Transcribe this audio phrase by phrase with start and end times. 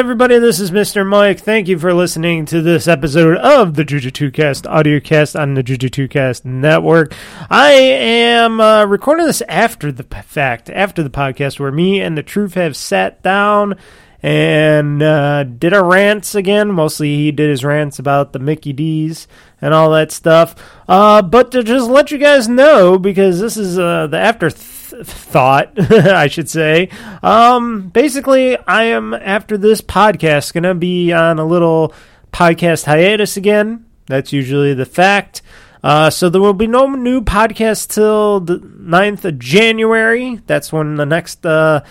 [0.00, 0.38] everybody.
[0.38, 1.06] This is Mr.
[1.06, 1.40] Mike.
[1.40, 5.52] Thank you for listening to this episode of the Juju Two Cast audio cast on
[5.52, 7.12] the Juju Two Cast network.
[7.50, 12.22] I am uh, recording this after the fact, after the podcast, where me and the
[12.22, 13.78] Truth have sat down
[14.22, 16.72] and uh, did our rants again.
[16.72, 19.28] Mostly he did his rants about the Mickey D's
[19.60, 20.54] and all that stuff.
[20.88, 24.48] Uh, but to just let you guys know, because this is uh, the after
[24.90, 26.90] thought, I should say.
[27.22, 31.94] Um, basically, I am after this podcast going to be on a little
[32.32, 33.86] podcast hiatus again.
[34.06, 35.42] That's usually the fact.
[35.82, 40.40] Uh, so there will be no new podcast till the 9th of January.
[40.46, 41.84] That's when the next uh,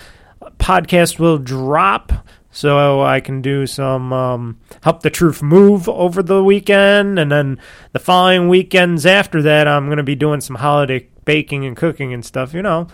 [0.58, 2.12] podcast will drop.
[2.52, 7.60] So I can do some um, help the truth move over the weekend, and then
[7.92, 12.12] the following weekends after that, I'm going to be doing some holiday baking and cooking
[12.12, 12.52] and stuff.
[12.52, 12.88] You know,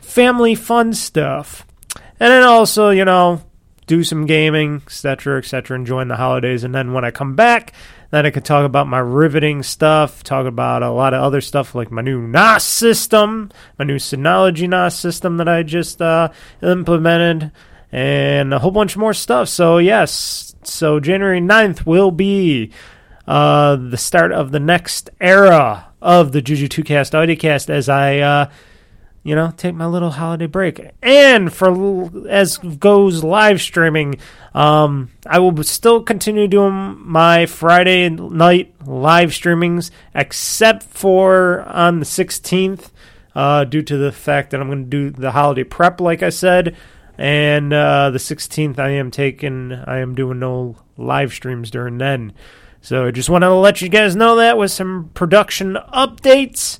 [0.00, 1.64] family fun stuff,
[1.94, 3.42] and then also you know
[3.86, 7.72] do some gaming, etc., etc., enjoying the holidays, and then when I come back,
[8.10, 11.76] then I can talk about my riveting stuff, talk about a lot of other stuff
[11.76, 17.52] like my new NAS system, my new Synology NAS system that I just uh, implemented,
[17.92, 19.48] and a whole bunch more stuff.
[19.48, 22.72] So, yes, so January 9th will be
[23.28, 28.18] uh, the start of the next era of the Juju 2Cast Audiocast as I.
[28.18, 28.50] Uh,
[29.26, 30.80] you know, take my little holiday break.
[31.02, 34.18] And for as goes live streaming,
[34.54, 42.06] um, I will still continue doing my Friday night live streamings, except for on the
[42.06, 42.92] 16th,
[43.34, 46.30] uh, due to the fact that I'm going to do the holiday prep, like I
[46.30, 46.76] said.
[47.18, 52.32] And uh, the 16th, I am taking, I am doing no live streams during then.
[52.86, 56.78] So I just wanted to let you guys know that with some production updates.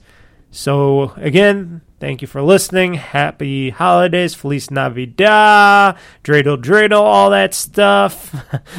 [0.53, 2.95] So again, thank you for listening.
[2.95, 8.33] Happy holidays, Feliz Navidad, dreidel dreidel, all that stuff.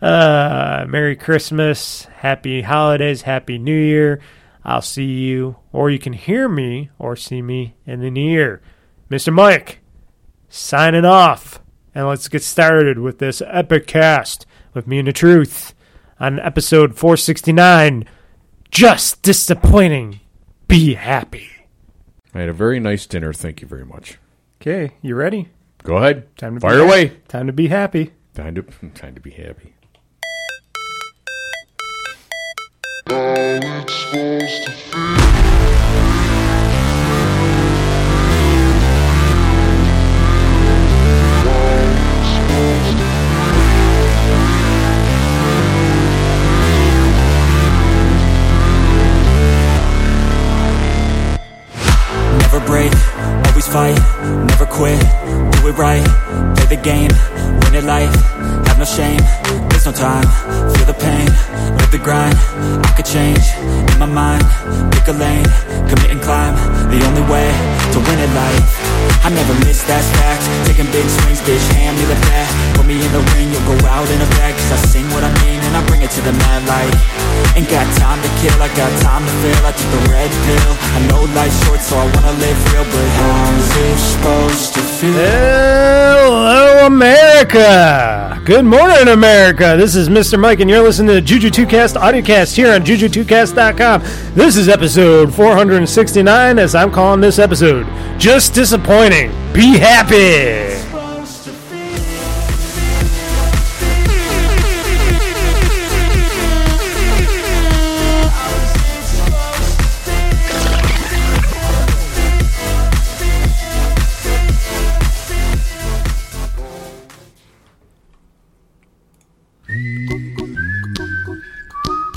[0.00, 4.22] uh, Merry Christmas, Happy holidays, Happy New Year.
[4.64, 8.62] I'll see you, or you can hear me or see me in the new year.
[9.10, 9.30] Mr.
[9.30, 9.80] Mike,
[10.48, 11.60] signing off.
[11.94, 15.71] And let's get started with this epic cast with me and the truth
[16.22, 18.08] on episode 469
[18.70, 20.20] Just Disappointing.
[20.68, 21.48] Be happy.
[22.32, 23.32] I had a very nice dinner.
[23.32, 24.18] Thank you very much.
[24.60, 25.48] Okay, you ready?
[25.82, 26.34] Go ahead.
[26.38, 27.08] Time to Fire be away.
[27.26, 28.12] Time to be happy.
[28.34, 28.62] Time to
[28.94, 29.74] time to be happy.
[52.52, 52.92] Never break,
[53.48, 53.96] always fight,
[54.44, 56.04] never quit, do it right,
[56.54, 57.08] play the game,
[57.64, 58.14] win it life,
[58.68, 59.20] have no shame,
[59.70, 60.28] there's no time,
[60.74, 61.24] feel the pain,
[61.78, 62.36] live the grind,
[62.84, 64.44] I could change, in my mind,
[64.92, 65.46] pick a lane,
[65.88, 66.54] commit and climb,
[66.90, 68.72] the only way to win it life,
[69.22, 72.98] I never miss that fact, taking big swings, bitch, hand me the bat, put me
[72.98, 75.60] in the ring, you'll go out in a bag, cause I sing what I mean,
[75.60, 76.94] and I bring it to the mad light,
[77.54, 80.72] ain't got time to kill, I got time to feel, I took the red pill,
[80.72, 85.12] I know life's short, so I wanna live real, but how's it supposed to feel?
[85.12, 88.40] Hello, America.
[88.44, 89.76] Good morning, America.
[89.78, 90.38] This is Mr.
[90.38, 94.02] Mike, and you're listening to the Juju 2Cast audiocast here on JuJu2Cast.com.
[94.34, 97.81] This is episode 469, as I'm calling this episode.
[98.18, 99.30] Just disappointing.
[99.52, 100.72] Be happy.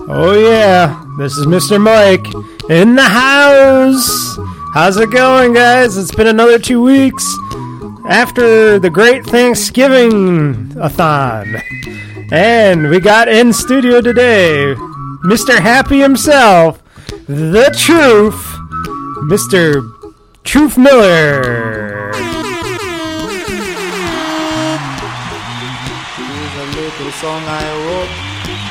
[0.07, 1.03] Oh, yeah.
[1.17, 1.81] This is Mr.
[1.81, 2.27] Mike
[2.69, 4.37] in the house.
[4.75, 5.95] How's it going, guys?
[5.95, 7.25] It's been another two weeks
[8.09, 11.55] after the great Thanksgiving a thon.
[12.29, 14.75] And we got in studio today
[15.23, 15.57] Mr.
[15.57, 16.83] Happy himself,
[17.25, 18.35] the truth,
[19.31, 19.81] Mr.
[20.43, 22.11] Truth Miller.
[22.11, 22.28] Here's
[26.59, 28.11] a little song I wrote.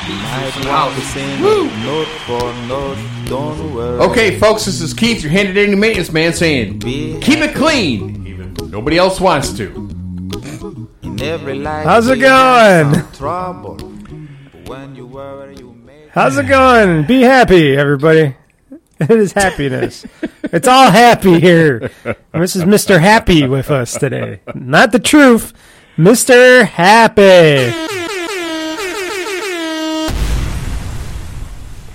[0.07, 3.14] You might want to sing it note for note.
[4.01, 8.55] Okay, folks, this is Keith, your handy dandy maintenance man, saying keep it clean.
[8.71, 9.91] Nobody else wants to.
[11.83, 11.87] in.
[11.87, 12.95] How's it going?
[16.11, 17.05] How's it going?
[17.07, 18.37] Be happy, everybody.
[19.01, 20.07] It is happiness.
[20.45, 21.91] it's all happy here.
[22.33, 23.01] This is Mr.
[23.01, 24.41] Happy with us today.
[24.55, 25.53] Not the truth,
[25.99, 26.65] Mr.
[26.65, 27.73] Happy.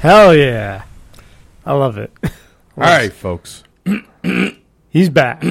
[0.01, 0.83] Hell yeah.
[1.69, 2.11] I love it.
[2.23, 2.31] All
[2.83, 3.63] right, folks.
[4.89, 5.43] He's back.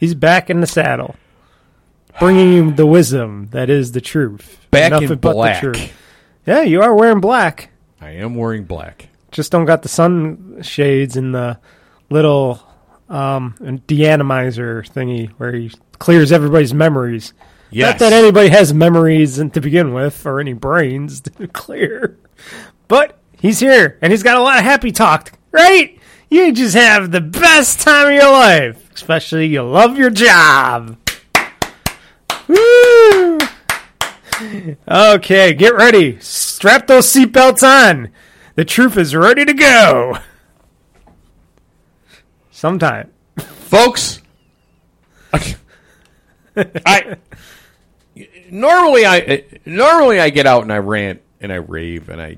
[0.00, 1.14] He's back in the saddle.
[2.18, 4.66] Bringing you the wisdom that is the truth.
[4.70, 5.60] Back Nothing in but the black.
[5.60, 5.92] truth.
[6.46, 7.70] Yeah, you are wearing black.
[8.00, 9.08] I am wearing black.
[9.30, 11.58] Just don't got the sun shades and the
[12.08, 12.66] little
[13.10, 17.34] um, deanimizer thingy where he clears everybody's memories.
[17.70, 17.92] Yes.
[17.92, 22.16] Not that anybody has memories to begin with or any brains to clear.
[22.88, 25.98] But he's here and he's got a lot of happy talk, right?
[26.30, 30.98] You just have the best time of your life, especially you love your job.
[32.48, 33.38] Woo!
[34.88, 36.18] Okay, get ready.
[36.20, 38.10] Strap those seatbelts on.
[38.56, 40.18] The truth is ready to go.
[42.50, 43.10] Sometime.
[43.36, 44.20] folks.
[46.56, 47.16] I
[48.50, 52.36] normally I normally I get out and I rant and I rave and I,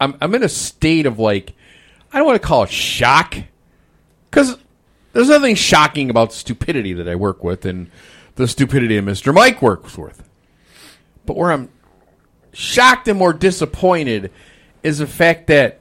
[0.00, 1.52] I'm I'm in a state of like
[2.12, 3.36] I don't want to call it shock
[4.30, 4.56] because
[5.12, 7.90] there's nothing shocking about stupidity that I work with and
[8.36, 9.34] the stupidity of Mr.
[9.34, 10.28] Mike works with.
[11.26, 11.68] But where I'm
[12.52, 14.32] shocked and more disappointed
[14.82, 15.80] is the fact that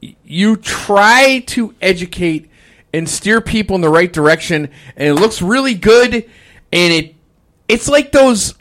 [0.00, 2.50] you try to educate
[2.92, 7.14] and steer people in the right direction and it looks really good and it
[7.68, 8.54] it's like those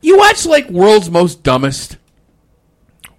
[0.00, 1.97] you watch like world's most dumbest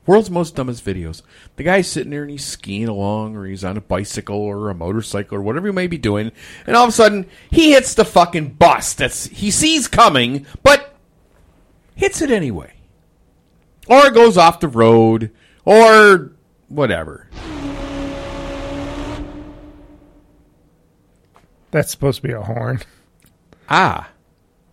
[0.10, 1.22] world's most dumbest videos
[1.56, 4.74] the guy's sitting there and he's skiing along or he's on a bicycle or a
[4.74, 6.32] motorcycle or whatever he may be doing
[6.66, 10.96] and all of a sudden he hits the fucking bus that's he sees coming but
[11.94, 12.74] hits it anyway
[13.88, 15.30] or it goes off the road
[15.64, 16.32] or
[16.70, 17.30] whatever
[21.72, 22.80] That's supposed to be a horn.
[23.70, 24.10] ah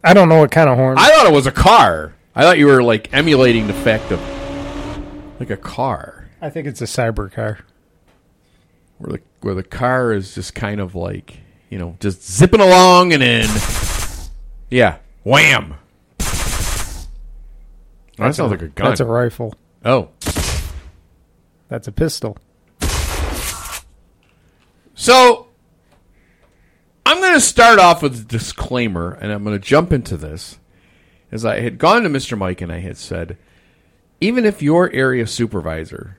[0.02, 0.96] I don't know what kind of horn.
[0.96, 2.14] I thought it was a car.
[2.34, 4.35] I thought you were like emulating the fact of
[5.38, 7.58] like a car, I think it's a cyber car.
[8.98, 11.38] where the where the car is just kind of like
[11.70, 13.48] you know just zipping along and then
[14.70, 15.74] yeah, wham.
[16.18, 17.06] that
[18.34, 18.88] sounds like a gun.
[18.88, 19.54] That's a rifle.
[19.84, 20.08] oh,
[21.68, 22.36] That's a pistol.
[24.94, 25.48] so
[27.04, 30.58] I'm going to start off with a disclaimer, and I'm going to jump into this.
[31.30, 32.38] As I had gone to Mr.
[32.38, 33.36] Mike and I had said,
[34.20, 36.18] even if your area supervisor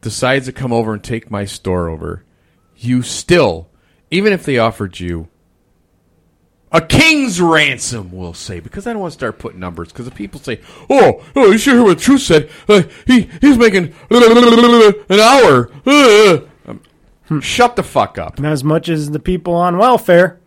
[0.00, 2.24] decides to come over and take my store over,
[2.76, 3.68] you still,
[4.10, 5.28] even if they offered you
[6.72, 9.88] a king's ransom, we'll say, because I don't want to start putting numbers.
[9.88, 13.58] Because if people say, "Oh, oh, you should hear what Truth said," uh, he he's
[13.58, 15.70] making an hour.
[15.84, 18.38] Uh, um, shut the fuck up.
[18.38, 20.38] Not as much as the people on welfare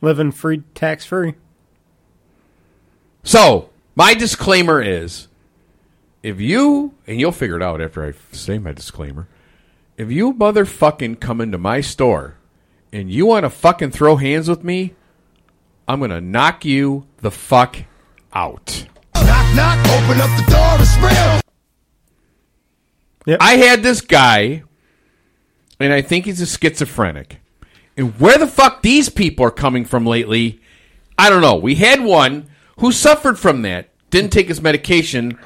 [0.00, 1.34] living free, tax free.
[3.22, 5.28] So, my disclaimer is
[6.24, 9.28] if you, and you'll figure it out after I say my disclaimer,
[9.98, 12.38] if you motherfucking come into my store
[12.94, 14.94] and you want to fucking throw hands with me,
[15.86, 17.76] I'm going to knock you the fuck
[18.32, 18.86] out.
[19.14, 20.96] Knock, knock, open up the door, it's
[23.26, 23.38] real.
[23.38, 24.62] I had this guy,
[25.78, 27.38] and I think he's a schizophrenic.
[27.98, 30.62] And where the fuck these people are coming from lately,
[31.18, 31.56] I don't know.
[31.56, 32.48] We had one
[32.80, 35.38] who suffered from that, didn't take his medication,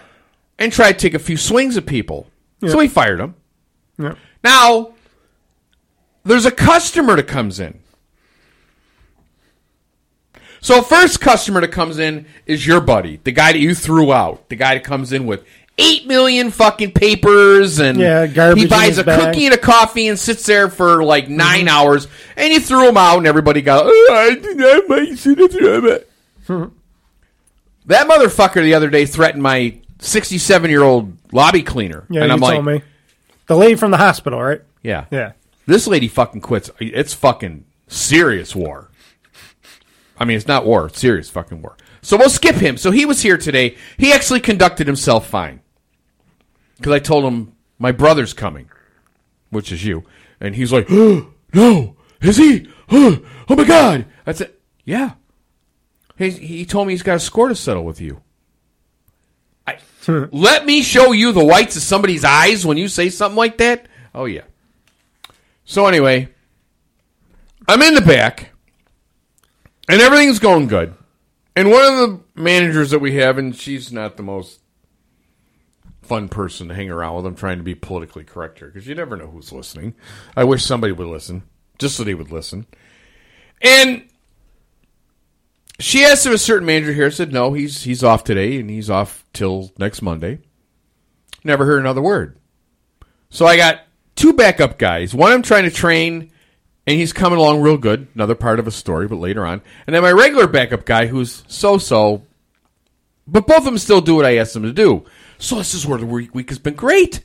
[0.59, 2.29] and tried to take a few swings at people.
[2.67, 3.35] So we fired him.
[3.99, 4.15] Yeah.
[4.43, 4.93] Now,
[6.25, 7.79] there's a customer that comes in.
[10.61, 14.49] So first customer that comes in is your buddy, the guy that you threw out,
[14.49, 15.45] the guy that comes in with
[15.79, 19.21] eight million fucking papers and Yeah, garbage he buys a bag.
[19.33, 21.69] cookie and a coffee and sits there for like 9 Mm-hmm.
[21.69, 23.85] hours, and you threw him out, and everybody got.
[23.87, 26.03] Oh, I did not make it, I threw him
[26.65, 26.73] out."
[27.87, 32.35] That motherfucker the other day threatened my 67 year old lobby cleaner, Yeah, and you
[32.35, 32.83] I'm like, told me.
[33.47, 34.61] The lady from the hospital, right?
[34.83, 35.33] yeah, Yeah.
[35.67, 36.71] this lady fucking quits.
[36.81, 38.91] It's fucking serious war.
[40.19, 40.87] I mean, it's not war.
[40.87, 41.77] It's serious fucking war.
[42.03, 42.77] So we'll skip him.
[42.77, 43.77] So he was here today.
[43.97, 45.61] He actually conducted himself fine.
[46.77, 48.69] Because I told him, my brother's coming,
[49.51, 50.05] which is you.
[50.41, 52.69] And he's like, no, is he?
[52.91, 54.07] Oh, oh my God.
[54.27, 54.53] I said,
[54.85, 55.13] yeah.
[56.17, 58.21] He, he told me he's got a score to settle with you.
[59.69, 59.79] I,
[60.33, 63.87] let me show you the whites of somebody's eyes when you say something like that.
[64.15, 64.45] Oh, yeah.
[65.65, 66.29] So anyway,
[67.67, 68.51] I'm in the back,
[69.89, 70.95] and everything's going good.
[71.55, 74.61] And one of the managers that we have, and she's not the most
[76.09, 77.27] fun person to hang around with.
[77.27, 79.95] I'm trying to be politically correct here because you never know who's listening.
[80.35, 81.43] I wish somebody would listen,
[81.79, 82.67] just so they would listen.
[83.61, 84.08] And
[85.79, 88.91] she asked if a certain manager here said no, he's he's off today and he's
[88.91, 90.41] off till next Monday.
[91.45, 92.37] Never heard another word.
[93.31, 93.81] So I got
[94.17, 95.15] two backup guys.
[95.15, 96.33] One I'm trying to train,
[96.87, 98.09] and he's coming along real good.
[98.15, 99.63] Another part of a story, but later on.
[99.87, 102.23] And then my regular backup guy, who's so so,
[103.27, 105.05] but both of them still do what I asked them to do.
[105.39, 107.25] So this is where the week week has been great.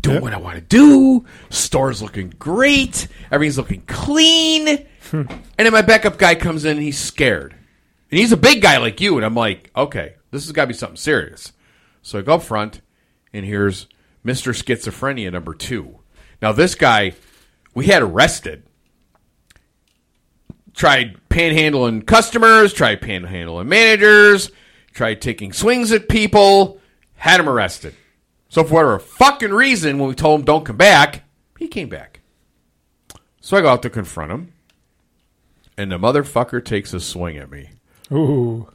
[0.00, 1.24] Doing what I want to do.
[1.48, 3.08] Store's looking great.
[3.30, 4.86] Everything's looking clean.
[5.10, 5.22] Hmm.
[5.58, 7.54] and then my backup guy comes in and he's scared.
[8.10, 9.16] And he's a big guy like you.
[9.16, 11.52] And I'm like, okay, this has got to be something serious.
[12.02, 12.80] So I go up front,
[13.32, 13.86] and here's
[14.24, 14.52] Mr.
[14.52, 16.00] Schizophrenia number two.
[16.42, 17.14] Now, this guy,
[17.74, 18.64] we had arrested.
[20.74, 24.50] Tried panhandling customers, tried panhandling managers,
[24.92, 26.80] tried taking swings at people,
[27.14, 27.94] had him arrested.
[28.48, 31.22] So, for whatever fucking reason, when we told him don't come back,
[31.58, 32.20] he came back.
[33.40, 34.52] So I go out to confront him,
[35.76, 37.70] and the motherfucker takes a swing at me.
[38.14, 38.68] Ooh.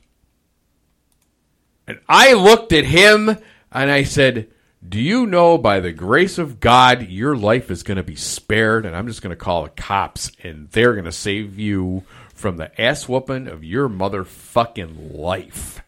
[1.88, 3.30] And I looked at him
[3.72, 4.50] and I said,
[4.88, 8.86] Do you know by the grace of God your life is going to be spared?
[8.86, 12.04] And I'm just going to call the cops and they're going to save you
[12.34, 15.82] from the ass whooping of your motherfucking life.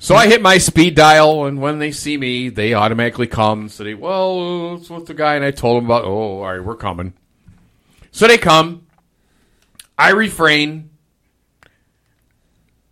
[0.00, 3.68] So I hit my speed dial, and when they see me, they automatically come.
[3.68, 6.64] So they, well, it's with the guy, and I told them about, oh, all right,
[6.64, 7.14] we're coming.
[8.12, 8.86] So they come.
[9.98, 10.87] I refrain.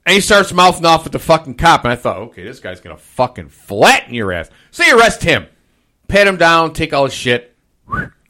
[0.06, 2.80] And he starts mouthing off with the fucking cop, and I thought, okay, this guy's
[2.80, 4.48] gonna fucking flatten your ass.
[4.70, 5.46] So you arrest him,
[6.06, 7.56] pat him down, take all his shit.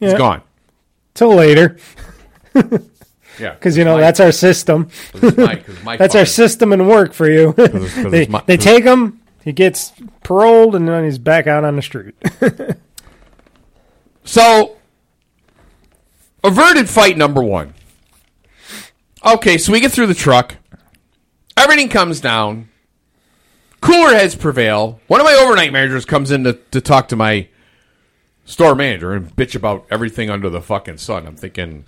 [0.00, 0.40] He's gone.
[1.14, 1.76] Till later,
[3.38, 4.86] Yeah, because you know my- that's our system.
[5.12, 7.50] 'cause it's my- 'cause my That's our system and work for you.
[7.58, 9.20] it's- 'cause they my- they take him.
[9.44, 9.92] He gets
[10.24, 12.14] paroled, and then he's back out on the street.
[14.24, 14.76] So,
[16.42, 17.74] averted fight number one.
[19.24, 20.56] Okay, so we get through the truck.
[21.56, 22.68] Everything comes down.
[23.80, 25.00] Cooler heads prevail.
[25.06, 27.48] One of my overnight managers comes in to, to talk to my
[28.44, 31.26] store manager and bitch about everything under the fucking sun.
[31.26, 31.84] I'm thinking,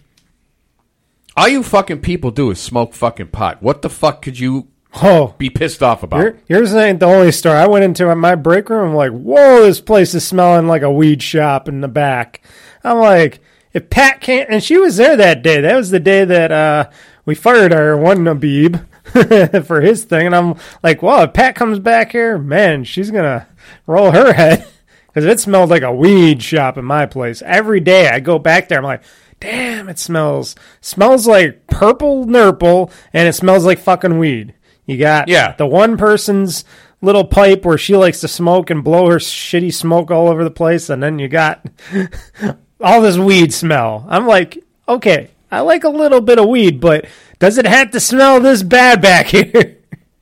[1.36, 3.62] all you fucking people do is smoke fucking pot.
[3.62, 4.68] What the fuck could you
[5.02, 6.20] oh, be pissed off about?
[6.20, 7.56] Your- Yours ain't the only store.
[7.56, 8.90] I went into my break room.
[8.90, 12.42] I'm like, whoa, this place is smelling like a weed shop in the back.
[12.84, 13.40] I'm like,
[13.72, 15.60] if Pat can't, and she was there that day.
[15.60, 16.90] That was the day that uh,
[17.24, 18.84] we fired our one Nabib
[19.64, 20.26] for his thing.
[20.26, 23.46] And I'm like, well, if Pat comes back here, man, she's gonna
[23.86, 24.66] roll her head
[25.06, 27.42] because it smelled like a weed shop in my place.
[27.42, 29.02] Every day I go back there, I'm like.
[29.40, 34.52] Damn, it smells smells like purple nurple, and it smells like fucking weed.
[34.84, 35.52] You got Yeah.
[35.52, 36.64] the one person's
[37.00, 40.50] little pipe where she likes to smoke and blow her shitty smoke all over the
[40.50, 41.64] place, and then you got
[42.80, 44.04] all this weed smell.
[44.08, 47.06] I'm like, okay, I like a little bit of weed, but
[47.38, 49.78] does it have to smell this bad back here?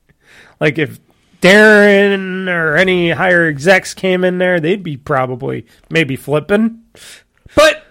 [0.59, 0.99] like if
[1.41, 6.83] Darren or any higher execs came in there, they'd be probably maybe flipping.
[7.55, 7.83] But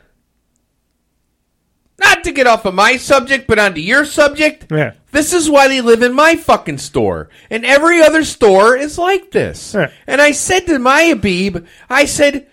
[1.99, 4.67] not to get off of my subject, but onto your subject.
[4.71, 4.95] Yeah.
[5.13, 7.31] This is why they live in my fucking store.
[7.51, 9.75] And every other store is like this.
[9.75, 9.91] Yeah.
[10.07, 12.49] And I said to my Abib, I said,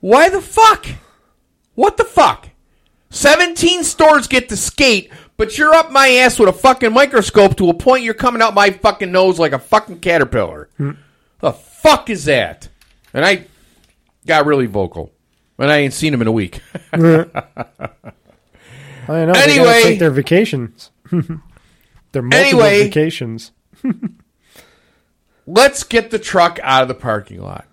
[0.00, 0.86] why the fuck?
[1.74, 2.48] What the fuck?
[3.10, 7.70] 17 stores get to skate, but you're up my ass with a fucking microscope to
[7.70, 10.68] a point you're coming out my fucking nose like a fucking caterpillar.
[10.76, 10.90] Hmm.
[11.38, 12.68] The fuck is that?
[13.14, 13.46] And I
[14.26, 15.14] got really vocal.
[15.58, 16.60] And I ain't seen him in a week.
[16.92, 17.32] I know.
[19.08, 19.82] Anyway.
[19.82, 20.90] take their vacations.
[21.10, 21.22] their
[22.20, 22.82] multiple Anyway.
[22.82, 23.52] vacations.
[25.46, 27.64] Let's get the truck out of the parking lot.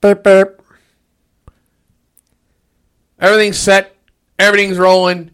[0.00, 0.64] Burp, burp.
[3.20, 3.94] Everything's set.
[4.40, 5.30] Everything's rolling.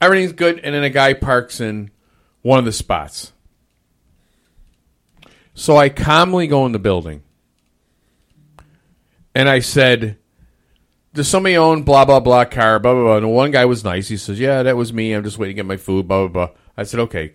[0.00, 0.58] Everything's good.
[0.60, 1.90] And then a guy parks in
[2.42, 3.32] one of the spots.
[5.54, 7.22] So I calmly go in the building.
[9.34, 10.18] And I said,
[11.12, 12.78] Does somebody own blah, blah, blah car?
[12.78, 13.16] Blah, blah, blah.
[13.18, 14.08] And one guy was nice.
[14.08, 15.12] He says, Yeah, that was me.
[15.12, 16.08] I'm just waiting to get my food.
[16.08, 16.56] Blah, blah, blah.
[16.76, 17.34] I said, Okay.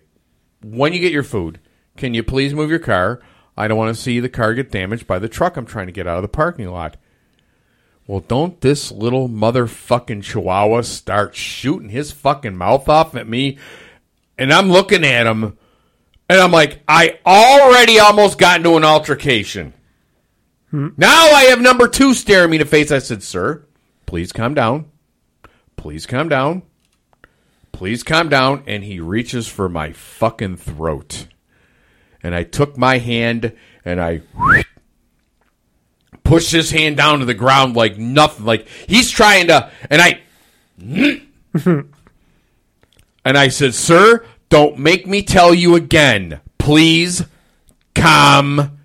[0.62, 1.60] When you get your food,
[1.96, 3.20] can you please move your car?
[3.56, 5.92] I don't want to see the car get damaged by the truck I'm trying to
[5.92, 6.96] get out of the parking lot.
[8.06, 13.58] Well, don't this little motherfucking chihuahua start shooting his fucking mouth off at me?
[14.38, 15.58] And I'm looking at him,
[16.28, 19.72] and I'm like, I already almost got into an altercation.
[20.70, 20.88] Hmm.
[20.96, 22.92] Now I have number two staring me in the face.
[22.92, 23.64] I said, Sir,
[24.04, 24.90] please calm down.
[25.76, 26.62] Please calm down.
[27.72, 28.62] Please calm down.
[28.66, 31.28] And he reaches for my fucking throat.
[32.22, 33.52] And I took my hand
[33.84, 34.22] and I
[36.26, 38.44] pushed his hand down to the ground like nothing.
[38.44, 40.20] Like he's trying to, and I,
[43.24, 46.40] and I said, "Sir, Don't make me tell you again.
[46.58, 47.24] Please
[47.94, 48.78] calm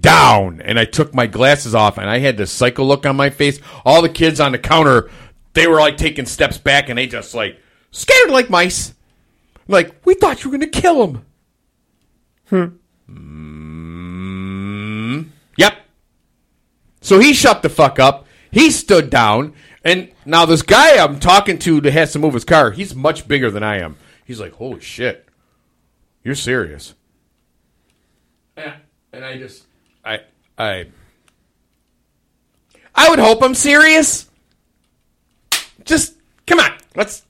[0.00, 0.60] down.
[0.60, 3.60] And I took my glasses off and I had this psycho look on my face.
[3.84, 5.10] All the kids on the counter,
[5.52, 8.94] they were like taking steps back and they just like scared like mice.
[9.68, 11.26] Like, we thought you were going to kill him.
[12.46, 12.76] Hmm.
[17.06, 18.26] So he shut the fuck up.
[18.50, 19.54] He stood down.
[19.84, 23.28] And now this guy I'm talking to that has to move his car, he's much
[23.28, 23.94] bigger than I am.
[24.24, 25.28] He's like, holy shit.
[26.24, 26.94] You're serious.
[28.58, 28.78] Yeah.
[29.12, 29.66] And I just,
[30.04, 30.22] I,
[30.58, 30.86] I,
[32.92, 34.28] I would hope I'm serious.
[35.84, 36.72] Just, come on.
[36.96, 37.24] Let's,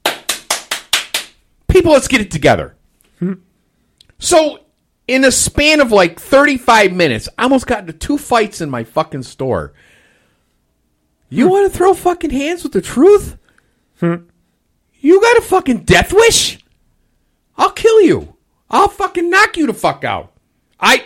[1.68, 2.76] people, let's get it together.
[3.18, 3.34] Hmm.
[4.18, 4.60] So,
[5.08, 8.84] in a span of like 35 minutes, I almost got into two fights in my
[8.84, 9.72] fucking store.
[11.28, 11.50] You hmm.
[11.50, 13.36] want to throw fucking hands with the truth?
[14.00, 14.16] Hmm.
[14.94, 16.58] You got a fucking death wish?
[17.56, 18.34] I'll kill you.
[18.68, 20.32] I'll fucking knock you the fuck out.
[20.80, 21.04] I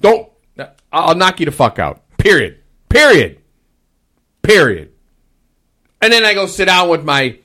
[0.00, 0.28] don't.
[0.92, 2.02] I'll knock you the fuck out.
[2.18, 2.60] Period.
[2.88, 3.40] Period.
[4.42, 4.92] Period.
[6.00, 7.38] And then I go sit down with my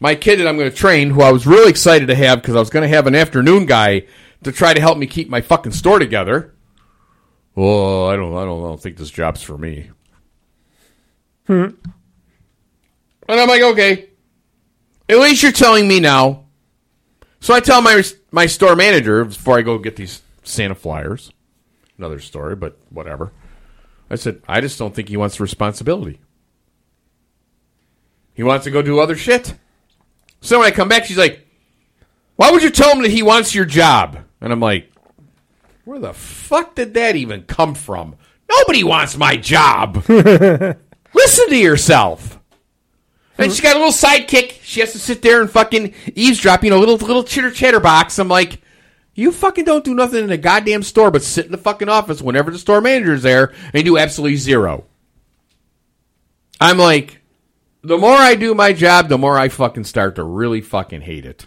[0.00, 2.56] my kid that I'm going to train, who I was really excited to have because
[2.56, 4.04] I was going to have an afternoon guy
[4.44, 6.54] to try to help me keep my fucking store together.
[7.54, 9.90] Well, I don't, I don't, I don't think this job's for me.
[11.46, 11.68] Hmm.
[13.28, 14.10] And I'm like, okay,
[15.08, 16.44] at least you're telling me now.
[17.40, 21.30] So I tell my my store manager before I go get these Santa flyers.
[21.98, 23.32] Another story, but whatever.
[24.10, 26.20] I said, I just don't think he wants the responsibility.
[28.34, 29.54] He wants to go do other shit.
[30.40, 31.46] So when I come back, she's like,
[32.36, 34.23] Why would you tell him that he wants your job?
[34.44, 34.92] And I'm like,
[35.86, 38.16] Where the fuck did that even come from?
[38.48, 40.04] Nobody wants my job.
[40.08, 42.38] Listen to yourself.
[43.38, 44.60] And she's got a little sidekick.
[44.62, 48.18] She has to sit there and fucking eavesdrop, you know, little little chitter chatter box.
[48.18, 48.60] I'm like,
[49.14, 52.20] you fucking don't do nothing in a goddamn store but sit in the fucking office
[52.20, 54.84] whenever the store manager's there and do absolutely zero.
[56.60, 57.22] I'm like,
[57.82, 61.24] the more I do my job, the more I fucking start to really fucking hate
[61.24, 61.46] it.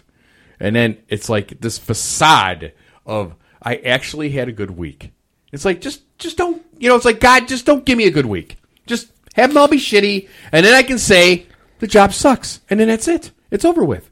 [0.58, 2.72] And then it's like this facade
[3.08, 5.10] of I actually had a good week.
[5.50, 8.12] It's like just just don't you know, it's like God, just don't give me a
[8.12, 8.56] good week.
[8.86, 11.46] Just have them all be shitty, and then I can say
[11.80, 13.32] the job sucks, and then that's it.
[13.50, 14.10] It's over with.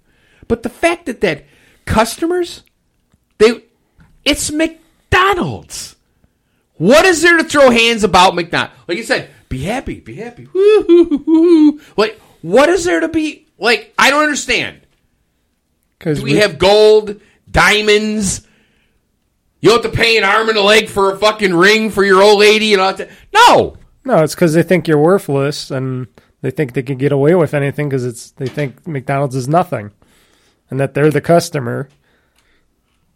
[0.49, 1.45] But the fact that that
[1.85, 2.63] customers,
[3.39, 3.63] they,
[4.25, 5.97] it's McDonald's.
[6.75, 8.75] What is there to throw hands about McDonald's?
[8.87, 10.49] Like you said, be happy, be happy.
[11.97, 13.47] Like, what is there to be?
[13.59, 14.81] Like, I don't understand.
[15.99, 18.47] Because Do we have gold, diamonds?
[19.61, 22.23] You have to pay an arm and a leg for a fucking ring for your
[22.23, 23.11] old lady and all that.
[23.33, 26.07] No, no, it's because they think you're worthless and
[26.43, 29.91] they think they can get away with anything because it's they think McDonald's is nothing,
[30.71, 31.89] and that they're the customer.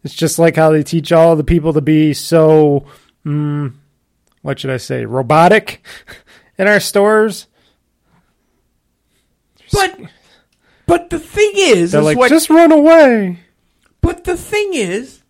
[0.03, 2.85] It's just like how they teach all the people to be so,
[3.25, 3.73] mm,
[4.41, 5.85] what should I say, robotic
[6.57, 7.47] in our stores.
[9.71, 9.99] but
[10.87, 13.39] but the thing is, They're is like, what, just run away.
[14.01, 15.20] But the thing is,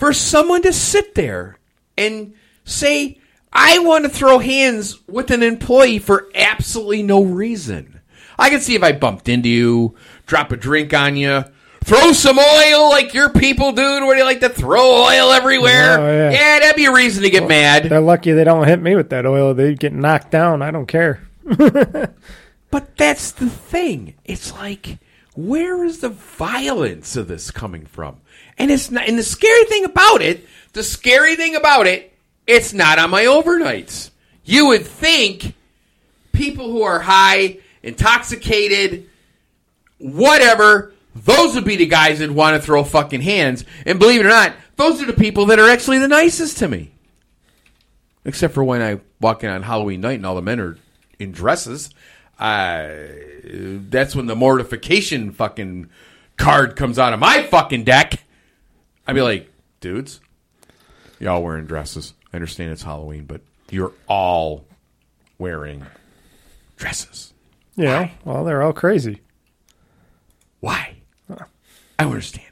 [0.00, 1.58] for someone to sit there
[1.96, 2.34] and
[2.64, 3.20] say,
[3.52, 8.00] I want to throw hands with an employee for absolutely no reason.
[8.38, 9.94] I can see if I bumped into you,
[10.26, 11.44] drop a drink on you,
[11.84, 16.00] throw some oil like your people do, where they like to throw oil everywhere.
[16.00, 16.30] Oh, yeah.
[16.30, 16.58] yeah.
[16.60, 17.84] that'd be a reason to get mad.
[17.84, 19.52] They're lucky they don't hit me with that oil.
[19.52, 20.62] They get knocked down.
[20.62, 21.28] I don't care.
[22.70, 24.14] But that's the thing.
[24.24, 24.98] It's like,
[25.34, 28.20] where is the violence of this coming from?
[28.60, 29.08] And it's not.
[29.08, 32.12] And the scary thing about it, the scary thing about it,
[32.46, 34.10] it's not on my overnights.
[34.44, 35.54] You would think
[36.32, 39.08] people who are high, intoxicated,
[39.98, 43.64] whatever, those would be the guys that want to throw fucking hands.
[43.86, 46.68] And believe it or not, those are the people that are actually the nicest to
[46.68, 46.92] me.
[48.24, 50.76] Except for when I walk in on Halloween night and all the men are
[51.18, 51.90] in dresses.
[52.38, 52.90] Uh,
[53.42, 55.88] that's when the mortification fucking
[56.36, 58.22] card comes out of my fucking deck.
[59.10, 60.20] I'd be like, dudes,
[61.18, 62.14] y'all wearing dresses.
[62.32, 64.64] I understand it's Halloween, but you're all
[65.38, 65.84] wearing
[66.76, 67.32] dresses.
[67.76, 68.10] Yeah.
[68.24, 69.20] Well, they're all crazy.
[70.60, 70.94] Why?
[71.28, 72.46] I don't understand.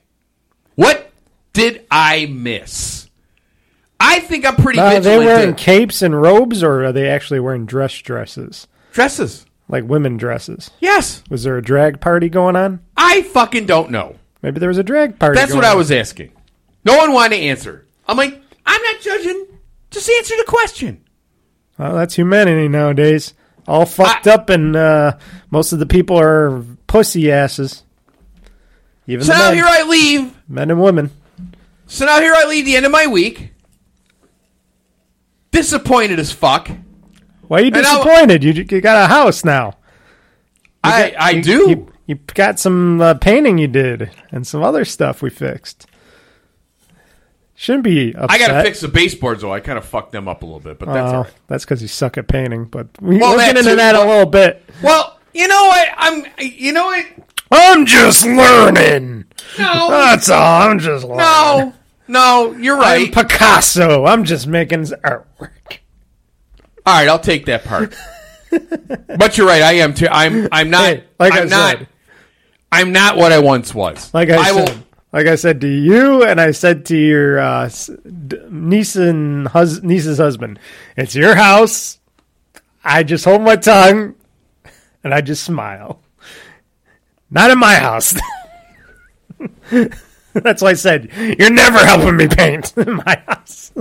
[0.74, 1.10] What
[1.52, 3.08] did I miss?
[4.00, 7.40] I think I'm pretty Uh, are they wearing capes and robes, or are they actually
[7.40, 9.46] wearing dress dresses, dresses.
[9.68, 10.70] like women dresses?
[10.80, 11.22] Yes.
[11.30, 12.80] Was there a drag party going on?
[12.96, 14.16] I fucking don't know.
[14.42, 15.38] Maybe there was a drag party.
[15.38, 16.30] That's what I was asking.
[16.88, 17.86] No one wanted to answer.
[18.06, 19.46] I'm like, I'm not judging.
[19.90, 21.04] Just answer the question.
[21.78, 23.34] Well, that's humanity nowadays.
[23.66, 25.18] All fucked I- up, and uh,
[25.50, 27.82] most of the people are pussy asses.
[29.06, 29.54] Even So now men.
[29.54, 31.10] here I leave Men and women.
[31.86, 33.52] So now here I leave the end of my week.
[35.50, 36.70] Disappointed as fuck.
[37.46, 38.44] Why are you disappointed?
[38.44, 39.76] You, you got a house now.
[40.84, 41.70] I I You- do.
[41.70, 45.86] You, you got some uh, painting you did and some other stuff we fixed.
[47.60, 48.30] Shouldn't be upset.
[48.30, 49.52] I gotta fix the baseboards though.
[49.52, 51.32] I kind of fucked them up a little bit, but that's all right.
[51.48, 52.66] that's because you suck at painting.
[52.66, 54.64] But we, Well, that get into too, that a but- little bit.
[54.80, 55.88] Well, you know what?
[55.96, 56.24] I'm.
[56.38, 57.04] You know what?
[57.50, 59.24] I'm just learning.
[59.58, 60.68] No, That's all.
[60.68, 61.18] I'm just learning.
[61.18, 61.72] no,
[62.06, 62.52] no.
[62.52, 63.12] You're I'm right.
[63.12, 64.04] Picasso.
[64.04, 65.50] I'm just making artwork.
[66.86, 67.92] All right, I'll take that part.
[68.50, 69.62] but you're right.
[69.62, 70.06] I am too.
[70.08, 70.46] I'm.
[70.52, 70.84] I'm not.
[70.84, 71.78] Hey, like I'm I not.
[71.78, 71.88] said.
[72.70, 74.14] I'm not what I once was.
[74.14, 74.66] Like I, will.
[74.66, 77.70] said, like I said to you, and I said to your uh,
[78.50, 80.58] niece and hus- niece's husband,
[80.96, 81.98] it's your house.
[82.84, 84.14] I just hold my tongue,
[85.02, 86.00] and I just smile.
[87.30, 88.14] Not in my house.
[90.32, 93.72] That's why I said you're never helping me paint in my house.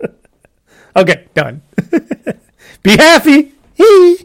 [0.96, 1.62] okay, done.
[2.82, 3.54] Be happy.
[3.74, 4.18] Hee.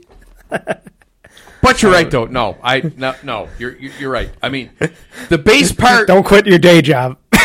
[1.79, 2.25] You're right though.
[2.25, 3.49] No, I no no.
[3.59, 4.29] You're you're you're right.
[4.41, 4.71] I mean,
[5.29, 6.07] the base part.
[6.07, 7.17] Don't quit your day job.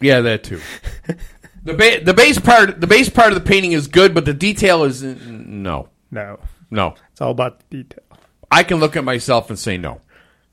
[0.00, 0.60] Yeah, that too.
[1.64, 4.34] The ba- the base part the base part of the painting is good, but the
[4.34, 6.38] detail is no no,
[6.70, 6.94] no.
[7.10, 8.04] it's all about the detail.
[8.50, 10.02] I can look at myself and say no.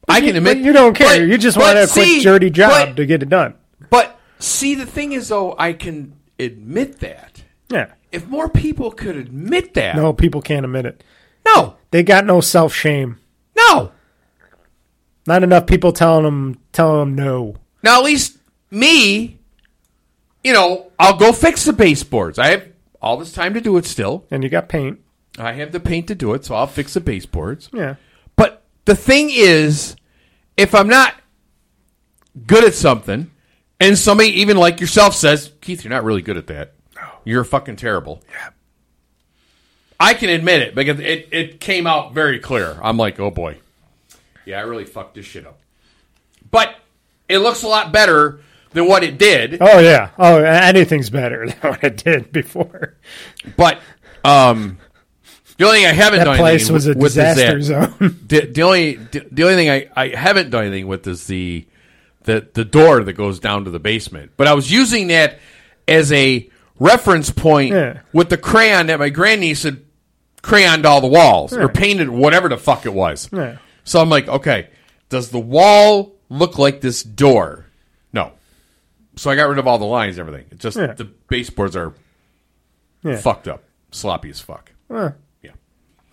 [0.08, 1.20] I can admit but you don't care.
[1.20, 3.56] but- you just but want a see, quick, dirty job But, to get it done.
[3.90, 7.44] but see, the thing is, though, I can admit that.
[7.70, 7.92] Yeah.
[8.12, 11.04] If more people could admit that, No, people can't admit it.
[11.46, 13.20] No, They got no self shame.
[13.56, 13.92] no.
[15.26, 17.56] Not enough people telling them telling them no.
[17.82, 18.38] Now, at least
[18.70, 19.40] me,
[20.44, 22.38] you know, I'll go fix the baseboards.
[22.38, 22.68] I have
[23.02, 24.26] all this time to do it still.
[24.30, 25.00] And you got paint.
[25.38, 27.70] I have the paint to do it, so I'll fix the baseboards.
[27.72, 27.96] Yeah.
[28.36, 29.96] But the thing is,
[30.58, 31.14] if I'm not
[32.46, 33.32] good at something,
[33.80, 36.74] and somebody even like yourself says, Keith, you're not really good at that.
[37.24, 38.22] You're fucking terrible.
[38.30, 38.50] Yeah.
[40.04, 42.78] I can admit it because it, it came out very clear.
[42.82, 43.58] I'm like, oh boy.
[44.46, 45.60] Yeah, I really fucked this shit up.
[46.52, 46.76] But
[47.30, 49.60] it looks a lot better than what it did.
[49.62, 50.10] Oh yeah.
[50.20, 52.96] Oh, anything's better than what it did before.
[53.56, 53.80] But
[54.26, 54.78] um,
[55.58, 57.62] the only thing I haven't That done place anything was a with is that- disaster
[57.62, 58.20] zone.
[58.28, 61.66] the, the only the, the only thing I, I haven't done anything with is the
[62.24, 64.32] the the door that goes down to the basement.
[64.36, 65.40] But I was using that
[65.88, 68.02] as a reference point Yeah.
[68.12, 69.83] with the crayon that my grandniece had
[70.44, 73.30] crayoned all the walls or painted whatever the fuck it was.
[73.34, 73.58] Yeah.
[73.86, 74.70] So I'm like, okay,
[75.10, 77.66] does the wall look like this door?
[78.12, 78.34] No.
[79.16, 80.48] So I got rid of all the lines and everything.
[80.52, 80.94] It just Yeah.
[80.94, 81.94] the baseboards are
[83.04, 83.18] Yeah.
[83.18, 84.72] fucked up, sloppy as fuck.
[84.92, 85.12] Yeah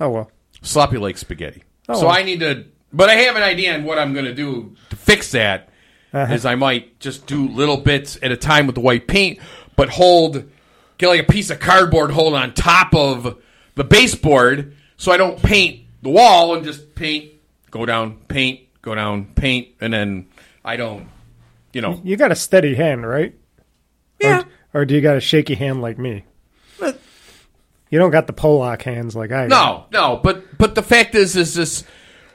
[0.00, 0.30] Oh well.
[0.62, 1.62] sloppy like spaghetti.
[1.88, 2.16] Oh, so well.
[2.16, 4.96] I need to, but I have an idea on what I'm going to do to
[4.96, 5.68] fix that.
[6.12, 6.32] Uh-huh.
[6.34, 9.38] Is I might just do little bits at a time with the white paint,
[9.76, 10.42] but hold,
[10.98, 13.36] get like a piece of cardboard, hold on top of
[13.80, 17.32] the baseboard, so I don't paint the wall and just paint,
[17.70, 20.26] go down, paint, go down, paint, and then
[20.62, 21.08] I don't,
[21.72, 23.34] you know, You got a steady hand, right?
[24.20, 24.44] yeah.
[24.74, 26.24] Or do you got a shaky hand like me?
[26.78, 29.88] You don't got the Pollock hands like I got.
[29.92, 31.82] No, no, but but the fact is, is this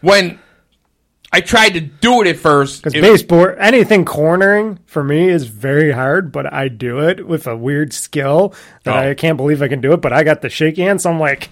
[0.02, 0.40] when
[1.36, 5.92] I tried to do it at first, Because baseboard, anything cornering for me is very
[5.92, 9.10] hard, but I do it with a weird skill that Oh.
[9.10, 10.00] I can't believe I can do it.
[10.00, 11.50] But I got the shaky hand, so I'm like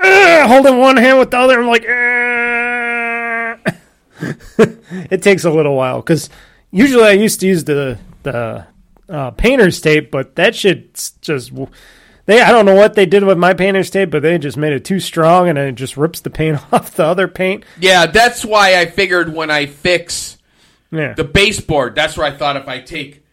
[0.00, 1.60] holding one hand with the other.
[1.60, 1.82] I'm like,
[5.10, 6.30] it takes a little while because
[6.70, 8.64] usually I used to use the the
[9.08, 11.50] uh, painter's tape, but that shit's just
[12.26, 12.40] they.
[12.40, 14.84] I don't know what they did with my painter's tape, but they just made it
[14.84, 17.64] too strong, and it just rips the paint off the other paint.
[17.78, 20.38] Yeah, that's why I figured when I fix
[20.90, 23.24] Yeah, the baseboard, that's where I thought if I take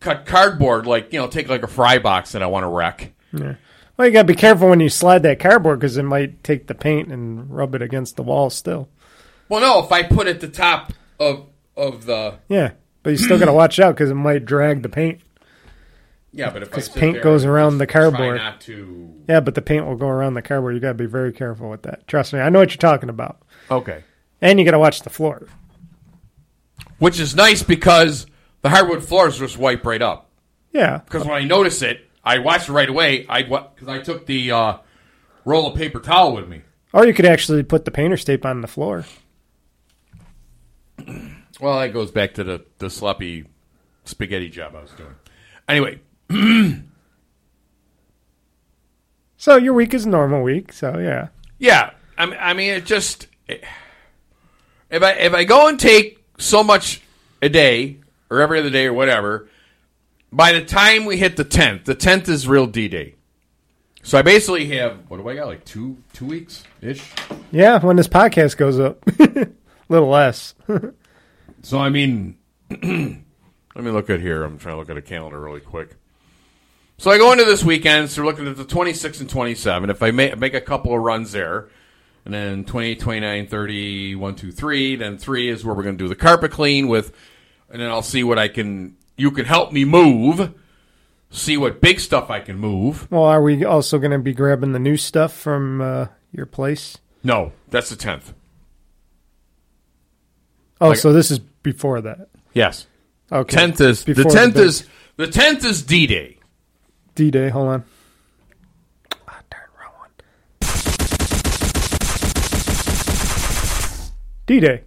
[0.00, 3.12] cut cardboard, like you know, take like a fry box that I want to wreck.
[3.32, 3.54] Yeah.
[3.96, 6.74] Well, you gotta be careful when you slide that cardboard because it might take the
[6.74, 8.88] paint and rub it against the wall still.
[9.48, 13.16] Well, no, if I put it at the top of of the Yeah, but you
[13.16, 15.20] still gotta watch out because it might drag the paint.
[16.36, 18.36] Yeah, but if I 'Cause paint goes around just the try cardboard.
[18.36, 19.14] not to.
[19.28, 20.74] Yeah, but the paint will go around the cardboard.
[20.74, 22.06] You gotta be very careful with that.
[22.06, 23.42] Trust me, I know what you're talking about.
[23.70, 24.04] Okay,
[24.40, 25.48] And you gotta watch the floor.
[26.98, 28.26] which is nice because
[28.62, 30.30] the hardwood floors just wipe right up.
[30.72, 33.24] Yeah, Because when I notice it, I watch it right away.
[33.28, 34.76] I because I took the uh,
[35.44, 36.62] roll of paper towel with me.
[36.92, 39.04] or you could actually put the painter's tape on the floor.
[41.60, 43.44] Well, that goes back to the the sloppy
[44.04, 45.14] spaghetti job I was doing.
[45.68, 46.00] Anyway,
[49.38, 50.72] So your week is a normal week.
[50.72, 53.62] So yeah, yeah, I mean, I mean, it just if
[54.90, 57.00] I if I go and take so much
[57.40, 57.98] a day
[58.30, 59.48] or every other day or whatever.
[60.32, 63.14] By the time we hit the tenth, the tenth is real D Day.
[64.02, 67.08] So I basically have what do I got like two two weeks ish.
[67.52, 69.48] Yeah, when this podcast goes up, a
[69.88, 70.54] little less.
[71.62, 72.36] So I mean,
[72.70, 73.20] let me
[73.90, 74.44] look at here.
[74.44, 75.96] I'm trying to look at a calendar really quick.
[76.98, 78.10] So I go into this weekend.
[78.10, 79.90] So we're looking at the 26 and 27.
[79.90, 81.68] If I make, make a couple of runs there,
[82.24, 86.02] and then 28, 29, 30, 1, 2, 3, then 3 is where we're going to
[86.04, 87.12] do the carpet clean with,
[87.70, 90.52] and then I'll see what I can, you can help me move,
[91.30, 93.10] see what big stuff I can move.
[93.10, 96.98] well, are we also going to be grabbing the new stuff from uh, your place?
[97.22, 98.32] No, that's the 10th.
[100.80, 102.28] Oh, Like- so this is before that.
[102.54, 102.86] Yes.
[103.30, 103.56] Okay.
[103.56, 106.35] 10th is, the 10th big is, the 10th is D Day.
[107.16, 107.48] D Day.
[107.48, 107.84] Hold on.
[109.26, 110.10] Ah, darn, wrong one.
[114.44, 114.84] D Day.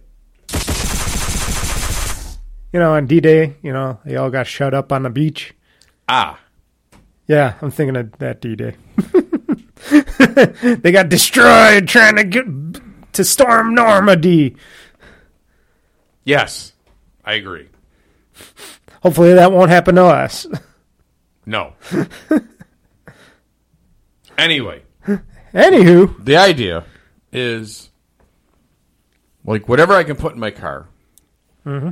[2.72, 5.54] You know, on D Day, you know, they all got shut up on the beach.
[6.08, 6.38] Ah.
[7.26, 8.76] Yeah, I'm thinking of that D Day.
[10.76, 12.44] they got destroyed trying to get
[13.14, 14.54] to storm Normandy.
[16.24, 16.72] Yes.
[17.24, 17.68] I agree.
[19.02, 20.46] Hopefully, that won't happen to us.
[21.50, 21.72] No.
[24.38, 24.82] anyway.
[25.52, 26.84] Anywho, the idea
[27.32, 27.90] is
[29.44, 30.86] like whatever I can put in my car.
[31.66, 31.88] Mm-hmm.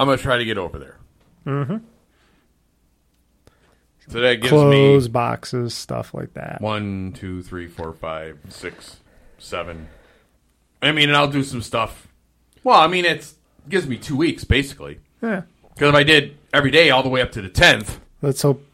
[0.00, 0.96] I'm gonna try to get over there.
[1.46, 1.76] Mm-hmm.
[4.08, 6.60] So that gives clothes, me boxes, stuff like that.
[6.60, 8.96] one, two, three, four, five, six,
[9.38, 9.88] seven.
[10.82, 12.08] I mean, and I'll do some stuff.
[12.64, 13.36] Well, I mean, it's
[13.68, 14.98] gives me two weeks basically.
[15.22, 15.42] Yeah.
[15.78, 18.64] Because if I did every day all the way up to the tenth, Let's hope.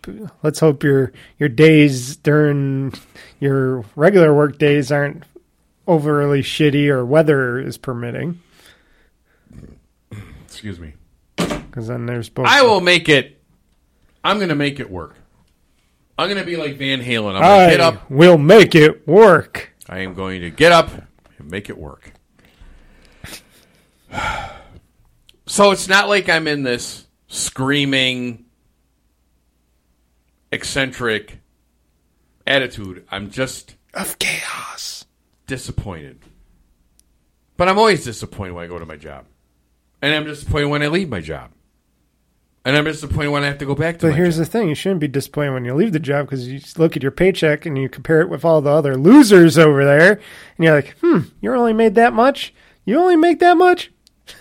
[0.42, 2.94] Let's hope your your days during
[3.40, 5.24] your regular work days aren't
[5.86, 8.40] overly shitty or weather is permitting.
[10.46, 10.94] excuse me,
[11.36, 12.46] Because then there's both.
[12.46, 13.42] I will make it.
[14.22, 15.16] I'm gonna make it work.
[16.16, 17.34] I'm gonna be like Van Halen.
[17.34, 18.10] I'm gonna I get up.
[18.10, 19.74] We'll make it work.
[19.90, 20.90] I am going to get up
[21.38, 22.12] and make it work.
[25.46, 28.44] So it's not like I'm in this screaming,
[30.52, 31.40] eccentric
[32.46, 33.04] attitude.
[33.10, 35.04] I'm just Of chaos.
[35.46, 36.18] disappointed.
[37.56, 39.26] But I'm always disappointed when I go to my job.
[40.02, 41.50] And I'm disappointed when I leave my job.
[42.66, 44.46] And I'm disappointed when I have to go back to But here's job.
[44.46, 46.96] the thing: you shouldn't be disappointed when you leave the job because you just look
[46.96, 50.64] at your paycheck and you compare it with all the other losers over there, and
[50.64, 52.54] you're like, "Hmm, you only made that much?
[52.86, 53.90] You only make that much?"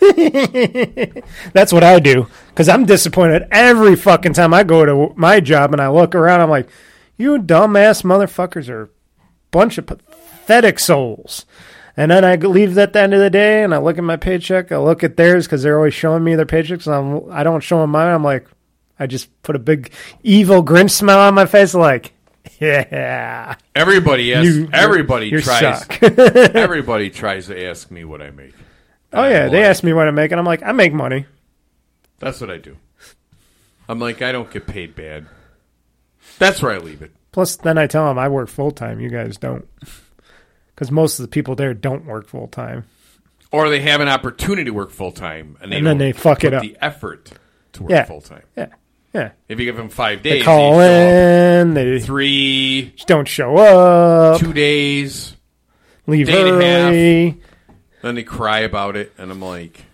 [1.52, 5.72] That's what I do because I'm disappointed every fucking time I go to my job
[5.72, 6.40] and I look around.
[6.40, 6.68] I'm like,
[7.16, 8.88] "You dumbass motherfuckers are a
[9.50, 11.44] bunch of pathetic souls."
[11.96, 14.16] And then I leave at the end of the day, and I look at my
[14.16, 14.72] paycheck.
[14.72, 17.60] I look at theirs because they're always showing me their paychecks, and I'm, I don't
[17.62, 18.12] show them mine.
[18.12, 18.48] I'm like,
[18.98, 19.92] I just put a big
[20.24, 22.12] evil Grinch smile on my face, like,
[22.60, 26.02] yeah, Everybody asks, You- everybody you tries suck.
[26.02, 28.54] everybody tries to ask me what I make.
[29.12, 29.48] oh yeah.
[29.48, 31.26] They ask me what I make, and I'm like, I make money.
[32.18, 32.76] That's what I do.
[33.88, 35.26] I'm like, I don't get paid bad.
[36.38, 37.12] That's where I leave it.
[37.32, 39.00] Plus, then I tell them I work full time.
[39.00, 39.68] You guys don't,
[40.74, 42.84] because most of the people there don't work full time.
[43.52, 46.44] Or they have an opportunity to work full time, and, they And then they fuck
[46.44, 46.62] it up.
[46.62, 47.30] the effort
[47.74, 48.04] to work Yeah.
[48.04, 48.42] full time.
[48.56, 48.66] Yeah,
[49.12, 49.30] yeah.
[49.48, 54.40] If you give them five They days, call they in, they three, don't show up,
[54.40, 55.36] two days,
[56.06, 56.88] leave day and a half.
[56.92, 57.40] early.
[58.02, 59.84] then they cry about it, and I'm like,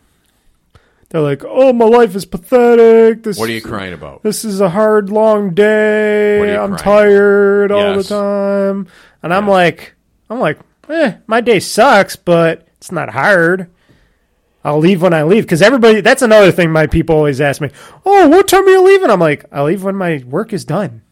[1.11, 3.25] They're like, "Oh, my life is pathetic.
[3.25, 6.57] This "What are you crying about?" This is a hard, long day.
[6.57, 8.87] I'm tired all the time."
[9.23, 9.95] And I'm like,
[10.31, 13.69] I'm like, eh, my day sucks, but it's not hard.
[14.65, 16.01] I'll leave when I leave because everybody.
[16.01, 17.71] That's another thing my people always ask me.
[18.05, 19.11] Oh, what time are you leaving?
[19.11, 21.03] I'm like, I leave when my work is done.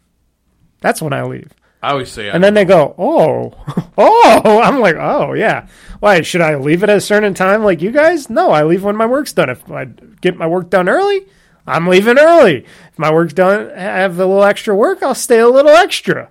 [0.81, 1.53] That's when I leave.
[1.83, 3.55] I always say, And then they go, oh,
[3.99, 4.61] oh.
[4.62, 5.69] I'm like, oh, yeah.
[6.01, 8.29] Why should I leave it at a certain time like you guys?
[8.29, 9.51] No, I leave when my work's done.
[9.51, 9.85] If I
[10.21, 11.27] get my work done early,
[11.67, 12.64] I'm leaving early.
[12.64, 16.31] If my work's done, have a little extra work, I'll stay a little extra.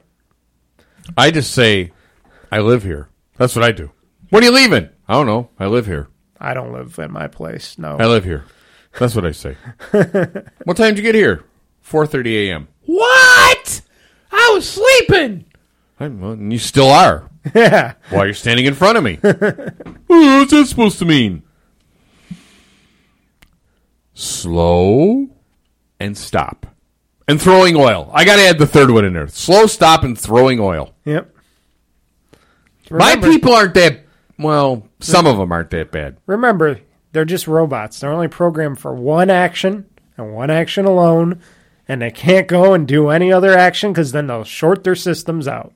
[1.17, 1.91] I just say,
[2.51, 3.09] I live here.
[3.37, 3.91] That's what I do.
[4.29, 4.89] When are you leaving?
[5.07, 5.49] I don't know.
[5.59, 6.09] I live here.
[6.39, 7.77] I don't live at my place.
[7.77, 7.97] No.
[7.97, 8.43] I live here.
[8.99, 9.55] That's what I say.
[10.63, 11.45] what time did you get here?
[11.81, 12.67] Four thirty a.m.
[12.85, 13.36] What?
[14.57, 15.45] Was sleeping.
[15.99, 17.29] I, well, you still are.
[17.53, 17.93] yeah.
[18.09, 19.15] While you're standing in front of me.
[20.07, 21.43] What's that supposed to mean?
[24.15, 25.27] Slow
[25.99, 26.65] and stop.
[27.27, 28.09] And throwing oil.
[28.13, 29.27] I got to add the third one in there.
[29.27, 30.93] Slow, stop, and throwing oil.
[31.05, 31.35] Yep.
[32.89, 34.05] My people aren't that.
[34.39, 36.17] Well, some of them aren't that bad.
[36.25, 36.79] Remember,
[37.11, 37.99] They're just robots.
[37.99, 41.41] They're only programmed for one action and one action alone,
[41.87, 45.47] and they can't go and do any other action because then they'll short their systems
[45.47, 45.73] out.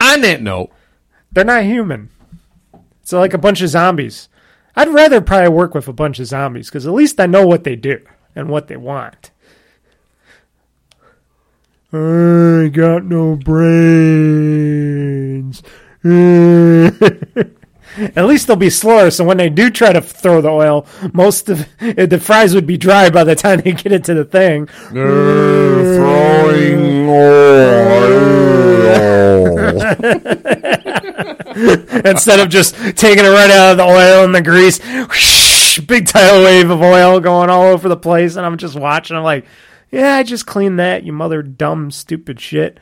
[0.00, 0.70] On that note,
[1.32, 2.10] They're not human.
[3.02, 4.28] It's like a bunch of zombies.
[4.76, 7.64] I'd rather probably work with a bunch of zombies because at least I know what
[7.64, 8.00] they do
[8.34, 9.30] and what they want.
[11.92, 14.82] I got no brains.
[17.96, 21.48] At least they'll be slower, so when they do try to throw the oil, most
[21.48, 24.68] of the fries would be dry by the time they get into the thing.
[25.96, 28.28] throwing oil.
[32.04, 36.06] Instead of just taking it right out of the oil and the grease, whoosh, big
[36.06, 39.16] tidal wave of oil going all over the place, and I'm just watching.
[39.16, 39.44] I'm like,
[39.90, 42.78] yeah, I just cleaned that, you mother dumb stupid shit.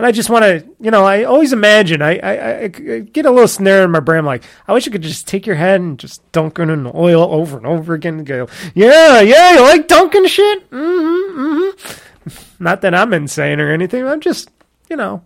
[0.00, 3.30] And I just want to, you know, I always imagine, I, I, I- get a
[3.30, 4.20] little snare in my brain.
[4.20, 6.90] I'm like, I wish I could just take your head and just dunk it in
[6.94, 10.70] oil over and over again and go, yeah, yeah, you like dunking shit?
[10.70, 12.34] Mm-hmm, mm-hmm.
[12.64, 14.06] Not that I'm insane or anything.
[14.06, 14.48] I'm just,
[14.88, 15.22] you know,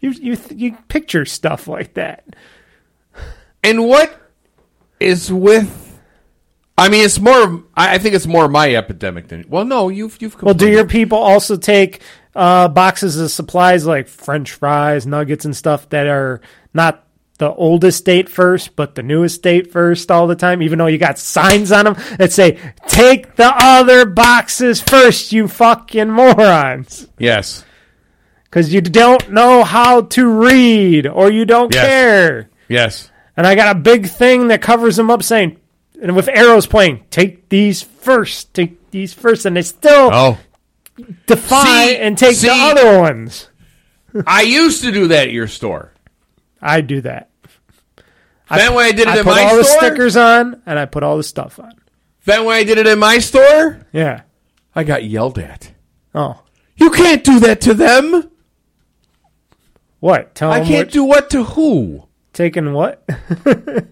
[0.00, 2.24] you, you, you picture stuff like that.
[3.64, 4.16] And what
[5.00, 5.80] is with?
[6.78, 7.64] I mean, it's more.
[7.76, 9.44] I I think it's more my epidemic than.
[9.48, 10.40] Well, no, you've you've.
[10.42, 12.02] Well, do your people also take
[12.34, 16.40] uh, boxes of supplies like French fries, nuggets, and stuff that are
[16.72, 17.04] not
[17.38, 20.62] the oldest date first, but the newest date first all the time?
[20.62, 25.48] Even though you got signs on them that say "Take the other boxes first, you
[25.48, 27.64] fucking morons," Yes.
[28.44, 31.86] because you don't know how to read or you don't Yes.
[31.86, 32.50] care.
[32.68, 33.10] Yes.
[33.36, 35.56] And I got a big thing that covers them up saying,
[36.00, 40.38] and with arrows pointing, take these first, take these first, and they still Oh,
[41.26, 43.50] defy See- and take see- the other ones.
[44.26, 45.92] I used to do that at your store.
[46.62, 47.30] I do that.
[48.48, 50.78] Then when I did it I in put my all the store, stickers on and
[50.78, 51.72] I put all the stuff on.
[52.24, 54.22] then when I did it in my store, Yeah.
[54.74, 55.72] I got yelled at.
[56.14, 56.42] Oh,
[56.76, 58.30] You can't do that to them.
[60.00, 60.34] what?
[60.34, 60.56] Tell me.
[60.56, 62.04] I can't what, do what to who?
[62.32, 63.08] taking what?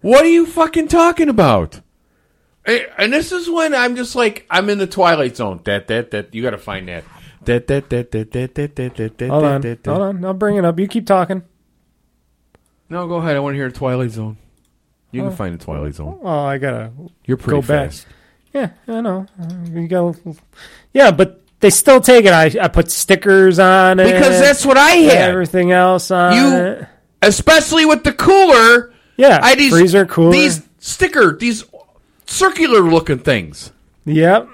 [0.00, 1.80] What are you fucking talking about?
[2.66, 5.60] Eh, And this is when I'm just like I'm in the twilight zone.
[5.64, 7.04] That that that you got to find that.
[7.44, 9.28] That that that that that that that that that.
[9.30, 10.24] hold on, hold on.
[10.24, 10.78] I'll bring it up.
[10.78, 11.42] You keep talking.
[12.88, 13.36] No, go ahead.
[13.36, 14.36] I want to hear Twilight Zone.
[15.10, 16.18] You can find the Twilight Zone.
[16.22, 16.90] Oh, I gotta
[17.24, 17.90] You're pretty go back.
[17.90, 18.06] fast.
[18.52, 19.26] Yeah, I know.
[19.70, 20.14] You go.
[20.92, 22.32] Yeah, but they still take it.
[22.32, 25.30] I I put stickers on it Because that's what I had.
[25.30, 26.86] everything else on You- it.
[27.22, 28.92] Especially with the cooler.
[29.16, 30.32] Yeah, I these freezer cooler.
[30.32, 31.64] These sticker, these
[32.34, 33.72] circular looking things.
[34.04, 34.48] Yep.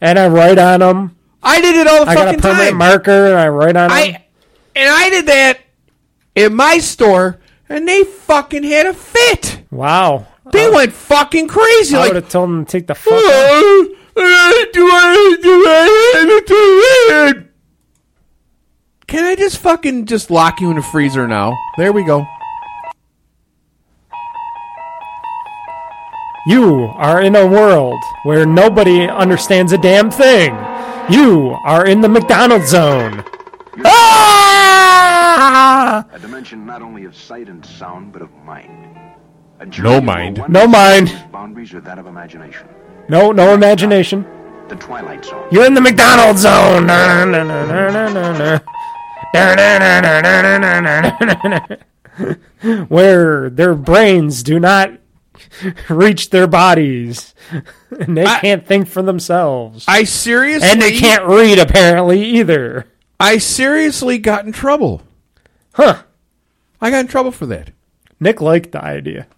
[0.00, 1.16] And I write on them.
[1.42, 2.78] I did it all the I got a fucking permanent time.
[2.78, 3.90] marker and I write on them.
[3.90, 4.24] I
[4.76, 5.60] and I did that
[6.34, 9.62] in my store, and they fucking had a fit.
[9.70, 10.26] wow.
[10.52, 11.96] They went fucking crazy.
[11.96, 13.20] I like, would have told them to take the fuck out.
[13.22, 17.50] "Oh, uh, do I do I do it?"
[19.06, 21.54] Can I just fucking just lock you in a freezer now?
[21.78, 22.26] There we go.
[26.46, 30.54] You are in a world where nobody understands a damn thing.
[31.10, 33.24] You are in the McDonald's zone.
[33.86, 36.06] Ah!
[36.12, 38.94] A dimension not only of sight and sound, but of mind.
[39.78, 40.44] No mind.
[40.48, 41.16] No mind.
[41.32, 42.68] Boundaries are that of imagination.
[43.08, 44.26] No, no imagination.
[44.68, 45.48] The Twilight Zone.
[45.50, 46.88] You're in the McDonald's zone.
[52.88, 54.90] Where their brains do not
[55.88, 57.34] reach their bodies.
[58.00, 59.84] And they I- can't think for themselves.
[59.86, 62.88] I seriously and they can't read, apparently, either.
[63.20, 65.02] I seriously got in trouble.
[65.74, 66.02] Huh.
[66.80, 67.70] I got in trouble for that.
[68.18, 69.28] Nick liked the idea.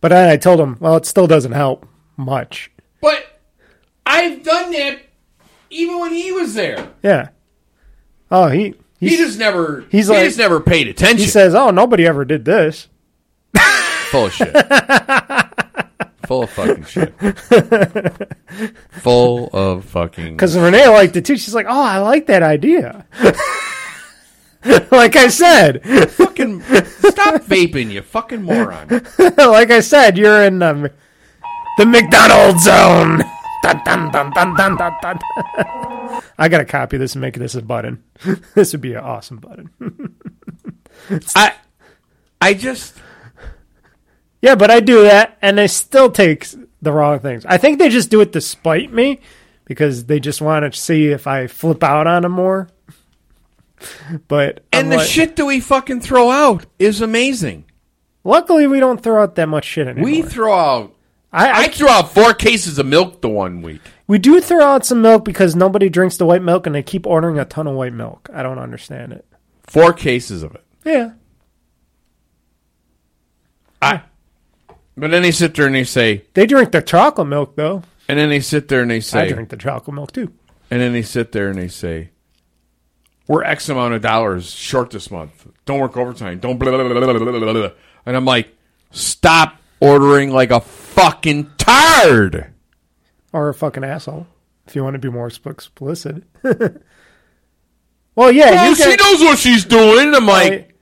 [0.00, 1.84] But then I told him, well, it still doesn't help
[2.16, 2.70] much.
[3.00, 3.40] But
[4.06, 5.00] I've done that
[5.70, 6.92] even when he was there.
[7.02, 7.30] Yeah.
[8.30, 9.84] Oh, he He just never.
[9.90, 11.18] he's he like- just never paid attention.
[11.18, 12.86] he says, oh, nobody ever did this.
[14.10, 14.54] Full of shit.
[16.26, 17.14] Full of fucking shit.
[18.90, 20.34] Full of fucking.
[20.34, 21.38] Because Renee liked it too.
[21.38, 23.06] She's like, oh, I like that idea.
[24.90, 28.88] like I said, fucking stop vaping, you fucking moron.
[29.18, 30.92] like I said, you're in the,
[31.78, 33.22] the McDonald's zone.
[33.62, 35.18] Dun, dun, dun.
[36.38, 38.04] I gotta copy this and make this a button.
[38.54, 39.70] this would be an awesome button.
[41.34, 41.54] I,
[42.40, 42.96] I just.
[44.40, 46.46] Yeah, but I do that, and they still take
[46.80, 47.44] the wrong things.
[47.44, 49.20] I think they just do it to spite me
[49.64, 52.68] because they just want to see if I flip out on them more.
[54.26, 57.64] But And I'm the like, shit that we fucking throw out is amazing.
[58.24, 60.04] Luckily, we don't throw out that much shit anymore.
[60.04, 60.94] We throw out.
[61.32, 63.80] I, I, I threw out four cases of milk the one week.
[64.08, 67.06] we do throw out some milk because nobody drinks the white milk, and they keep
[67.06, 68.28] ordering a ton of white milk.
[68.32, 69.24] I don't understand it.
[69.62, 70.64] Four cases of it.
[70.84, 71.12] Yeah,
[73.80, 74.02] I.
[74.98, 77.82] But then they sit there and they say, they drink the chocolate milk though.
[78.08, 80.32] and then they sit there and they say I say, drink the chocolate milk too.
[80.70, 82.10] and then they sit there and they say,
[83.26, 85.46] we're X amount of dollars short this month.
[85.66, 86.38] Don't work overtime.
[86.38, 87.70] Don't blah, blah, blah, blah, blah, blah, blah.
[88.06, 88.56] And I'm like,
[88.90, 92.52] stop ordering like a fucking tard.
[93.32, 94.26] or a fucking asshole
[94.66, 96.24] if you want to be more sp- explicit.
[98.14, 100.14] well, yeah, Oh, you she knows what she's doing.
[100.14, 100.74] I'm like,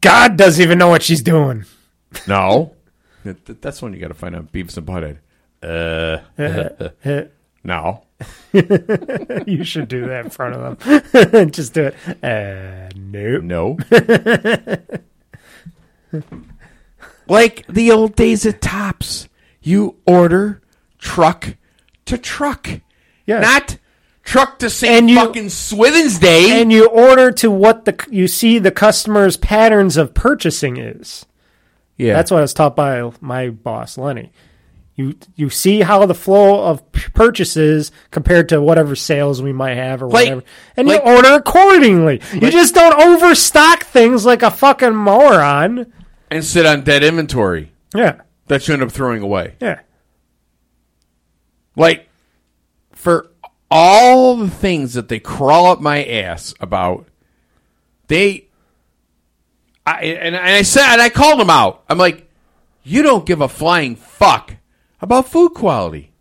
[0.00, 1.64] God doesn't even know what she's doing.
[2.26, 2.74] No.
[3.24, 5.18] That- that- That's when you got to find out Beavis and Butthead.
[5.62, 7.28] Uh,
[7.62, 8.02] no.
[9.46, 11.50] you should do that in front of them.
[11.50, 11.94] Just do it.
[12.24, 13.42] Uh, nope.
[13.42, 13.76] No.
[17.28, 19.28] like the old days at Tops.
[19.62, 20.62] You order
[20.98, 21.56] truck
[22.06, 22.68] to truck.
[23.26, 23.40] Yeah.
[23.40, 23.76] Not
[24.24, 24.92] truck to St.
[24.92, 26.60] And you- fucking Swithin's Day.
[26.60, 31.26] and you order to what the you see the customer's patterns of purchasing is.
[32.00, 32.14] Yeah.
[32.14, 34.32] That's what I was taught by my boss, Lenny.
[34.96, 39.76] You you see how the flow of p- purchases compared to whatever sales we might
[39.76, 40.42] have or Like- whatever,
[40.76, 42.20] and like- you order accordingly.
[42.34, 45.92] you just don't overstock things like a fucking moron.
[46.30, 49.54] and sit on dead inventory Yeah, that you end up throwing away.
[49.60, 49.80] yeah.
[51.76, 52.08] Like,
[52.92, 53.30] for
[53.70, 57.06] all the things that they crawl up my ass about,
[58.08, 58.48] they.
[59.86, 61.84] I, and, and I said, and I called him out.
[61.88, 62.30] I'm like,
[62.82, 64.56] you don't give a flying fuck
[65.00, 66.12] about food quality.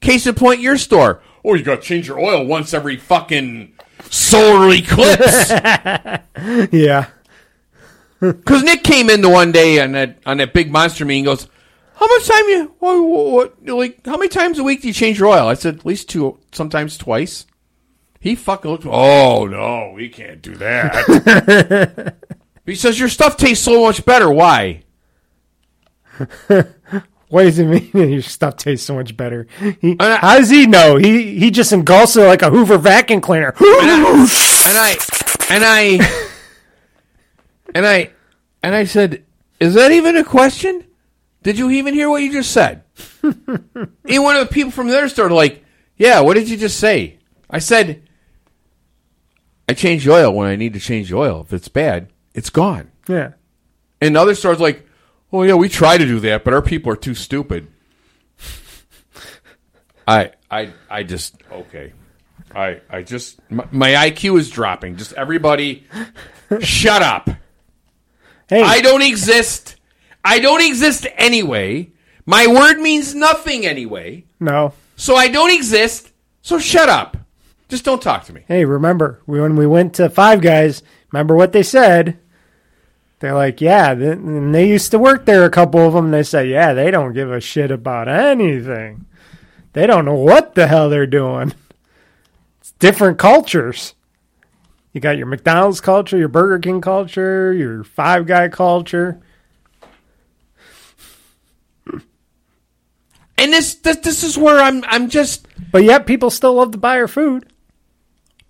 [0.00, 1.22] Case in point, your store.
[1.44, 3.72] Oh, you got to change your oil once every fucking
[4.10, 5.52] solar eclipse.
[6.72, 7.06] Yeah.
[8.20, 11.24] Because Nick came in the one day on that on that big monster meeting.
[11.24, 11.48] Goes,
[11.94, 14.94] how much time you what, what, what like how many times a week do you
[14.94, 15.48] change your oil?
[15.48, 17.46] I said at least two, sometimes twice.
[18.20, 18.86] He fucking looked.
[18.86, 22.16] Oh no, we can't do that.
[22.68, 24.30] he says your stuff tastes so much better.
[24.30, 24.82] Why?
[27.30, 28.10] What does it mean?
[28.10, 29.46] Your stuff tastes so much better.
[29.82, 30.96] He, I- how does he know?
[30.96, 33.48] He he just engulfs it like a Hoover vacuum cleaner.
[33.58, 34.96] and I
[35.50, 35.98] and I
[37.74, 38.10] and I
[38.62, 39.24] and I said,
[39.60, 40.84] "Is that even a question?
[41.42, 42.82] Did you even hear what you just said?"
[43.22, 45.62] and one of the people from the other store like,
[45.98, 47.18] "Yeah, what did you just say?"
[47.50, 48.08] I said,
[49.68, 51.42] "I change the oil when I need to change the oil.
[51.46, 52.08] If it's bad,
[52.38, 53.32] it's gone." yeah.
[54.00, 54.86] And the other store's like,
[55.32, 57.66] "Oh yeah, we try to do that, but our people are too stupid."
[60.06, 61.92] I I I just okay.
[62.54, 64.96] I I just my, my IQ is dropping.
[64.96, 65.86] Just everybody,
[66.60, 67.28] shut up.
[68.48, 69.76] Hey, I don't exist.
[70.24, 71.92] I don't exist anyway.
[72.24, 74.24] My word means nothing anyway.
[74.40, 74.72] no.
[74.96, 76.12] So I don't exist.
[76.42, 77.16] So shut up.
[77.68, 78.42] Just don't talk to me.
[78.48, 80.82] Hey, remember when we went to Five Guys?
[81.12, 82.18] Remember what they said?
[83.20, 85.44] They're like, yeah, th- and they used to work there.
[85.44, 86.10] A couple of them.
[86.12, 89.06] They say, yeah, they don't give a shit about anything.
[89.72, 91.52] They don't know what the hell they're doing.
[92.60, 93.94] It's different cultures.
[94.92, 99.20] You got your McDonald's culture, your Burger King culture, your Five Guy culture.
[103.36, 106.78] And this this, this is where I'm I'm just But yet, people still love to
[106.78, 107.46] buy our food.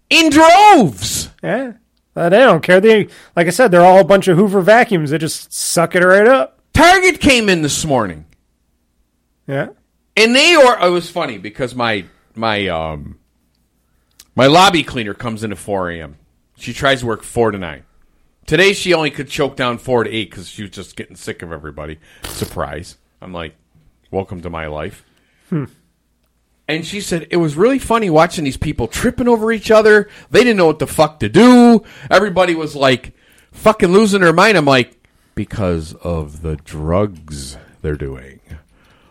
[0.08, 1.30] in droves.
[1.42, 1.74] Yeah,
[2.18, 2.80] Uh, they don't care.
[2.80, 3.06] They,
[3.36, 5.10] like I said, they're all a bunch of Hoover vacuums.
[5.10, 6.60] They just suck it right up.
[6.72, 8.24] Target came in this morning.
[9.46, 9.68] Yeah.
[10.16, 13.20] And they or it was funny because my my um
[14.34, 16.16] my lobby cleaner comes in at four a.m.
[16.56, 17.84] She tries to work four to nine.
[18.46, 21.42] Today she only could choke down four to eight because she was just getting sick
[21.42, 22.00] of everybody.
[22.24, 22.96] Surprise!
[23.22, 23.54] I'm like,
[24.10, 25.04] welcome to my life.
[26.68, 30.08] And she said it was really funny watching these people tripping over each other.
[30.30, 31.82] They didn't know what the fuck to do.
[32.10, 33.14] Everybody was like
[33.52, 34.58] fucking losing their mind.
[34.58, 34.94] I'm like,
[35.34, 38.38] because of the drugs they're doing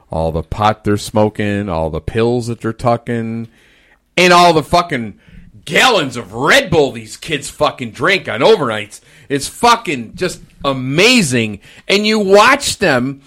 [0.09, 3.47] all the pot they're smoking, all the pills that they're tucking,
[4.15, 5.19] and all the fucking
[5.65, 9.01] gallons of Red Bull these kids fucking drink on overnights.
[9.29, 11.59] It's fucking just amazing.
[11.87, 13.21] And you watch them,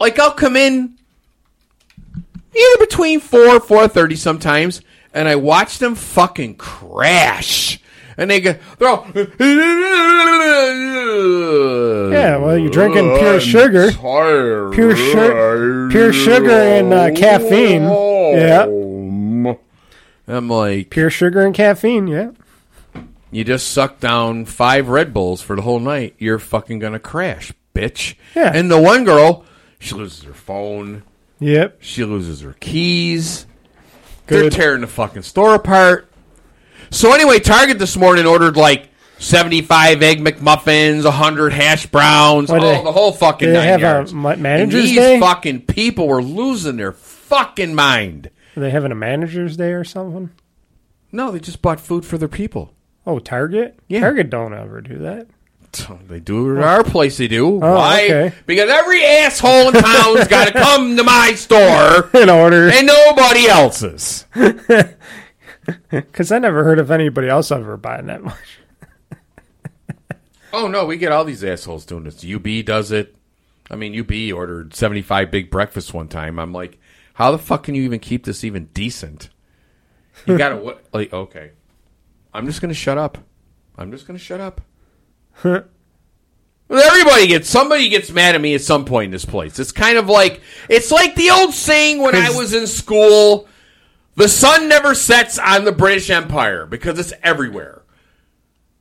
[0.00, 0.95] like I'll come in
[2.58, 4.80] either between four, four thirty sometimes,
[5.14, 7.80] and I watch them fucking crash.
[8.18, 9.06] And they go, they're all.
[12.12, 13.92] Yeah, well, you're drinking pure sugar.
[13.92, 17.82] Pure su- pure sugar and, uh, caffeine.
[17.82, 18.66] Yeah.
[20.28, 22.06] I'm like, Pure sugar and caffeine.
[22.08, 22.30] Yeah.
[23.30, 27.52] you just suck down five Red Bulls for the whole night, you're fucking gonna crash,
[27.74, 28.14] bitch.
[28.34, 28.50] Yeah.
[28.54, 29.44] And the one girl,
[29.78, 31.02] she loses her phone,
[31.38, 31.78] Yep.
[31.80, 33.46] she loses her keys.
[34.26, 34.42] Good.
[34.44, 36.10] They're tearing the fucking store apart.
[36.90, 42.82] So anyway, Target this morning ordered like seventy-five egg McMuffins, hundred hash browns, all they-
[42.82, 44.12] the whole fucking they have a yards.
[44.12, 45.20] and manager's these day?
[45.20, 48.30] fucking people were losing their fucking mind.
[48.56, 50.30] Are they having a manager's day or something?
[51.12, 52.72] No, they just bought food for their people.
[53.06, 53.78] Oh, Target?
[53.88, 54.00] Yeah.
[54.00, 55.28] Target don't ever do that.
[56.08, 57.16] They do it at our place.
[57.18, 57.46] They do.
[57.46, 58.04] Oh, Why?
[58.04, 58.34] okay.
[58.46, 62.68] Because every asshole in town's got to come to my store In order.
[62.70, 64.24] and nobody else's.
[65.90, 68.58] Because I never heard of anybody else ever buying that much.
[70.52, 72.24] Oh no, we get all these assholes doing this.
[72.24, 73.16] UB does it.
[73.68, 76.38] I mean, UB ordered seventy-five big breakfasts one time.
[76.38, 76.78] I'm like,
[77.14, 79.28] how the fuck can you even keep this even decent?
[80.24, 80.84] You gotta what?
[80.92, 81.50] Like, okay,
[82.32, 83.18] I'm just gonna shut up.
[83.76, 84.60] I'm just gonna shut up.
[86.68, 89.58] Everybody gets somebody gets mad at me at some point in this place.
[89.58, 93.46] It's kind of like it's like the old saying when I was in school:
[94.16, 97.82] the sun never sets on the British Empire because it's everywhere.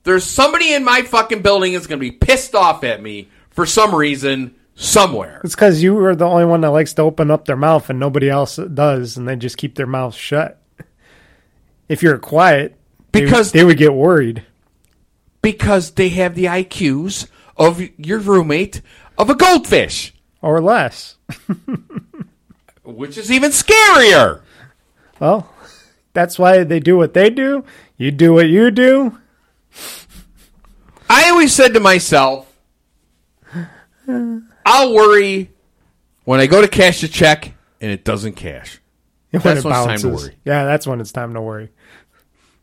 [0.04, 3.66] There's somebody in my fucking building that's going to be pissed off at me for
[3.66, 5.42] some reason somewhere.
[5.44, 8.00] It's because you are the only one that likes to open up their mouth and
[8.00, 10.62] nobody else does, and they just keep their mouths shut.
[11.90, 12.76] If you're quiet,
[13.12, 14.44] they- Because- they, would get worried.
[15.46, 18.82] Because they have the IQs of your roommate
[19.16, 21.18] of a goldfish, Or less.
[22.84, 24.42] which is even scarier.
[25.20, 25.48] Well,
[26.14, 27.64] that's why they do what they do.
[27.96, 29.20] You do what you do.
[31.08, 32.52] I always said to myself,
[34.08, 35.52] I'll worry
[36.24, 38.82] when I go to cash a check and it doesn't cash.
[39.30, 40.36] When That's it when it's time to worry.
[40.44, 41.70] Yeah, that's when it's time to worry.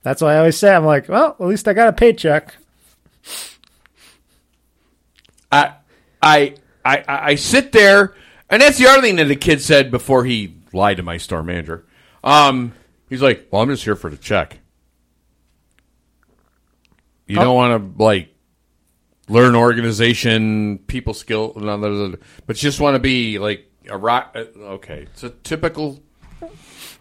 [0.03, 2.57] That's why I always say, I'm like, well, at least I got a paycheck.
[5.51, 5.75] I,
[6.23, 6.55] I,
[6.85, 8.15] I, I sit there,
[8.49, 11.43] and that's the other thing that the kid said before he lied to my store
[11.43, 11.85] manager.
[12.25, 12.73] Um,
[13.11, 14.59] he's like, "Well, I'm just here for the check.
[17.27, 18.35] You don't want to like
[19.29, 22.17] learn organization, people skill, no, no, no,
[22.47, 24.33] but you just want to be like a rock.
[24.35, 26.03] uh, Okay, it's a typical.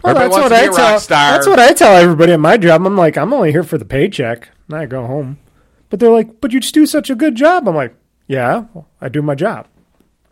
[0.03, 0.75] Well, that's wants what I tell.
[0.93, 1.31] rock star.
[1.33, 2.85] That's what I tell everybody at my job.
[2.85, 4.49] I'm like, I'm only here for the paycheck.
[4.67, 5.37] And I go home,
[5.91, 7.67] but they're like, but you just do such a good job.
[7.67, 7.93] I'm like,
[8.25, 8.63] yeah,
[9.01, 9.67] I do my job.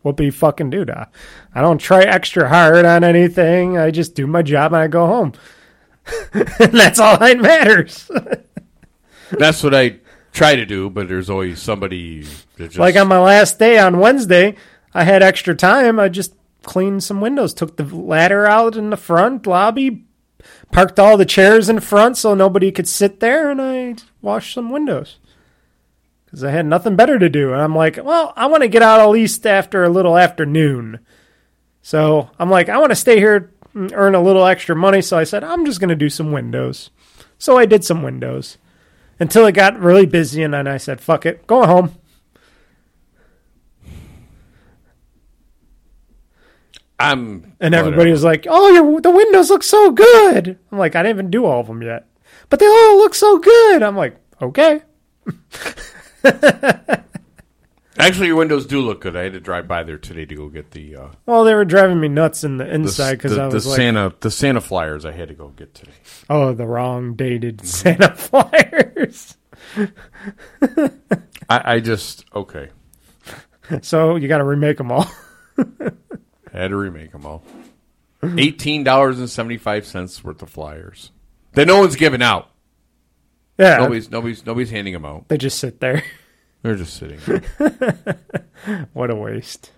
[0.01, 1.05] What be fucking do da?
[1.53, 3.77] I don't try extra hard on anything.
[3.77, 5.33] I just do my job and I go home.
[6.33, 8.09] and that's all that matters.
[9.31, 9.97] That's what I
[10.31, 12.23] try to do, but there's always somebody
[12.55, 14.55] that just like on my last day on Wednesday,
[14.91, 15.99] I had extra time.
[15.99, 16.33] I just
[16.63, 20.05] cleaned some windows, took the ladder out in the front lobby,
[20.71, 24.71] parked all the chairs in front so nobody could sit there, and I washed some
[24.71, 25.19] windows
[26.29, 27.53] because I had nothing better to do.
[27.53, 30.99] And I'm like, well, I want to get out at least after a little afternoon.
[31.81, 35.01] So I'm like, I want to stay here and earn a little extra money.
[35.01, 36.91] So I said, I'm just going to do some windows.
[37.39, 38.59] So I did some windows
[39.19, 41.95] until it got really busy, and then I said, fuck it, going home.
[46.99, 48.11] I'm And everybody whatever.
[48.11, 51.45] was like, "Oh, your the windows look so good." I'm like, "I didn't even do
[51.45, 52.07] all of them yet,
[52.49, 54.81] but they all look so good." I'm like, "Okay."
[57.97, 59.17] Actually, your windows do look good.
[59.17, 61.65] I had to drive by there today to go get the uh, Well, they were
[61.65, 64.61] driving me nuts in the inside because the, I was the like, Santa the Santa
[64.61, 65.05] flyers.
[65.05, 65.91] I had to go get today.
[66.29, 69.35] "Oh, the wrong dated Santa flyers."
[71.49, 72.69] I, I just okay.
[73.81, 75.11] so you got to remake them all.
[75.57, 75.91] I
[76.53, 77.43] had to remake them all.
[78.23, 81.11] Eighteen dollars and seventy five cents worth of flyers
[81.53, 82.49] that no one's giving out.
[83.59, 85.27] Yeah, Nobody's nobody's nobody's handing them out.
[85.27, 86.03] they just sit there.
[86.63, 87.19] They're just sitting.
[87.57, 88.17] there.
[88.93, 89.71] what a waste.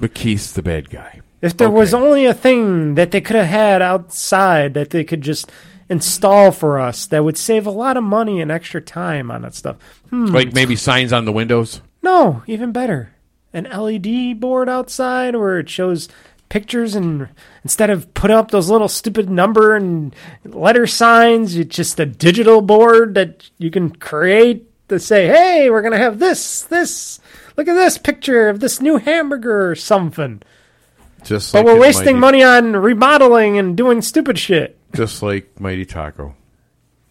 [0.00, 1.20] but Keith's the bad guy.
[1.42, 2.02] If there was Okay.
[2.04, 5.50] only a thing that they could have had outside that they could just
[5.88, 9.54] install for us that would save a lot of money and extra time on that
[9.54, 9.76] stuff.
[10.10, 10.26] Hmm.
[10.26, 11.80] Like maybe signs on the windows.
[12.02, 13.10] No, even better.
[13.52, 16.08] An LED board outside where it shows
[16.50, 17.28] pictures and
[17.64, 22.60] instead of put up those little stupid number and letter signs, it's just a digital
[22.60, 27.18] board that you can create to say, "Hey, we're going to have this, this.
[27.56, 30.42] Look at this picture of this new hamburger or something."
[31.24, 34.76] Just But like we're wasting Mighty- money on remodeling and doing stupid shit.
[34.94, 36.34] Just like Mighty Taco.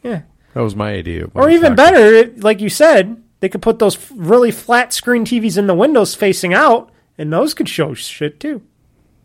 [0.03, 0.21] Yeah.
[0.53, 1.27] That was my idea.
[1.33, 1.91] Or even Taco.
[1.91, 5.75] better, it- like you said, they could put those really flat screen TVs in the
[5.75, 8.61] windows facing out, and those could show shit too.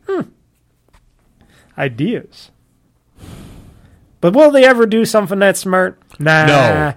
[0.07, 0.21] Hmm.
[1.77, 2.51] Ideas.
[4.21, 6.01] But will they ever do something that smart?
[6.19, 6.47] Nah.
[6.47, 6.95] No.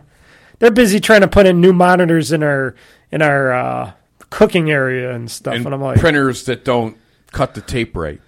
[0.59, 2.73] They're busy trying to put in new monitors in our
[3.11, 3.91] in our uh,
[4.29, 5.55] cooking area and stuff.
[5.55, 6.97] And, and I'm like, printers that don't
[7.31, 8.21] cut the tape right.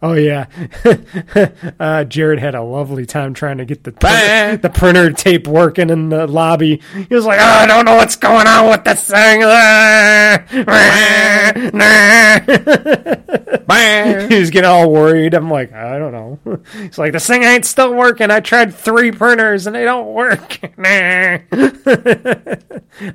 [0.00, 0.46] oh yeah.
[1.80, 6.08] uh, Jared had a lovely time trying to get the the printer tape working in
[6.08, 6.80] the lobby.
[7.08, 9.42] He was like, oh, I don't know what's going on with this thing.
[14.28, 15.34] he was getting all worried.
[15.34, 16.38] I'm like, I don't know.
[16.72, 18.30] He's like, this thing ain't still working.
[18.30, 20.58] I tried three printers and they don't work.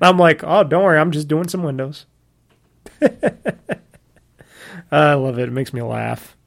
[0.02, 1.00] I'm like, oh, don't worry.
[1.00, 2.06] I'm just doing some windows.
[4.92, 5.50] I love it.
[5.50, 6.38] It makes me laugh.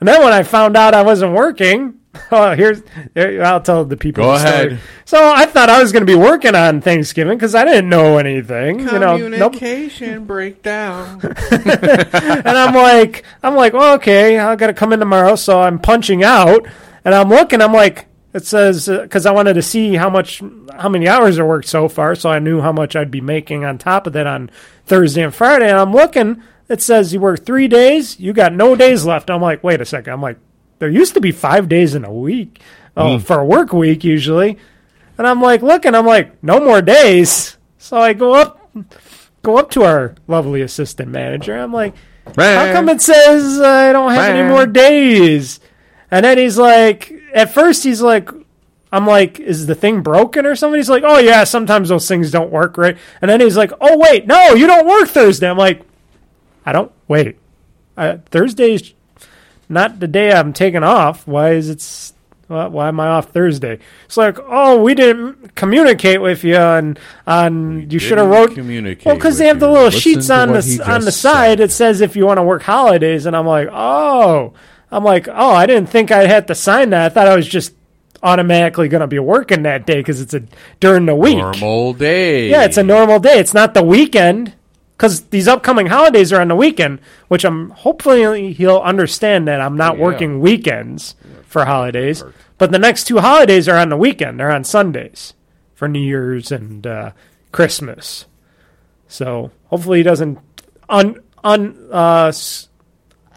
[0.00, 1.97] And then when I found out I wasn't working,
[2.32, 2.82] oh, here's
[3.14, 4.24] here, I'll tell the people.
[4.24, 4.80] Go the ahead.
[5.04, 8.18] So I thought I was going to be working on Thanksgiving because I didn't know
[8.18, 8.80] anything.
[8.80, 9.52] You know, nope.
[9.52, 11.20] Communication breakdown.
[11.22, 15.36] and I'm like, I'm like, well, okay, I got to come in tomorrow.
[15.36, 16.66] So I'm punching out,
[17.04, 17.60] and I'm looking.
[17.60, 20.42] I'm like, it says uh, because I wanted to see how much,
[20.78, 23.64] how many hours I worked so far, so I knew how much I'd be making
[23.64, 24.50] on top of that on
[24.86, 25.68] Thursday and Friday.
[25.68, 26.42] And I'm looking.
[26.68, 28.20] It says you work three days.
[28.20, 29.30] You got no days left.
[29.30, 30.12] I'm like, wait a second.
[30.12, 30.38] I'm like,
[30.78, 32.60] there used to be five days in a week,
[32.96, 34.58] oh, for a work week usually.
[35.16, 35.94] And I'm like, looking.
[35.94, 37.56] I'm like, no more days.
[37.78, 38.70] So I go up,
[39.42, 41.56] go up to our lovely assistant manager.
[41.56, 41.94] I'm like,
[42.36, 45.60] how come it says I don't have any more days?
[46.10, 48.30] And then he's like, at first he's like,
[48.90, 50.78] I'm like, is the thing broken or something?
[50.78, 52.96] He's like, oh yeah, sometimes those things don't work right.
[53.20, 55.48] And then he's like, oh wait, no, you don't work Thursday.
[55.48, 55.82] I'm like,
[56.64, 57.38] I don't wait.
[57.96, 58.94] Uh, Thursday's
[59.68, 61.26] not the day I'm taking off.
[61.26, 62.12] Why is it?
[62.48, 63.78] Why am I off Thursday?
[64.06, 68.54] It's like, oh, we didn't communicate with you, and on you should have wrote.
[68.54, 71.58] communicate Well, because they have the little Listen sheets on the on the side.
[71.58, 71.60] said.
[71.60, 74.54] It says if you want to work holidays, and I'm like, oh,
[74.90, 77.04] I'm like, oh, I didn't think I had to sign that.
[77.04, 77.74] I thought I was just
[78.22, 80.42] automatically going to be working that day because it's a
[80.80, 81.36] during the week.
[81.36, 82.48] Normal day.
[82.48, 83.38] Yeah, it's a normal day.
[83.38, 84.54] It's not the weekend
[84.98, 89.76] because these upcoming holidays are on the weekend, which I'm hopefully he'll understand that I'm
[89.76, 90.02] not Yeah.
[90.02, 91.14] working weekends
[91.46, 92.22] for holidays.
[92.58, 94.40] But the next two holidays are on the weekend.
[94.40, 95.32] They're on Sundays
[95.74, 97.12] for New Year's and uh,
[97.52, 98.26] Christmas.
[99.06, 100.38] So hopefully he doesn't
[100.88, 102.32] un un uh,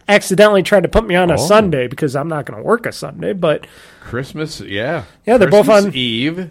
[0.09, 1.37] accidentally try to put me on a Oh.
[1.37, 3.33] Sunday because I'm not going to work a Sunday.
[3.33, 3.67] But
[4.01, 4.59] Christmas.
[4.61, 5.03] Yeah.
[5.25, 6.49] Yeah, they're both on- Eve.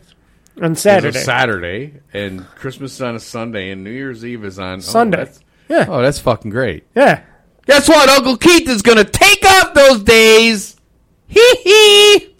[0.63, 4.45] On is Saturday, a Saturday, and Christmas is on a Sunday, and New Year's Eve
[4.45, 5.17] is on oh, Sunday.
[5.19, 6.85] that's- yeah, Oh, that's fucking great.
[6.97, 7.23] yeah.
[7.67, 8.09] Guess what?
[8.09, 10.77] Uncle Keith is going to take off those days.
[11.29, 12.35] Hee hee.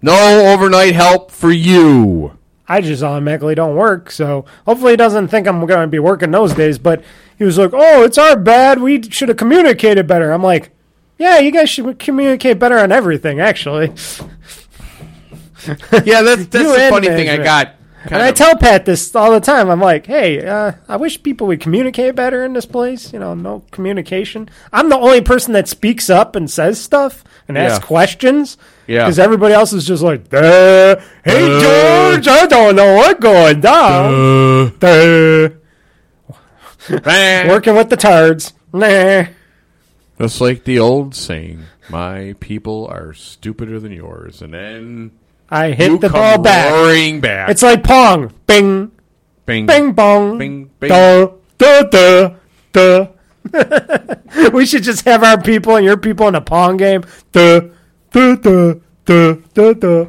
[0.00, 2.38] No overnight help for you.
[2.68, 4.10] I just automatically don't work.
[4.10, 6.78] So hopefully he doesn't think I'm going to be working those days.
[6.78, 7.02] But
[7.38, 8.80] he was like, "Oh, it's our bad.
[8.80, 10.70] We should have communicated better." I'm like,
[11.18, 13.92] "Yeah, you guys should communicate better on everything, actually."
[16.04, 17.28] Yeah, that's that's the funny thing.
[17.28, 17.72] I got.
[18.08, 19.68] And I of- tell Pat this all the time.
[19.68, 23.12] I'm like, "Hey, uh, I wish people would communicate better in this place.
[23.12, 24.48] You know, no communication.
[24.72, 29.04] I'm the only person that speaks up and says stuff and asks questions." Yeah.
[29.04, 31.00] Because everybody else is just like, Duh.
[31.24, 35.48] "Hey, George, I don't know what's going down." Duh.
[37.48, 38.52] Working with the tards.
[38.72, 39.24] Nah.
[40.20, 45.10] Just like the old saying, "My people are stupider than yours," and then
[45.50, 46.72] I hit you the ball back.
[46.72, 47.50] roaring back.
[47.50, 48.32] It's like Pong.
[48.46, 48.90] Bing,
[49.44, 50.38] bing, bing, bong.
[50.38, 50.88] Bing, bing.
[50.88, 52.34] Duh, duh, duh,
[52.72, 53.06] duh.
[54.52, 57.04] we should just have our people and your people in a Pong game.
[57.32, 57.60] Duh,
[58.10, 58.74] duh, duh,
[59.04, 60.06] duh, duh, duh.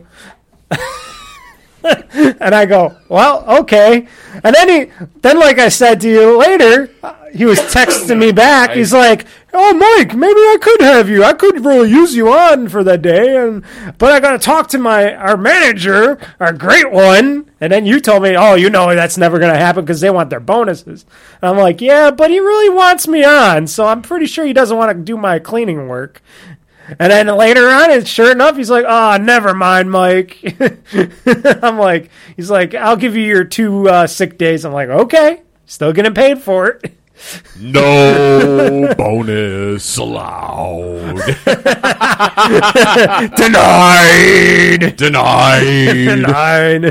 [2.39, 4.07] and I go, well, okay.
[4.43, 6.89] And then he, then like I said to you later,
[7.33, 8.71] he was texting me back.
[8.71, 11.23] He's like, "Oh, Mike, maybe I could have you.
[11.23, 13.63] I could really use you on for that day, and
[13.97, 17.99] but I got to talk to my our manager, our great one." And then you
[17.99, 21.05] told me, "Oh, you know that's never going to happen because they want their bonuses."
[21.41, 24.53] And I'm like, "Yeah, but he really wants me on, so I'm pretty sure he
[24.53, 26.21] doesn't want to do my cleaning work."
[26.99, 30.37] And then later on, it's sure enough, he's like, "Oh, never mind, Mike."
[31.63, 35.41] I'm like, he's like, "I'll give you your two uh, sick days." I'm like, "Okay,
[35.65, 36.93] still getting paid for it."
[37.59, 41.15] no bonus allowed.
[43.35, 44.95] Denied.
[44.95, 46.05] Denied.
[46.05, 46.83] Denied.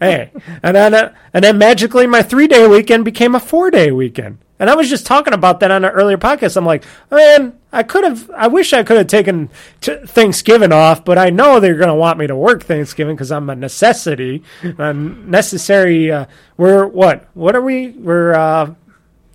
[0.00, 0.30] hey,
[0.62, 4.38] and then uh, and then magically, my three day weekend became a four day weekend.
[4.58, 6.56] And I was just talking about that on an earlier podcast.
[6.56, 8.30] I'm like, man, I could have.
[8.30, 9.50] I wish I could have taken
[9.82, 13.30] t- Thanksgiving off, but I know they're going to want me to work Thanksgiving because
[13.30, 16.10] I'm a necessity, a necessary.
[16.10, 16.24] Uh,
[16.56, 17.28] we're what?
[17.34, 17.88] What are we?
[17.90, 18.74] We're uh,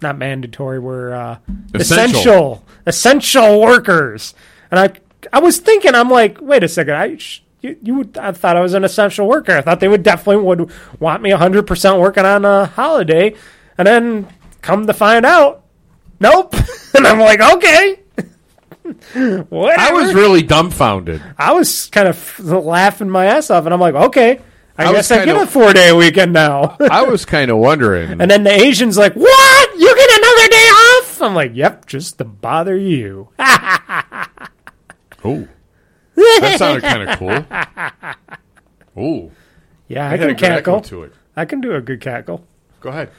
[0.02, 0.80] not mandatory.
[0.80, 1.38] We're uh,
[1.76, 2.16] Essential.
[2.18, 4.34] essential, essential workers.
[4.72, 4.94] And I,
[5.32, 8.56] I was thinking, I'm like, wait a second, I, sh- you, you would, I thought
[8.58, 9.52] I was an essential worker.
[9.52, 13.36] I thought they would definitely would want me 100% working on a holiday.
[13.78, 14.28] And then
[14.62, 15.64] come to find out,
[16.20, 16.54] nope.
[16.96, 18.00] and I'm like, okay.
[19.14, 19.52] Whatever.
[19.80, 21.22] I was really dumbfounded.
[21.38, 24.40] I was kind of laughing my ass off, and I'm like, okay,
[24.78, 26.78] I, I guess I get of- a four day weekend now.
[26.80, 28.12] I was kind of wondering.
[28.22, 29.80] and then the Asian's like, what?
[29.80, 31.22] You get another day off?
[31.22, 33.30] I'm like, yep, just to bother you.
[33.40, 35.48] oh,
[36.16, 37.46] that sounded kind of cool.
[38.98, 39.32] Oh,
[39.88, 40.82] yeah, I I can cackle.
[40.82, 41.14] to it.
[41.36, 42.46] I can do a good cackle.
[42.82, 43.12] Go ahead.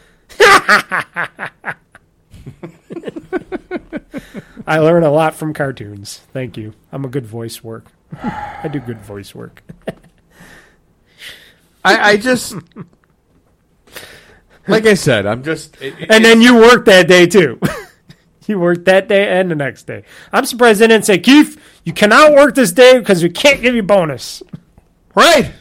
[4.67, 6.19] I learn a lot from cartoons.
[6.33, 6.75] Thank you.
[6.93, 7.87] I'm a good voice work.
[8.23, 9.63] I do good voice work.
[11.85, 12.55] I, I just,
[14.69, 15.81] like I said, I'm just.
[15.83, 17.59] it- it- And then you worked that day too.
[18.47, 20.05] you worked that day and the next day.
[20.33, 23.75] I'm surprised they didn't say, Keith, you cannot work this day because we can't give
[23.75, 24.43] you bonus.
[25.15, 25.53] right.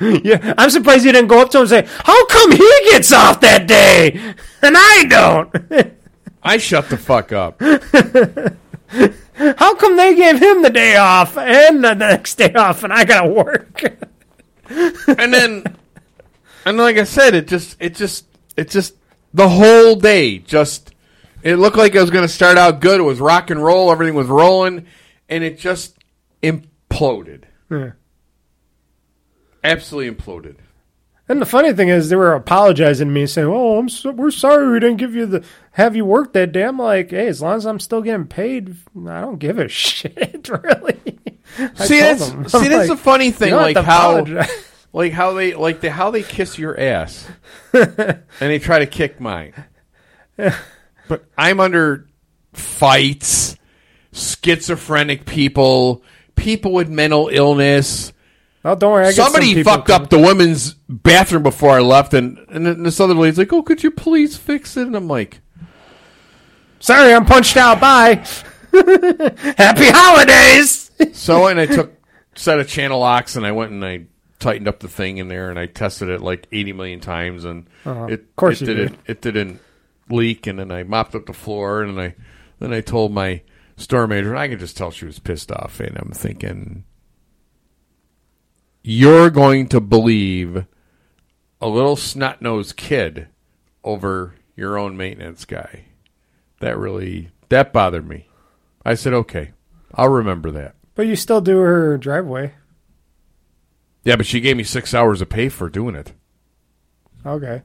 [0.24, 3.12] Yeah, I'm surprised you didn't go up to him and say, "How come he gets
[3.12, 4.12] off that day
[4.62, 5.92] and I don't?
[6.42, 7.60] I shut the fuck up.
[9.58, 13.04] How come they gave him the day off and the next day off and I
[13.04, 13.82] gotta work?"
[14.68, 15.64] and then
[16.64, 18.26] and like I said, it just it just
[18.56, 18.94] it just
[19.32, 20.94] the whole day just
[21.42, 23.00] it looked like it was going to start out good.
[23.00, 24.86] It was rock and roll, everything was rolling,
[25.28, 25.96] and it just
[26.42, 27.44] imploded.
[27.70, 27.92] Yeah.
[29.68, 30.56] Absolutely imploded.
[31.28, 34.30] And the funny thing is, they were apologizing to me, saying, "Oh, I'm so, we're
[34.30, 37.42] sorry we didn't give you the have you work that day." I'm like, "Hey, as
[37.42, 38.74] long as I'm still getting paid,
[39.06, 41.18] I don't give a shit, really."
[41.58, 44.24] I See, that's see that's the funny thing, like how
[44.94, 47.28] like how they like the how they kiss your ass,
[47.72, 49.52] and they try to kick mine.
[50.36, 52.06] But I'm under
[52.54, 53.56] fights,
[54.12, 56.02] schizophrenic people,
[56.36, 58.12] people with mental illness.
[58.64, 59.04] Oh, don't worry.
[59.06, 60.02] I get some Somebody fucked coming.
[60.04, 63.82] up the women's bathroom before I left, and and this other lady's like, "Oh, could
[63.82, 65.40] you please fix it?" And I'm like,
[66.80, 67.80] Sorry, I'm punched out.
[67.80, 68.14] Bye.
[68.72, 70.90] Happy holidays.
[71.12, 71.92] so and I took
[72.34, 74.04] set of channel locks and I went and I
[74.38, 77.66] tightened up the thing in there and I tested it like 80 million times and
[77.84, 78.04] it Uh-huh.
[78.12, 79.60] of course it didn't it didn't
[80.08, 82.14] leak and then I mopped up the floor and I
[82.60, 83.42] then I told my
[83.76, 86.84] store manager and I could just tell she was pissed off and I'm thinking
[88.88, 90.64] you're going to believe
[91.60, 93.28] a little snot nosed kid
[93.84, 95.84] over your own maintenance guy.
[96.60, 98.28] That really that bothered me.
[98.86, 99.52] I said, okay,
[99.92, 100.74] I'll remember that.
[100.94, 102.54] But you still do her driveway.
[104.04, 106.14] Yeah, but she gave me six hours of pay for doing it.
[107.26, 107.60] Okay.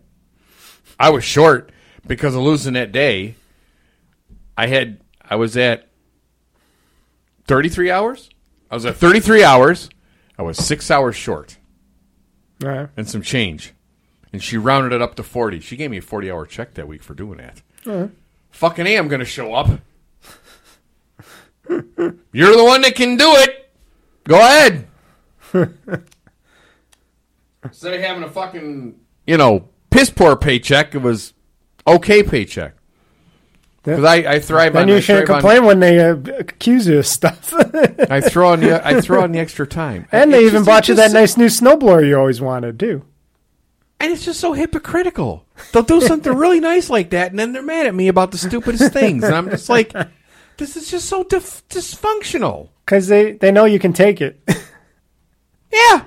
[0.99, 1.71] I was short
[2.05, 3.35] because of losing that day.
[4.57, 5.87] I had I was at
[7.45, 8.29] thirty three hours.
[8.69, 9.89] I was at thirty three hours.
[10.37, 11.57] I was six hours short
[12.61, 12.89] right.
[12.97, 13.73] and some change.
[14.31, 15.59] And she rounded it up to forty.
[15.59, 17.61] She gave me a forty hour check that week for doing that.
[18.49, 19.67] Fucking A, I'm gonna show up.
[21.69, 23.71] You're the one that can do it.
[24.23, 24.87] Go ahead.
[27.63, 31.33] Instead of having a fucking you know piss poor paycheck, it was
[31.85, 32.75] okay paycheck.
[33.83, 34.87] Because I, I thrive Then on.
[34.89, 37.53] you I shouldn't thrive on- complain when they uh, accuse you of stuff.
[38.09, 40.87] I throw on the I throw on the extra time, and they even just- bought
[40.87, 43.03] you that just- nice new snowblower you always wanted, too.
[43.99, 45.45] and it's just so hypocritical.
[45.71, 48.37] They'll do something really nice like that, and then they're mad at me about the
[48.37, 49.93] stupidest things, and I'm just like,
[50.57, 52.69] this is just so dif- dysfunctional.
[52.85, 54.41] Because they, they know you can take it.
[55.71, 56.05] Yeah,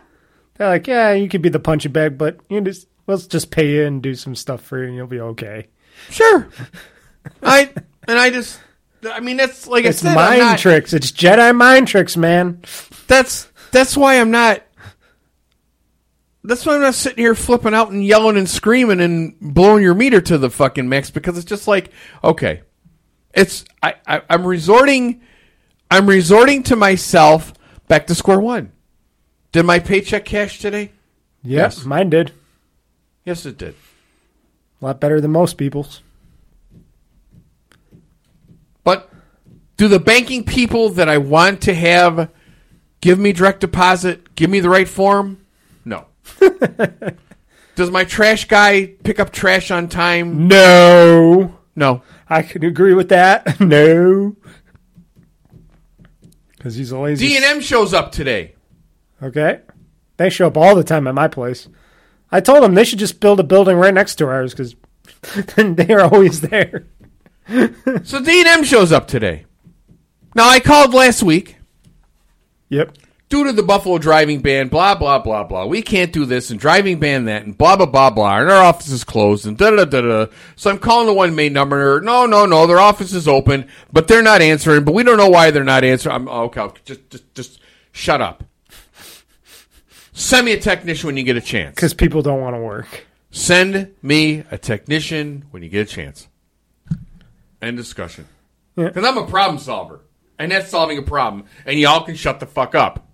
[0.55, 3.71] They're like, yeah, you could be the punching bag, but you just let's just pay
[3.73, 5.69] you and do some stuff for you, and you'll be okay.
[6.11, 6.49] sure.
[7.43, 7.71] I
[8.09, 8.61] and I just,
[9.11, 10.93] I mean, that's like It's I said, mind not- tricks.
[10.93, 12.63] It's Jedi mind tricks, man.
[13.07, 14.63] That's that's why I'm not.
[16.45, 19.95] That's why I'm not sitting here flipping out and yelling and screaming and blowing your
[19.95, 21.91] meter to the fucking max because it's just like
[22.23, 22.63] okay,
[23.35, 25.23] it's I, I I'm resorting,
[25.91, 27.53] I'm resorting to myself
[27.89, 28.71] back to square one.
[29.51, 30.93] Did my paycheck cash today?
[31.43, 31.85] Yes, Yes.
[31.87, 32.33] mine did.
[33.25, 33.75] Yes, it did.
[34.81, 36.01] A lot better than most people's.
[38.85, 39.11] But
[39.77, 42.31] do the banking people that I want to have
[43.01, 45.45] give me direct deposit, give me the right form?
[45.85, 46.07] No.
[47.77, 50.49] Does my trash guy pick up trash on time?
[50.49, 52.03] No, No.
[52.29, 53.61] I can agree with that.
[53.61, 54.35] no,
[56.57, 57.29] because he's a lazy.
[57.29, 58.57] D and M shows up today.
[59.23, 59.61] Okay,
[60.17, 61.69] they show up all the time at my place.
[62.33, 64.75] I told them they should just build a building right next to ours because
[65.55, 66.89] then they're always there.
[67.49, 69.46] So D and M shows up today.
[70.37, 71.57] Now I called last week
[72.69, 72.93] Yep.
[73.31, 75.65] due to the Buffalo driving ban, blah, blah, blah, blah.
[75.65, 78.41] We can't do this and driving ban that and blah, blah, blah, blah.
[78.41, 80.27] And our office is closed and da, da, da, da.
[80.55, 82.03] So I'm calling the one main number.
[82.03, 82.67] No, no, no.
[82.67, 85.85] Their office is open, but they're not answering, but we don't know why they're not
[85.85, 86.15] answering.
[86.15, 87.61] I'm, oh, okay, okay, just, just, just
[87.93, 88.45] shut up.
[90.13, 91.77] Send me a technician when you get a chance.
[91.77, 93.07] Because people don't want to work.
[93.31, 96.29] Send me a technician when you get a chance.
[97.63, 98.27] End discussion.
[98.77, 98.89] Yeah.
[98.89, 100.01] Because I'm a problem solver.
[100.39, 101.47] And that's solving a problem.
[101.65, 103.09] And y'all can shut the fuck up.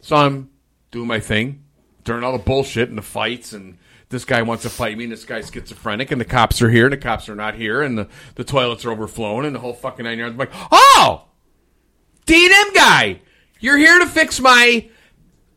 [0.00, 0.50] So I'm
[0.90, 1.64] doing my thing,
[2.04, 3.76] during all the bullshit and the fights, and
[4.08, 6.86] this guy wants to fight me, and this guy's schizophrenic, and the cops are here,
[6.86, 9.74] and the cops are not here, and the, the toilets are overflowing, and the whole
[9.74, 10.32] fucking nine yards.
[10.32, 11.24] I'm like, oh!
[12.24, 13.20] D&M guy!
[13.60, 14.88] You're here to fix my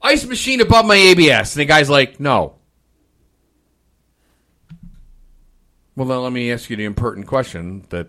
[0.01, 1.55] ice machine above my ABS.
[1.55, 2.55] And the guy's like, no.
[5.95, 8.07] Well, then let me ask you the impertinent question that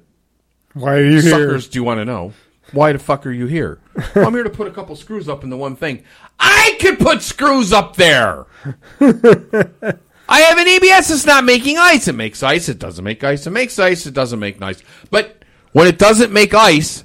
[0.74, 1.30] Why are you here?
[1.30, 2.32] suckers do you want to know?
[2.72, 3.80] Why the fuck are you here?
[4.14, 6.04] Well, I'm here to put a couple screws up in the one thing.
[6.38, 8.46] I could put screws up there.
[9.00, 12.06] I have an ABS that's not making ice.
[12.06, 12.68] It makes ice.
[12.68, 13.46] It doesn't make ice.
[13.46, 14.06] It makes ice.
[14.06, 14.82] It doesn't make ice.
[15.10, 17.04] But when it doesn't make ice,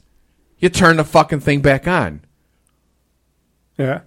[0.59, 2.21] you turn the fucking thing back on.
[3.77, 4.01] Yeah.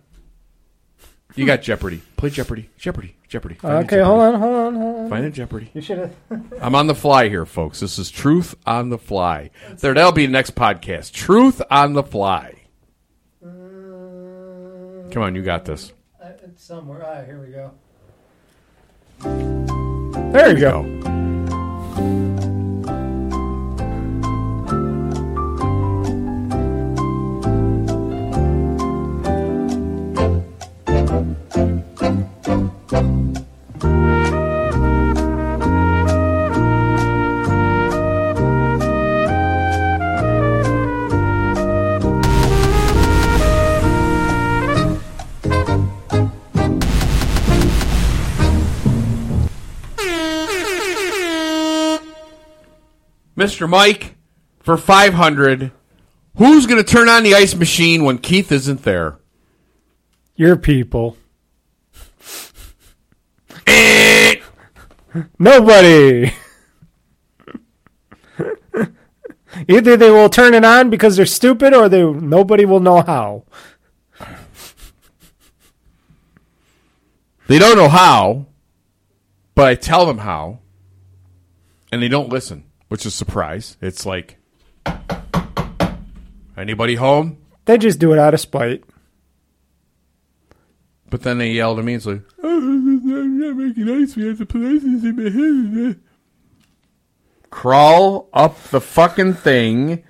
[1.35, 2.03] You got Jeopardy.
[2.17, 2.71] Play Jeopardy.
[2.79, 3.17] Jeopardy.
[3.29, 3.57] Jeopardy.
[3.57, 5.11] Find Okay, hold on, hold on, hold on.
[5.11, 5.71] Find a Jeopardy.
[5.75, 6.15] You should have.
[6.63, 7.81] I'm on the fly here, folks.
[7.81, 9.51] This is Truth on the Fly.
[9.77, 11.13] There, that'll be the next podcast.
[11.13, 12.55] Truth on the Fly.
[13.43, 15.93] Come on, you got this.
[16.23, 17.05] It's somewhere.
[17.05, 17.73] Ah, here we go.
[20.33, 21.28] There you go.
[32.91, 33.35] Mr.
[53.69, 54.17] Mike,
[54.61, 55.73] for 500,
[56.37, 59.19] who's going to turn on the ice machine when Keith isn't there?
[60.37, 61.19] Your people.
[65.39, 66.33] Nobody.
[69.69, 73.45] Either they will turn it on because they're stupid, or they nobody will know how.
[77.49, 78.47] They don't know how,
[79.55, 80.59] but I tell them how,
[81.91, 83.79] and they don't listen, which is a surprise.
[83.81, 84.37] It's like,
[86.59, 87.39] anybody home?
[87.65, 88.85] They just do it out of spite.
[91.11, 91.95] But then they yelled at me.
[91.95, 92.58] It's like, oh,
[93.49, 94.17] I'm not making ice.
[94.17, 96.01] We have to put ice in my head.
[97.51, 100.05] Crawl up the fucking thing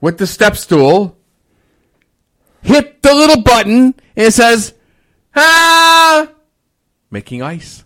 [0.00, 1.16] with the step stool.
[2.62, 4.74] Hit the little button, and it says,
[5.36, 6.28] ah,
[7.10, 7.84] making ice.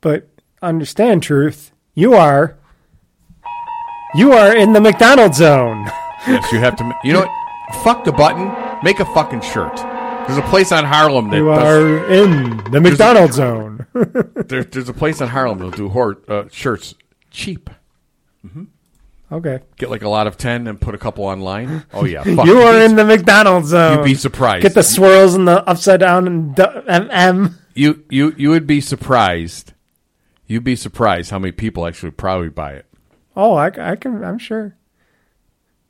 [0.00, 0.28] But
[0.62, 1.72] understand, truth.
[1.94, 2.56] You are.
[4.14, 5.84] You are in the McDonald's zone.
[6.26, 6.84] Yes, you have to.
[6.84, 7.84] ma- You know what?
[7.84, 8.50] Fuck the button.
[8.82, 9.78] Make a fucking shirt.
[10.26, 13.86] There's a place on Harlem that You does, are in the McDonald's zone.
[13.94, 16.94] there, there's a place on Harlem that'll do hor- uh, shirts
[17.30, 17.70] cheap.
[19.30, 19.60] okay.
[19.76, 21.84] Get like a lot of ten and put a couple online.
[21.92, 22.46] Oh yeah, fuck.
[22.46, 23.98] You are in the McDonald's zone.
[23.98, 24.62] You'd be surprised.
[24.62, 27.08] Get the swirls and the upside down and du- M.
[27.10, 27.58] M.
[27.74, 29.72] you you you would be surprised.
[30.46, 32.86] You'd be surprised how many people actually probably buy it.
[33.36, 34.22] Oh, I, I can.
[34.22, 34.75] I'm sure.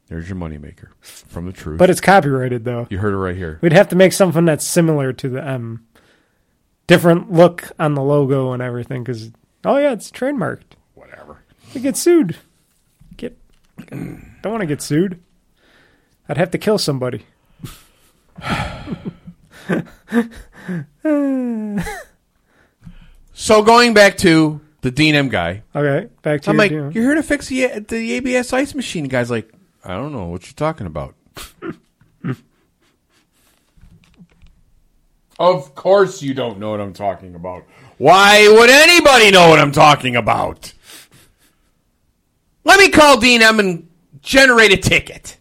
[0.09, 1.79] There's your moneymaker from the truth.
[1.79, 2.87] But it's copyrighted though.
[2.91, 3.59] you heard it right here.
[3.61, 5.85] We'd have to make something that's similar to the M.
[6.87, 9.03] Different look on the logo and everything.
[9.03, 9.33] Because
[9.65, 10.63] oh yeah, it's trademarked.
[10.95, 11.39] Whatever.
[11.75, 12.37] We get sued.
[13.17, 13.37] Get.
[13.91, 15.21] Don't want to get sued.
[16.29, 17.25] I'd have to kill somebody.
[23.39, 26.93] So going back to the D&M guy, Okay, back to I'm your like, deal.
[26.93, 29.03] you're here to fix the the ABS ice machine.
[29.05, 29.51] The guy's like,
[29.87, 31.15] I don't know what you're talking about.
[35.39, 37.65] of course you don't know what I'm talking about.
[37.97, 40.73] Why would anybody know what I'm talking about?
[42.65, 43.89] Let me call D&M and
[44.23, 45.39] generate a ticket.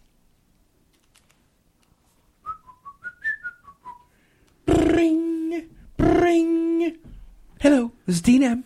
[4.64, 6.98] Bring, bring.
[7.60, 8.62] Hello, this is D&M.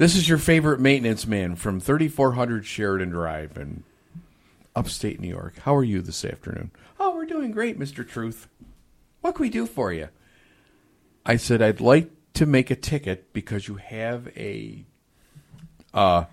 [0.00, 3.84] This is your favorite maintenance man from 3400 Sheridan Drive in
[4.74, 5.58] upstate New York.
[5.58, 6.70] How are you this afternoon?
[6.98, 8.08] Oh, we're doing great, Mr.
[8.08, 8.48] Truth.
[9.20, 10.08] What can we do for you?
[11.26, 14.86] I said, I'd like to make a ticket because you have a
[15.92, 16.24] uh,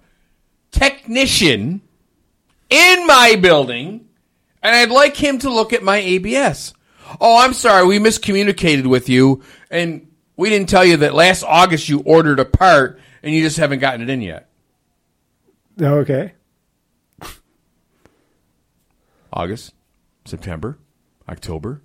[0.72, 1.82] technician
[2.70, 4.08] in my building
[4.64, 6.74] and I'd like him to look at my ABS.
[7.20, 11.90] Oh, I'm sorry, we miscommunicated with you, and we didn't tell you that last August
[11.90, 14.50] you ordered a part and you just haven't gotten it in yet.
[15.80, 16.34] Oh, okay.
[19.34, 19.74] August,
[20.26, 20.78] September,
[21.30, 21.82] October,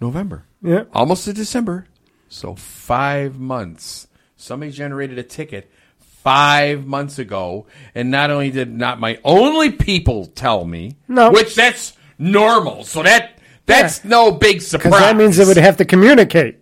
[0.00, 0.44] November.
[0.62, 0.84] Yeah.
[0.92, 1.86] Almost to December.
[2.28, 4.08] So five months.
[4.36, 10.26] Somebody generated a ticket five months ago, and not only did not my only people
[10.26, 11.30] tell me, No.
[11.30, 12.84] which that's normal.
[12.84, 14.92] So that that's no big surprise.
[14.92, 16.58] That means they would have to communicate.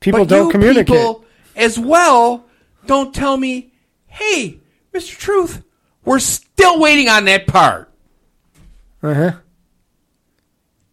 [0.00, 0.86] People But don't communicate.
[0.86, 1.24] people
[1.56, 2.46] as well
[2.90, 3.72] don't tell me,
[4.08, 4.58] hey,
[4.92, 5.16] Mr.
[5.16, 5.62] Truth,
[6.04, 7.88] we're still waiting on that part.
[9.00, 9.32] Uh huh.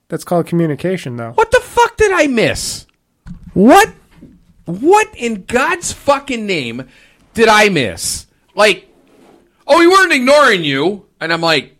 [0.07, 1.31] That's called communication, though.
[1.31, 2.85] What the fuck did I miss?
[3.55, 3.89] What
[4.65, 6.87] what in God's fucking name
[7.33, 8.27] did I miss?
[8.53, 8.87] Like,
[9.65, 11.07] oh, we weren't ignoring you.
[11.19, 11.77] And I'm like,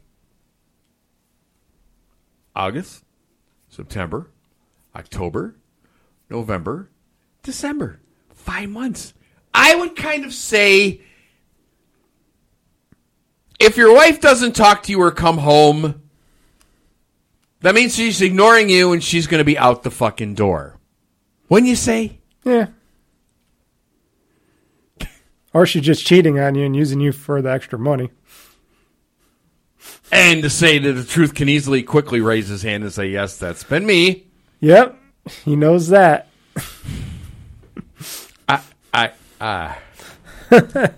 [2.55, 3.03] August,
[3.70, 4.32] September,
[4.95, 5.57] October,
[6.28, 6.89] November,
[7.43, 7.99] December.
[8.34, 9.13] Five months.
[9.59, 11.01] I would kind of say
[13.59, 16.03] if your wife doesn't talk to you or come home,
[17.61, 20.77] that means she's ignoring you and she's going to be out the fucking door.
[21.49, 22.19] Wouldn't you say?
[22.43, 22.67] Yeah.
[25.53, 28.11] Or she's just cheating on you and using you for the extra money.
[30.11, 33.37] And to say that the truth can easily, quickly raise his hand and say, yes,
[33.37, 34.27] that's been me.
[34.59, 34.95] Yep.
[35.45, 36.27] He knows that.
[38.47, 38.61] I,
[38.93, 39.77] I, I.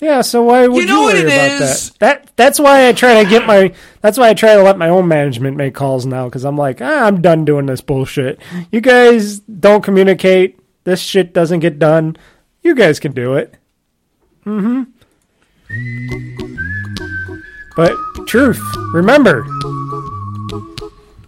[0.00, 1.90] Yeah, so why would you, You know what worry it about is?
[1.90, 1.98] that?
[1.98, 4.88] That that's why I try to get my that's why I try to let my
[4.88, 8.40] own management make calls now cuz I'm like, ah, I'm done doing this bullshit.
[8.72, 10.58] You guys don't communicate.
[10.84, 12.16] This shit doesn't get done.
[12.62, 13.54] You guys can do it.
[14.46, 14.84] Mm-hmm.
[17.76, 17.94] But
[18.26, 18.60] truth,
[18.94, 19.44] remember.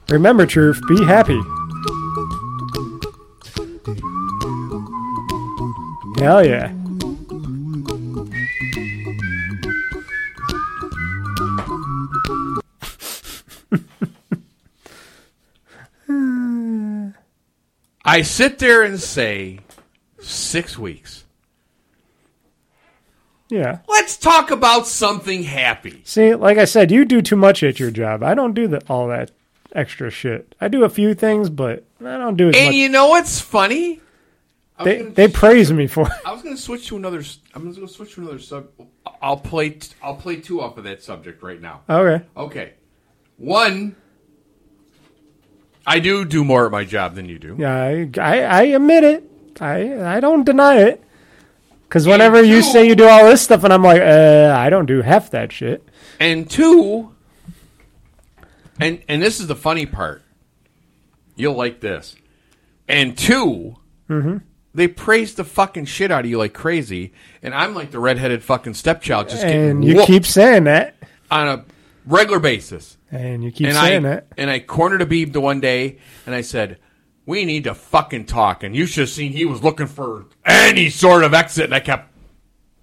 [0.09, 1.41] Remember truth, be happy.
[6.19, 6.73] Hell yeah.
[18.05, 19.61] I sit there and say,
[20.21, 21.25] six weeks.
[23.49, 23.79] Yeah.
[23.89, 26.03] Let's talk about something happy.
[26.05, 28.23] See, like I said, you do too much at your job.
[28.23, 29.31] I don't do the, all that
[29.75, 30.55] extra shit.
[30.61, 32.75] I do a few things, but I don't do as And much.
[32.75, 34.01] you know what's funny?
[34.79, 36.13] I was they gonna- they praise me for it.
[36.25, 37.19] I was going to switch to another.
[37.21, 38.69] s- I'm going to switch to another sub.
[39.21, 39.71] I'll play.
[39.71, 41.83] T- I'll play two off of that subject right now.
[41.89, 42.25] Okay.
[42.37, 42.73] Okay,
[43.37, 43.97] one.
[45.87, 47.57] I do do more at my job than you do.
[47.59, 49.31] Yeah, I, I, I admit it.
[49.61, 51.03] I I don't deny it.
[51.89, 54.71] Because whenever you two- say you do all this stuff, and I'm like, uh, I
[54.71, 55.87] don't do half that shit.
[56.19, 57.12] And two,
[58.81, 60.23] and and this is the funny part.
[61.37, 62.17] You'll like this.
[62.89, 63.77] And 2
[64.11, 64.37] Mm-hmm.
[64.75, 67.13] they praise the fucking shit out of you like crazy,
[67.43, 70.97] and I'm like the redheaded fucking stepchild, just getting And you keep saying that.
[71.31, 71.65] on a
[72.07, 72.99] regular basis.
[73.11, 74.27] And you keep and saying I that.
[74.37, 76.79] and I cornered Abib the one day, and I said,
[77.27, 80.89] "We need to fucking talk." And you should have seen he was looking for any
[80.91, 82.11] sort of exit, and I kept.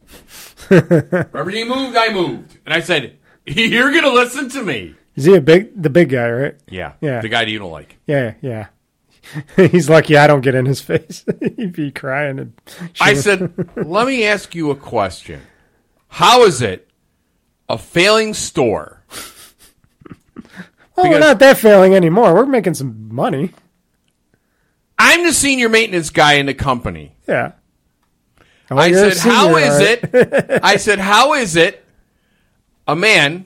[0.70, 5.36] Wherever he moved, I moved, and I said, "You're gonna listen to me." Is he
[5.36, 6.56] a big, the big guy, right?
[6.68, 7.22] Yeah, Yeah.
[7.22, 7.98] the guy that you don't like.
[8.08, 8.68] Yeah, yeah.
[9.56, 11.24] He's lucky I don't get in his face.
[11.58, 12.40] He'd be crying.
[12.40, 12.54] And
[13.00, 15.42] I said, "Let me ask you a question.
[16.08, 16.90] How is it
[17.68, 19.04] a failing store?"
[20.96, 22.34] well, we're not that failing anymore.
[22.34, 23.52] We're making some money.
[24.98, 27.16] I'm the senior maintenance guy in the company.
[27.28, 27.54] Yeah.
[28.72, 31.84] Oh, I said, "How senior, is all right." it?" I said, "How is it
[32.88, 33.46] a man?"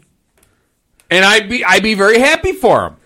[1.14, 2.98] And I'd be I'd be very happy for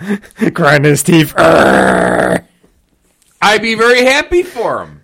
[0.00, 0.20] him.
[0.52, 1.32] grinding his teeth.
[1.36, 2.44] Arrgh.
[3.40, 5.02] I'd be very happy for him.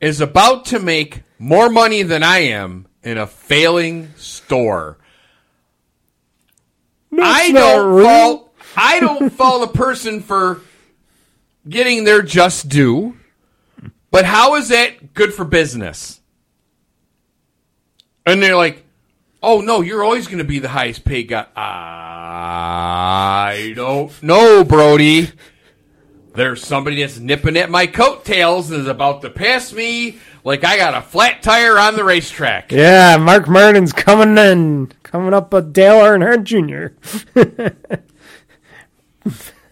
[0.00, 4.96] Is about to make more money than I am in a failing store.
[7.12, 10.62] I don't fault I don't fault a person for
[11.68, 13.14] getting their just due.
[14.10, 16.18] But how is that good for business?
[18.24, 18.85] And they're like,
[19.46, 22.72] "Oh no, you're always going to be the highest paid guy." I
[23.76, 25.30] don't know, Brody.
[26.34, 30.76] There's somebody that's nipping at my coattails and is about to pass me like I
[30.76, 32.72] got a flat tire on the racetrack.
[32.72, 36.88] Yeah, Mark Martin's coming in, coming up with Dale Earnhardt Jr.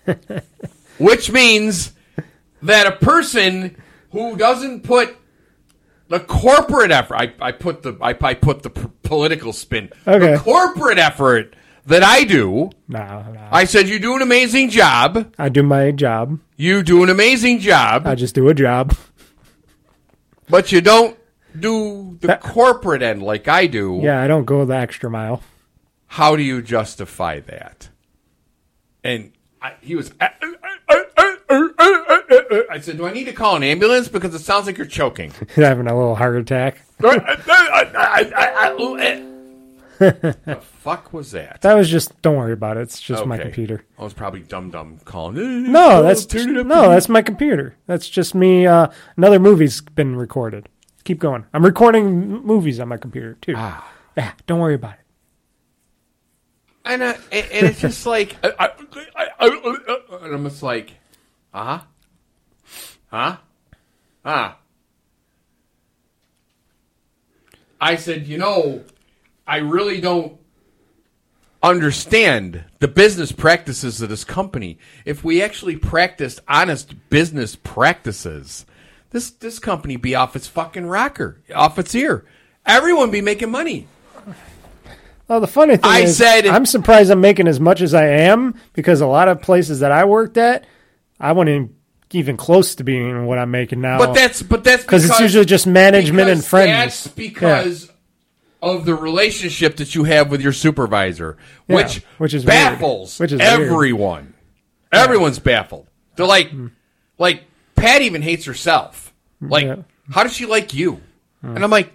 [0.98, 1.92] Which means
[2.62, 3.76] that a person
[4.12, 5.16] who doesn't put
[6.18, 7.16] the corporate effort.
[7.16, 9.90] I, I put the I, I put the p- political spin.
[10.06, 10.32] Okay.
[10.32, 11.54] The corporate effort
[11.86, 12.70] that I do.
[12.88, 13.48] No, no.
[13.50, 15.32] I said you do an amazing job.
[15.38, 16.38] I do my job.
[16.56, 18.94] You do an amazing job, I just do a job.
[20.48, 21.16] but you don't
[21.58, 24.00] do the That- corporate end like I do.
[24.02, 25.42] Yeah, I don't go the extra mile.
[26.06, 27.88] How do you justify that?
[29.02, 30.12] And I, he was.
[31.54, 34.86] "Uh, I said, "Do I need to call an ambulance because it sounds like you're
[34.86, 36.82] choking?" Having a little heart attack.
[39.98, 41.60] the fuck was that?
[41.62, 42.20] That was just.
[42.22, 42.80] Don't worry about it.
[42.82, 43.44] It's just my Okay.
[43.44, 43.84] computer.
[43.98, 45.70] I was probably dumb dumb calling.
[45.72, 46.66] No, that's turn it up.
[46.66, 47.76] no, that's my computer.
[47.86, 48.66] That's just me.
[48.66, 50.68] Uh, another movie's been recorded.
[51.04, 51.44] Keep going.
[51.52, 53.54] I'm recording m- movies on my computer too.
[53.56, 53.90] Ah.
[54.16, 55.00] Yeah, don't worry about it.
[56.84, 58.68] and, uh, and and it's just like, I, I,
[59.16, 60.92] I, I, and I'm just like,
[61.54, 61.80] uh huh,
[63.10, 63.36] huh,
[64.24, 64.52] huh.
[67.80, 68.82] I said, you know,
[69.46, 70.38] I really don't
[71.62, 74.78] understand the business practices of this company.
[75.04, 78.66] If we actually practiced honest business practices,
[79.10, 82.24] this this company be off its fucking rocker, off its ear.
[82.66, 83.86] Everyone be making money.
[85.28, 88.06] Well, the funny thing I is, said- I'm surprised I'm making as much as I
[88.08, 90.66] am because a lot of places that I worked at,
[91.20, 91.72] I wouldn't
[92.12, 93.98] even close to being what I'm making now.
[93.98, 96.70] But that's but that's 'Cause it's usually just management and because friends.
[96.70, 97.90] That's because
[98.62, 101.36] of the relationship that you have with your supervisor,
[101.68, 102.54] Yeah, which which is weird.
[102.54, 103.50] baffles Which is weird.
[103.62, 104.34] everyone.
[104.92, 105.86] Everyone's baffled.
[106.16, 106.68] They're like, hmm.
[107.18, 107.42] like
[107.74, 109.12] Pat even hates herself.
[109.40, 109.76] Hmm, like, Yeah.
[110.10, 111.00] how does she like you?
[111.40, 111.56] Hmm.
[111.56, 111.92] And I'm like,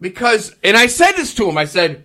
[0.00, 1.56] because, and I said this to him.
[1.58, 2.04] I said.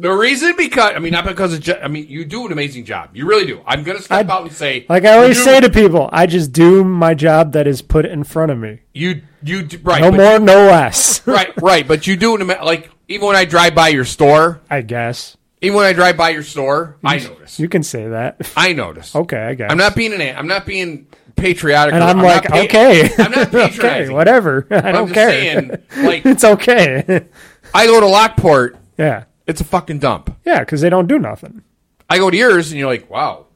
[0.00, 3.10] The reason because I mean not because of I mean you do an amazing job
[3.12, 5.60] you really do I'm gonna step I- out and say like I always do- say
[5.60, 8.80] to people, I just do my job that is put in front of me.
[8.94, 11.26] you you right No more, no less.
[11.26, 11.86] right, right.
[11.86, 15.84] But you do like even when I drive by your store, I guess even when
[15.84, 17.60] I drive by your store, I notice.
[17.60, 18.50] you can say that.
[18.56, 19.14] I notice.
[19.14, 19.70] Okay, I guess.
[19.70, 20.34] I'm not being an.
[20.36, 21.92] I'm not being patriotic.
[21.92, 24.66] And I'm, not like, pa- okay, I'm not okay, whatever.
[24.70, 25.30] I I'm don't just care.
[25.30, 27.26] saying, like, it's okay.
[27.74, 28.76] I go to Lockport.
[28.96, 30.34] yeah, It's a fucking dump.
[30.46, 31.62] yeah, because they don't do nothing.
[32.08, 33.46] I go to yours, and you're like, wow.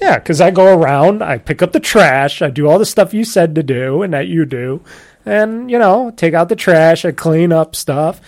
[0.00, 3.14] Yeah, because I go around, I pick up the trash, I do all the stuff
[3.14, 4.82] you said to do and that you do,
[5.24, 8.20] and you know, take out the trash, I clean up stuff.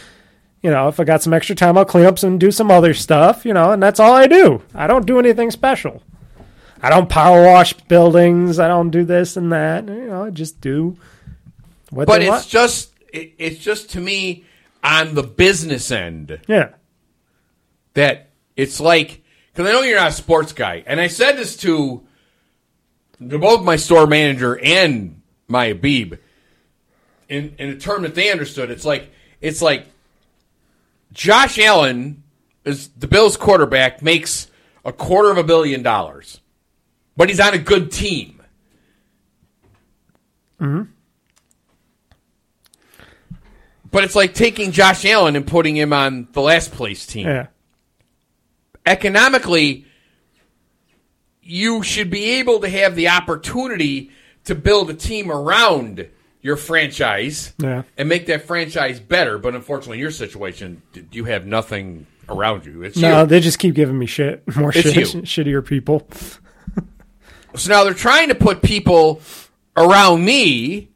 [0.62, 2.94] You know, if I got some extra time, I'll clean up some, do some other
[2.94, 3.44] stuff.
[3.44, 4.62] You know, and that's all I do.
[4.74, 6.02] I don't do anything special.
[6.80, 8.58] I don't power wash buildings.
[8.58, 9.86] I don't do this and that.
[9.86, 10.96] You know, I just do
[11.90, 12.46] what But it's want.
[12.48, 12.92] just.
[13.12, 14.44] It, it's just to me
[14.84, 16.40] on the business end.
[16.46, 16.74] yeah,
[17.94, 19.22] that it's like
[19.52, 22.06] because I know you're not a sports guy, and I said this to,
[23.28, 26.18] to both my store manager and my Abib
[27.28, 28.70] in in a term that they understood.
[28.70, 29.10] It's like
[29.40, 29.86] it's like
[31.12, 32.22] Josh Allen
[32.64, 34.48] is the Bills quarterback makes
[34.84, 36.40] a quarter of a billion dollars,
[37.16, 38.42] but he's on a good team.
[40.60, 40.90] Mm-hmm.
[43.94, 47.46] But it's like taking Josh Allen and putting him on the last place team yeah,
[48.84, 49.86] economically,
[51.40, 54.10] you should be able to have the opportunity
[54.46, 56.08] to build a team around
[56.42, 57.84] your franchise Yeah.
[57.96, 59.38] and make that franchise better.
[59.38, 60.82] But unfortunately, in your situation,
[61.12, 62.82] you have nothing around you.
[62.82, 63.26] It's no, you.
[63.28, 64.84] they just keep giving me shit, more shit,
[65.24, 66.08] shittier people.
[67.54, 69.22] So now they're trying to put people
[69.76, 70.90] around me,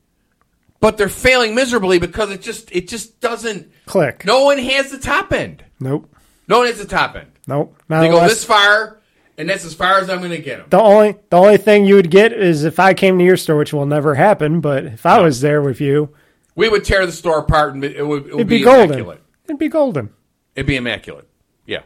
[0.81, 3.71] but they're failing miserably because it just it just doesn't.
[3.87, 4.25] Click.
[4.25, 5.65] No one has the top end.
[5.81, 6.15] Nope,
[6.49, 7.31] No one has the top end.
[7.47, 7.77] nope.
[7.89, 8.99] Not They go unless- this far,
[9.37, 10.67] and that's as far as I'm going to get them.
[10.71, 13.57] The only the only thing you would get is if I came to your store,
[13.57, 14.61] which will never happen.
[14.61, 16.11] But if I was there with you,
[16.55, 18.85] We would tear the store apart, and it would, it would it'd be, be, golden.
[18.91, 19.23] immaculate.
[19.45, 20.11] It'd be golden.
[20.57, 21.29] It'd be immaculate.
[21.67, 21.83] Yeah,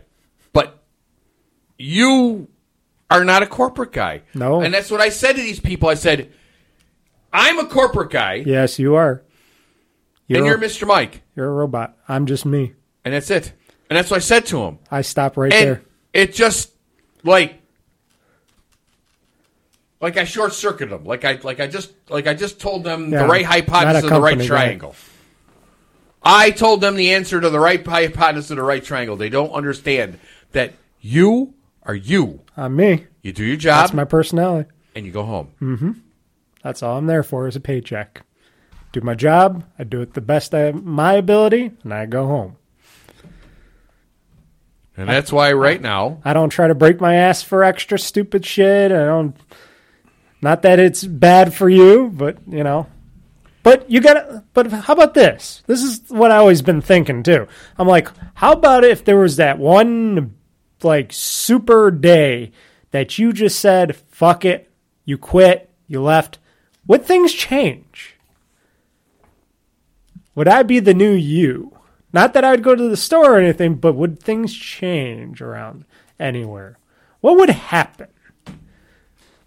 [0.54, 0.82] but
[1.78, 2.48] you
[3.10, 4.22] are not a corporate guy.
[4.34, 4.62] No.
[4.62, 5.88] and that's what I said to these people.
[5.88, 6.32] I said,
[7.32, 9.22] "I'm a corporate guy, Yes, you are.
[10.28, 10.86] You're, and you're Mr.
[10.86, 11.96] Mike, you're a robot.
[12.08, 12.72] I'm just me.
[13.04, 13.52] and that's it."
[13.90, 14.78] And that's what I said to him.
[14.90, 15.82] I stop right And there.
[16.14, 16.70] it just
[17.24, 17.58] like.
[20.00, 21.04] Like I short circuited them.
[21.04, 24.04] Like I like I just like I just told them Yeah, the right hypotenuse hypothesis
[24.04, 24.94] of the right triangle.
[26.24, 29.16] I told them the answer to the right hypotenuse of the right triangle.
[29.16, 30.18] They don't understand
[30.52, 31.54] that you
[31.84, 32.40] are you.
[32.56, 33.06] I'm me.
[33.22, 34.68] You do your job That's my personality.
[34.96, 35.48] and you go home.
[35.60, 35.92] Mm-hmm.
[36.62, 38.22] That's all I'm there for is a paycheck.
[38.92, 39.64] Do my job.
[39.78, 42.56] I do it the best of my ability, and I go home.
[44.96, 48.44] And that's why right now, I don't try to break my ass for extra stupid
[48.44, 48.92] shit.
[48.92, 49.34] I don't.
[50.42, 52.86] Not that it's bad for you, but you know,
[53.62, 55.62] But you got to But how about this?
[55.66, 57.46] This is what I always been thinking too.
[57.78, 60.34] I'm like, how about if there was that one
[60.82, 62.52] like super day
[62.90, 64.70] that you just said, "Fuck it,"
[65.04, 66.38] you quit, you left.
[66.86, 68.16] Would things change?
[70.34, 71.76] Would I be the new you?
[72.12, 75.84] Not that I would go to the store or anything, but would things change around
[76.18, 76.78] anywhere?
[77.20, 78.08] What would happen?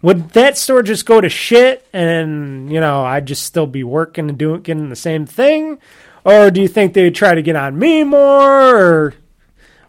[0.02, 4.28] Would that store just go to shit and, you know, I'd just still be working
[4.28, 5.78] and doing getting the same thing?
[6.24, 9.14] Or do you think they'd try to get on me more or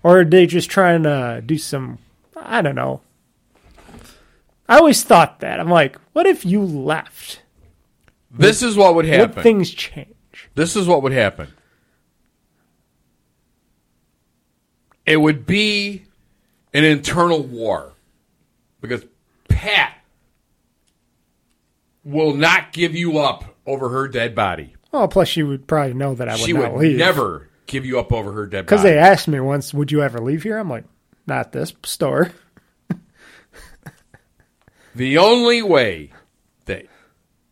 [0.03, 1.99] or are they just trying to do some
[2.36, 3.02] I don't know.
[4.69, 5.60] I always thought that.
[5.60, 7.41] I'm like, what if you left?
[8.31, 9.35] This is what would happen.
[9.35, 10.14] Would things change?
[10.56, 11.48] This is what would happen.
[15.06, 16.03] It would be
[16.73, 17.94] an internal war
[18.81, 19.06] because
[19.48, 19.94] Pat
[22.03, 24.76] will not give you up over her dead body.
[24.91, 26.98] Well, plus she would probably know that I would she not would leave.
[26.98, 28.65] never give you up over her dead body.
[28.65, 30.57] Because they asked me once, would you ever leave here?
[30.57, 30.85] I'm like,
[31.26, 32.31] not this store.
[34.98, 36.11] The only way
[36.65, 36.88] that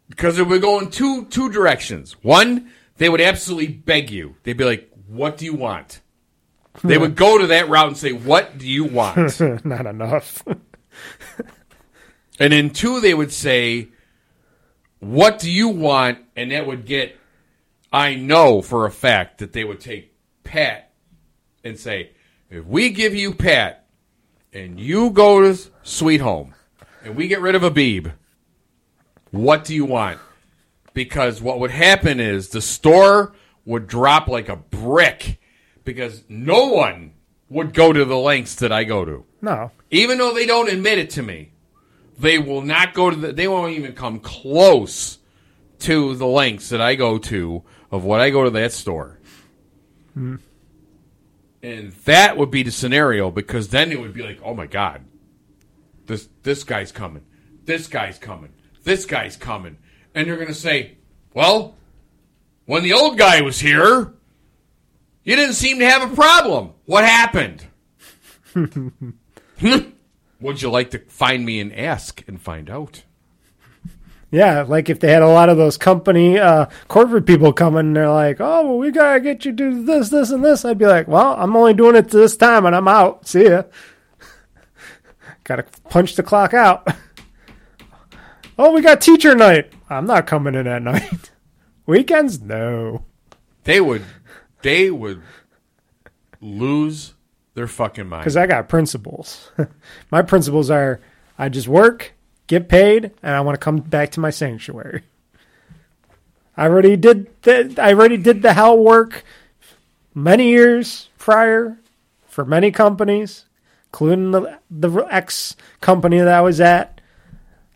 [0.09, 2.13] because it would go in two two directions.
[2.23, 4.35] One, they would absolutely beg you.
[4.41, 6.01] They'd be like, "What do you want?"
[6.83, 10.43] They would go to that route and say, "What do you want?" not enough.
[12.39, 13.89] and then two, they would say,
[14.97, 17.15] "What do you want?" And that would get.
[17.93, 20.91] I know for a fact that they would take Pat
[21.63, 22.09] and say,
[22.49, 23.85] "If we give you Pat,
[24.51, 26.55] and you go to Sweet Home,
[27.05, 28.09] and we get rid of Abib,
[29.29, 30.19] what do you want?
[30.93, 33.33] Because what would happen is the store
[33.63, 35.39] would drop like a brick
[35.83, 37.13] because no one
[37.47, 39.23] would go to the lengths that I go to.
[39.41, 39.71] no.
[39.91, 41.51] Even though they don't admit it to me,
[42.17, 45.19] they will not go to the, they won't even come close
[45.79, 49.19] to the lengths that I go to of what I go to that store.
[50.13, 50.37] Hmm.
[51.61, 55.05] And that would be the scenario because then it would be like, oh my God,
[56.07, 57.25] this this guy's coming,
[57.63, 58.53] this guy's coming,
[58.83, 59.77] this guy's coming,
[60.13, 60.97] and you're gonna say,
[61.33, 61.75] well,
[62.65, 64.13] when the old guy was here,
[65.23, 66.71] you didn't seem to have a problem.
[66.85, 67.65] What happened?
[70.39, 73.03] Would you like to find me and ask and find out?
[74.31, 78.09] Yeah, like if they had a lot of those company uh, corporate people coming, they're
[78.09, 80.87] like, "Oh, well, we gotta get you to do this, this, and this." I'd be
[80.87, 83.27] like, "Well, I'm only doing it this time, and I'm out.
[83.27, 83.63] See ya."
[85.45, 86.85] Gotta punch the clock out.
[88.59, 89.71] oh, we got teacher night.
[89.89, 91.31] I'm not coming in at night.
[91.85, 93.05] Weekends, no.
[93.63, 94.03] They would,
[94.61, 95.21] they would
[96.41, 97.13] lose
[97.53, 98.23] their fucking mind.
[98.23, 99.51] because I got principles.
[100.11, 100.99] my principles are
[101.37, 102.13] I just work,
[102.47, 105.03] get paid, and I want to come back to my sanctuary.
[106.57, 109.23] I already did the I already did the hell work
[110.13, 111.77] many years prior
[112.27, 113.45] for many companies,
[113.95, 116.99] including the the ex company that I was at.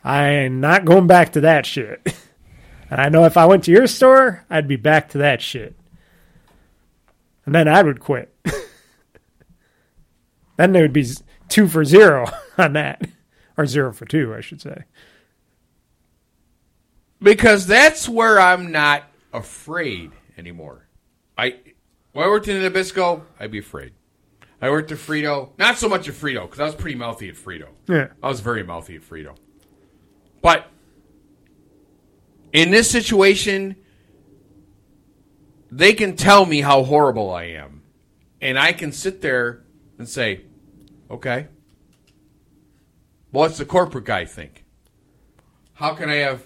[0.03, 2.01] I'm not going back to that shit.
[2.89, 5.75] and I know if I went to your store, I'd be back to that shit.
[7.45, 8.35] And then I would quit.
[10.57, 11.07] Then they would be
[11.47, 13.07] two for zero on that,
[13.55, 14.83] or zero for two, I should say.
[17.21, 20.89] because that's where I'm not afraid anymore.
[21.37, 21.59] I
[22.11, 23.93] when I worked in Nabisco, I'd be afraid.
[24.61, 27.35] I worked at Frito, not so much at Frito because I was pretty mouthy at
[27.35, 27.67] Frito.
[27.87, 29.35] Yeah, I was very mouthy at Frito,
[30.41, 30.67] but
[32.51, 33.75] in this situation,
[35.71, 37.83] they can tell me how horrible I am,
[38.41, 39.63] and I can sit there
[39.97, 40.41] and say,
[41.09, 41.47] "Okay,
[43.31, 44.65] what's the corporate guy think?
[45.73, 46.43] How can I have?"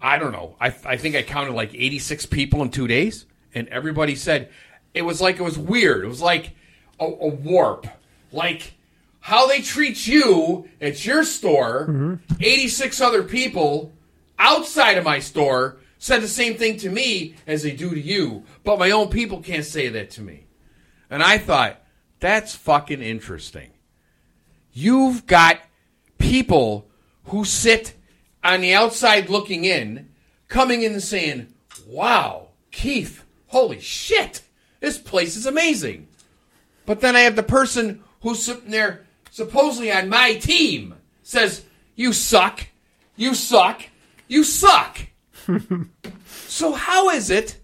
[0.00, 0.56] I don't know.
[0.60, 4.50] I, I think I counted like 86 people in two days, and everybody said
[4.94, 6.04] it was like it was weird.
[6.04, 6.56] It was like
[7.00, 7.86] a, a warp.
[8.32, 8.74] Like
[9.20, 12.34] how they treat you at your store, mm-hmm.
[12.40, 13.92] 86 other people
[14.38, 18.42] outside of my store said the same thing to me as they do to you,
[18.64, 20.46] but my own people can't say that to me.
[21.08, 21.80] And I thought,
[22.18, 23.70] that's fucking interesting.
[24.72, 25.60] You've got
[26.18, 26.88] people
[27.26, 27.94] who sit
[28.42, 30.08] on the outside looking in,
[30.48, 31.54] coming in and saying,
[31.86, 34.42] Wow, Keith, holy shit,
[34.80, 36.08] this place is amazing.
[36.86, 41.64] But then I have the person who's sitting there, supposedly on my team, says,
[41.94, 42.66] You suck,
[43.16, 43.82] you suck,
[44.28, 44.98] you suck.
[46.26, 47.58] so how is it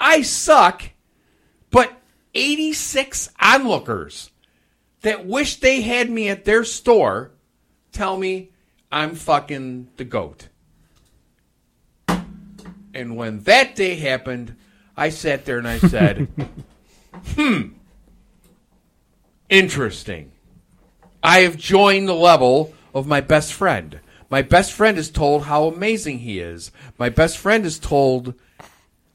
[0.00, 0.82] I suck,
[1.70, 1.92] but
[2.34, 4.30] 86 onlookers
[5.02, 7.32] that wish they had me at their store
[7.92, 8.50] tell me
[8.90, 10.48] I'm fucking the goat.
[12.92, 14.56] And when that day happened,
[14.96, 16.28] I sat there and I said,
[17.36, 17.62] hmm,
[19.50, 20.32] interesting.
[21.22, 24.00] I have joined the level of my best friend.
[24.30, 26.70] My best friend is told how amazing he is.
[26.98, 28.34] My best friend is told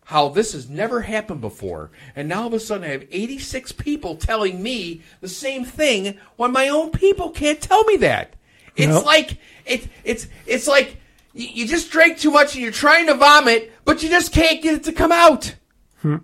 [0.06, 1.90] how this has never happened before.
[2.16, 6.20] And now all of a sudden I have 86 people telling me the same thing
[6.36, 8.36] when my own people can't tell me that.
[8.76, 9.06] It's Nope.
[9.06, 10.98] like it, it's it's like
[11.34, 14.62] you, you just drank too much and you're trying to vomit, but you just can't
[14.62, 15.56] get it to come out.
[16.02, 16.18] Hmm.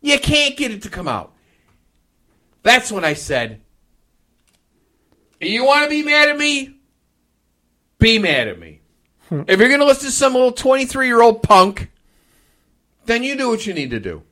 [0.00, 1.31] You can't get it to come out.
[2.62, 3.60] That's when I said,
[5.40, 6.76] "You want to be mad at me?
[7.98, 8.80] Be mad at me.
[9.28, 9.42] Hmm.
[9.46, 11.90] if you're going to listen to some little 23 year old punk,
[13.06, 14.22] then you do what you need to do.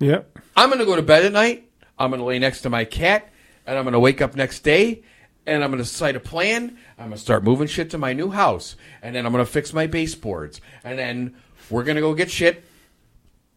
[0.00, 0.38] Yep.
[0.56, 1.70] I'm going to go to bed at night.
[1.98, 3.28] I'm going to lay next to my cat,
[3.66, 5.02] and I'm going to wake up next day,
[5.46, 6.78] and I'm going to cite a plan.
[6.98, 9.50] I'm going to start moving shit to my new house, and then I'm going to
[9.50, 11.34] fix my baseboards, and then
[11.68, 12.64] we're going to go get shit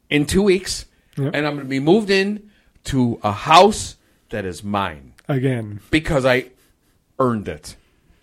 [0.09, 0.85] in two weeks,
[1.17, 1.33] Yep.
[1.35, 2.49] and I'm going to be moved in
[2.85, 3.95] to a house
[4.31, 5.79] that is mine Again.
[5.91, 6.51] because I
[7.19, 7.75] earned it,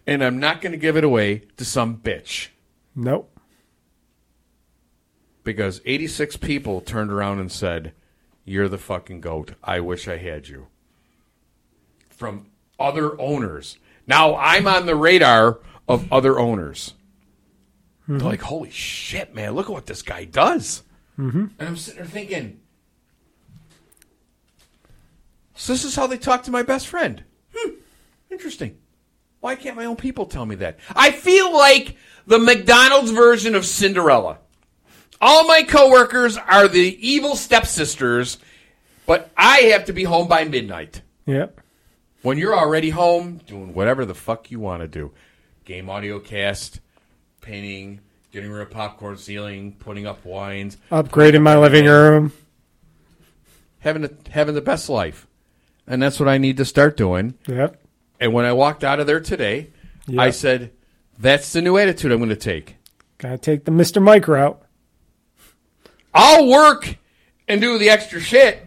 [0.07, 2.49] and I'm not going to give it away to some bitch
[2.95, 3.31] Nope.
[5.45, 7.93] because 86 people turned around and said,
[8.45, 9.53] You're the fucking goat.
[9.63, 10.67] I wish I had you.
[12.11, 12.47] From
[12.79, 13.79] other owners.
[14.07, 16.95] Now I'm on the radar of other owners.
[18.09, 20.83] They're like, Holy shit, man, look at what this guy does.
[21.19, 21.47] Mm-hmm.
[21.59, 22.61] And I'm sitting there thinking,
[25.59, 27.25] So this is how they talk to my best friend.
[27.53, 27.71] Hmm,
[28.31, 28.79] interesting.
[29.41, 30.79] Why can't my own people tell me that?
[30.95, 34.39] I feel like the McDonald's version of Cinderella.
[35.21, 38.39] All my coworkers are the evil stepsisters,
[39.05, 41.03] but I have to be home by midnight.
[41.27, 41.61] Yep.
[42.23, 45.13] When you're already home, doing whatever the fuck you want to do.
[45.65, 46.81] Game audio cast,
[47.41, 48.01] painting,
[48.33, 52.33] getting rid of popcorn ceiling, putting up wines, Upgrading my living room.
[53.81, 55.28] having the, having the best life.
[55.89, 57.35] And that's what I need to start doing.
[57.47, 57.81] Yep.
[58.21, 59.71] And when I walked out of there today,
[60.07, 60.19] Yep.
[60.21, 60.73] I said,
[61.19, 62.77] that's the new attitude I'm going to take.
[63.19, 64.01] Gotta take the Mr.
[64.03, 64.61] Mike route.
[66.15, 66.97] I'll work
[67.47, 68.67] and do the extra shit,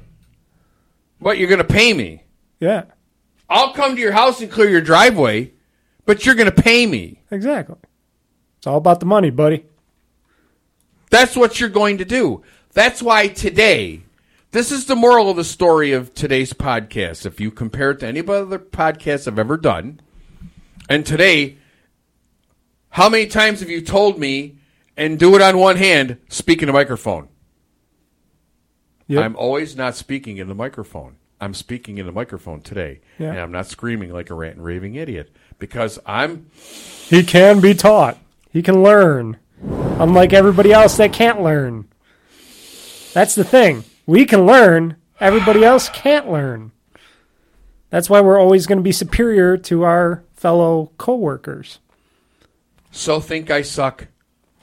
[1.19, 2.23] but you're going to pay me.
[2.60, 2.84] Yeah.
[3.49, 5.52] I'll come to your house and clear your driveway,
[6.06, 7.22] but you're going to pay me.
[7.31, 7.77] Exactly.
[8.57, 9.65] It's all about the money, buddy.
[11.10, 12.43] That's what you're going to do.
[12.73, 14.03] That's why today,
[14.52, 17.26] this is the moral of the story of today's podcast.
[17.26, 20.02] If you compare it to any other podcast I've ever done,
[20.90, 21.57] and today,
[22.90, 24.57] how many times have you told me
[24.98, 27.30] and do it on one hand, speak in a microphone?
[29.07, 29.23] Yep.
[29.23, 31.15] I'm always not speaking in the microphone.
[31.40, 32.99] I'm speaking in the microphone today.
[33.18, 33.32] Yeah.
[33.32, 37.73] And I'm not screaming like a rant and raving idiot because I'm He can be
[37.73, 38.18] taught.
[38.52, 39.38] He can learn.
[39.64, 41.88] Unlike everybody else that can't learn.
[43.14, 43.84] That's the thing.
[44.12, 44.98] We can learn.
[45.22, 46.74] Everybody else can't learn.
[47.92, 51.80] That's why we're always going to be superior to our fellow coworkers.
[52.92, 54.08] so think I suck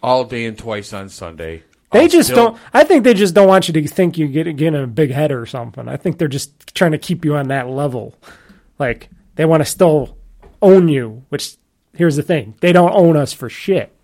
[0.03, 1.63] all day and twice on Sunday.
[1.93, 2.61] They I'll just still- don't.
[2.75, 5.33] I think they just don't want you to think you get getting a big head
[5.33, 5.89] or something.
[5.89, 8.15] I think they're just trying to keep you on that level.
[8.79, 10.19] Like they want to still
[10.61, 11.25] own you.
[11.31, 11.57] Which
[11.95, 13.97] here's the thing: they don't own us for shit.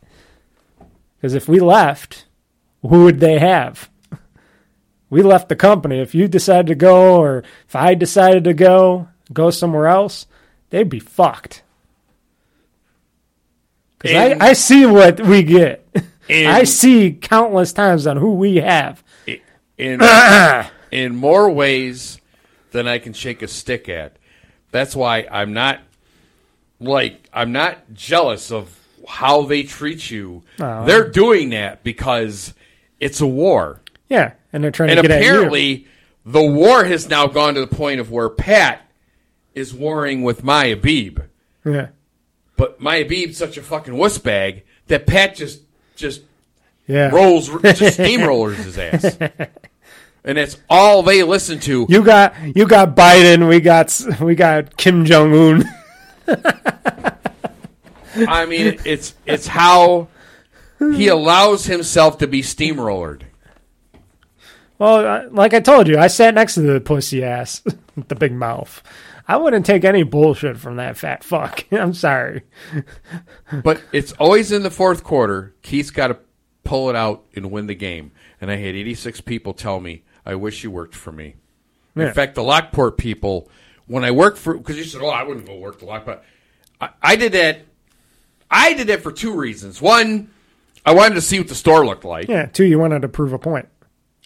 [1.19, 2.25] Because if we left,
[2.81, 3.91] who would they have?
[5.11, 6.01] We left the company.
[6.01, 10.27] If you decided to go, or if I decided to go, go somewhere else,
[10.71, 11.63] they'd be fucked.
[13.99, 15.87] Because I, I see what we get.
[16.27, 19.05] And- I see countless times on who we have.
[19.77, 20.01] in
[20.91, 22.19] in more ways
[22.71, 24.17] than I can shake a stick at.
[24.71, 25.81] That's why I'm not
[26.81, 28.75] like I'm not jealous of
[29.07, 30.45] how they treat you.
[30.61, 30.87] Oh.
[30.87, 32.55] They're doing that because
[33.01, 33.83] it's a war.
[34.09, 35.87] Yeah, and they're trying And to get apparently
[36.25, 38.89] the war has now gone to the point of where Pat
[39.53, 41.21] is warring with my Abib.
[41.65, 41.89] Yeah,
[42.57, 45.63] But my Abib's such a fucking wuss bag that Pat just
[45.97, 46.23] just
[46.87, 47.11] yeah.
[47.11, 49.19] rolls just steamrollers his ass.
[50.27, 51.85] And that's all they listen to.
[51.87, 53.47] You got you got Biden.
[53.47, 55.65] We got we got Kim Jong Un.
[58.27, 60.09] I mean, it's it's how
[60.79, 63.25] he allows himself to be steamrollered.
[64.85, 67.63] Well, like I told you, I sat next to the pussy ass
[67.97, 68.83] with the big mouth.
[69.27, 71.65] I wouldn't take any bullshit from that fat fuck.
[71.73, 72.43] I'm sorry.
[73.63, 75.55] But it's always in the fourth quarter.
[75.63, 76.19] Keith's got to
[76.65, 78.13] pull it out and win the game.
[78.43, 81.37] And I had 86 people tell me, "I wish you worked for me."
[81.97, 82.09] Yeah.
[82.09, 83.49] In fact, the Lockport people,
[83.87, 86.23] when I worked for, because you said, "Oh, I wouldn't go work the Lockport,"
[86.79, 87.61] I, I did that.
[88.51, 89.81] I did that for two reasons.
[89.81, 90.29] One,
[90.87, 92.47] I wanted to see what the store looked like, Yeah.
[92.47, 93.69] Two, you wanted to prove a point.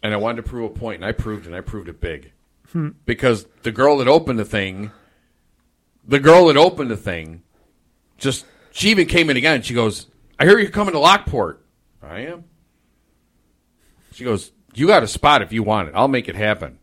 [0.02, 2.32] And I wanted to prove a point, and I proved, and I proved it big.
[2.72, 2.90] Hmm.
[3.06, 4.90] Because the girl that opened the thing,
[6.06, 7.42] the girl that opened the thing,
[8.18, 9.56] just she even came in again.
[9.56, 10.06] and She goes,
[10.38, 11.64] "I hear you're coming to Lockport."
[12.02, 12.44] I am.
[14.12, 15.94] She goes, "You got a spot if you want it.
[15.94, 16.78] I'll make it happen."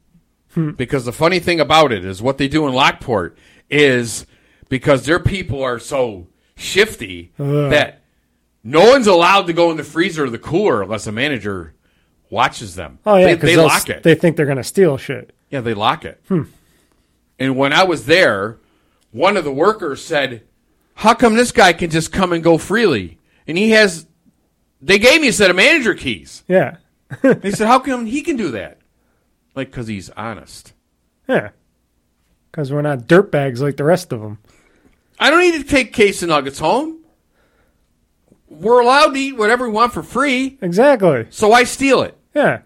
[0.53, 0.71] Hmm.
[0.71, 3.37] Because the funny thing about it is what they do in Lockport
[3.69, 4.25] is
[4.69, 7.31] because their people are so shifty
[7.69, 8.01] that
[8.63, 11.73] no one's allowed to go in the freezer or the cooler unless a manager
[12.35, 12.99] watches them.
[13.05, 14.03] Oh yeah, they, because they lock it.
[14.03, 15.33] They think they're gonna steal shit.
[15.49, 16.21] yeah, they lock it.
[16.27, 16.43] Hmm.
[17.39, 18.57] And when I was there,
[19.11, 20.43] one of the workers said,
[20.95, 23.17] "How come this guy can just come and go freely?"
[23.47, 24.05] And he has.
[24.81, 26.43] They gave me a set of manager keys.
[26.47, 26.77] Yeah.
[27.21, 28.79] They said, "How come he can do that?"
[29.55, 30.73] Like, because he's honest.
[31.29, 31.49] Yeah.
[32.51, 34.39] Because we're not dirtbags like the rest of them.
[35.19, 36.99] I don't need to take case of nuggets home.
[38.47, 41.27] We're allowed to eat whatever we want for free, Exactly.
[41.29, 42.17] so I steal it.
[42.35, 42.61] Yeah.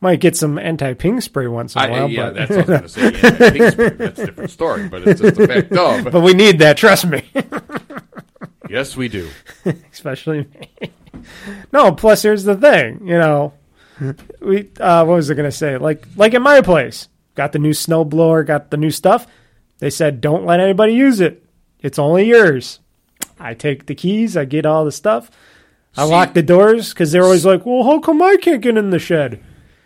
[0.00, 2.82] Might get some anti-ping spray once in a I, while, yeah, but that's what I
[2.82, 3.30] was going to say.
[3.40, 6.12] Yeah, pink spray, that's a different story, but it's just the fact of.
[6.12, 6.76] but we need that.
[6.76, 7.24] Trust me.
[8.68, 9.28] Yes, we do.
[9.92, 10.90] especially me.
[11.74, 13.52] no, plus here's the thing, you know,
[14.40, 15.76] we uh what was I gonna say?
[15.76, 19.26] Like like in my place, got the new snow blower, got the new stuff.
[19.78, 21.44] They said don't let anybody use it.
[21.80, 22.80] It's only yours.
[23.38, 25.30] I take the keys, I get all the stuff.
[25.96, 28.76] I See- lock the doors because they're always like, "Well, how come I can't get
[28.76, 29.42] in the shed?"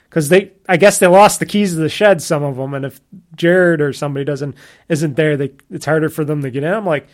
[0.09, 2.23] Because they, I guess they lost the keys to the shed.
[2.23, 3.01] Some of them, and if
[3.35, 4.55] Jared or somebody doesn't
[4.89, 6.73] isn't there, they it's harder for them to get in.
[6.73, 7.09] I'm like,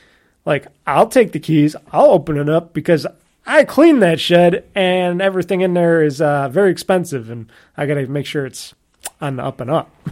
[0.44, 3.06] like I'll take the keys, I'll open it up because
[3.46, 7.94] I cleaned that shed and everything in there is uh, very expensive, and I got
[7.94, 8.74] to make sure it's
[9.20, 9.90] on the up and up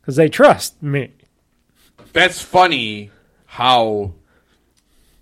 [0.00, 1.12] because they trust me.
[2.12, 3.10] That's funny
[3.46, 4.12] how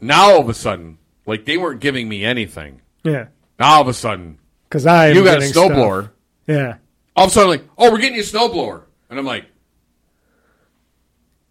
[0.05, 2.81] now all of a sudden, like they weren't giving me anything.
[3.03, 3.27] Yeah,
[3.59, 6.11] Now all of a sudden, because I you got a snowblower.
[6.47, 6.77] Yeah,
[7.17, 9.47] All of a sudden, like, oh, we're getting you a snowblower, and I'm like,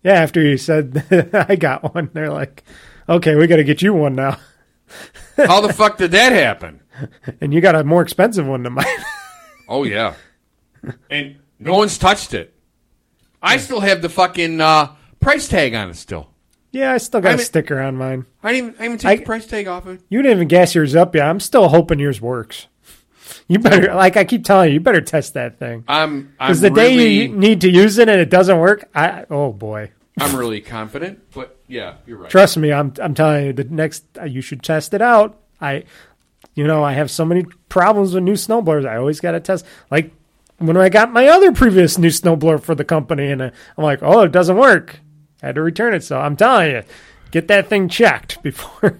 [0.03, 0.13] yeah.
[0.13, 1.05] After you said
[1.49, 2.63] I got one, they're like,
[3.07, 4.37] "Okay, we got to get you one now."
[5.37, 6.81] how the fuck did that happen?
[7.41, 8.85] and you got a more expensive one than mine.
[9.69, 10.15] Oh yeah,
[11.09, 12.53] and no one's touched it.
[13.41, 16.32] I still have the fucking uh, price tag on it still.
[16.73, 18.25] Yeah, I still got I a mean- sticker on mine.
[18.43, 20.01] I didn't even, I even take I- the price tag off it.
[20.09, 21.25] You didn't even gas yours up yet.
[21.25, 22.67] I'm still hoping yours works.
[23.47, 25.85] You better, like I keep telling you, you better test that thing.
[25.87, 28.89] I'm I'm Because the really, day you need to use it and it doesn't work,
[28.93, 31.19] I oh boy, I'm really confident.
[31.33, 32.29] But yeah, you're right.
[32.29, 35.37] trust me, I'm I'm telling you, the next uh, you should test it out.
[35.61, 35.83] I,
[36.55, 38.85] you know, I have so many problems with new snowblowers.
[38.87, 39.65] I always got to test.
[39.89, 40.11] Like
[40.59, 43.99] when I got my other previous new snowblower for the company, and uh, I'm like,
[44.03, 44.99] oh, it doesn't work.
[45.47, 46.03] Had to return it.
[46.03, 46.83] So I'm telling you,
[47.31, 48.99] get that thing checked before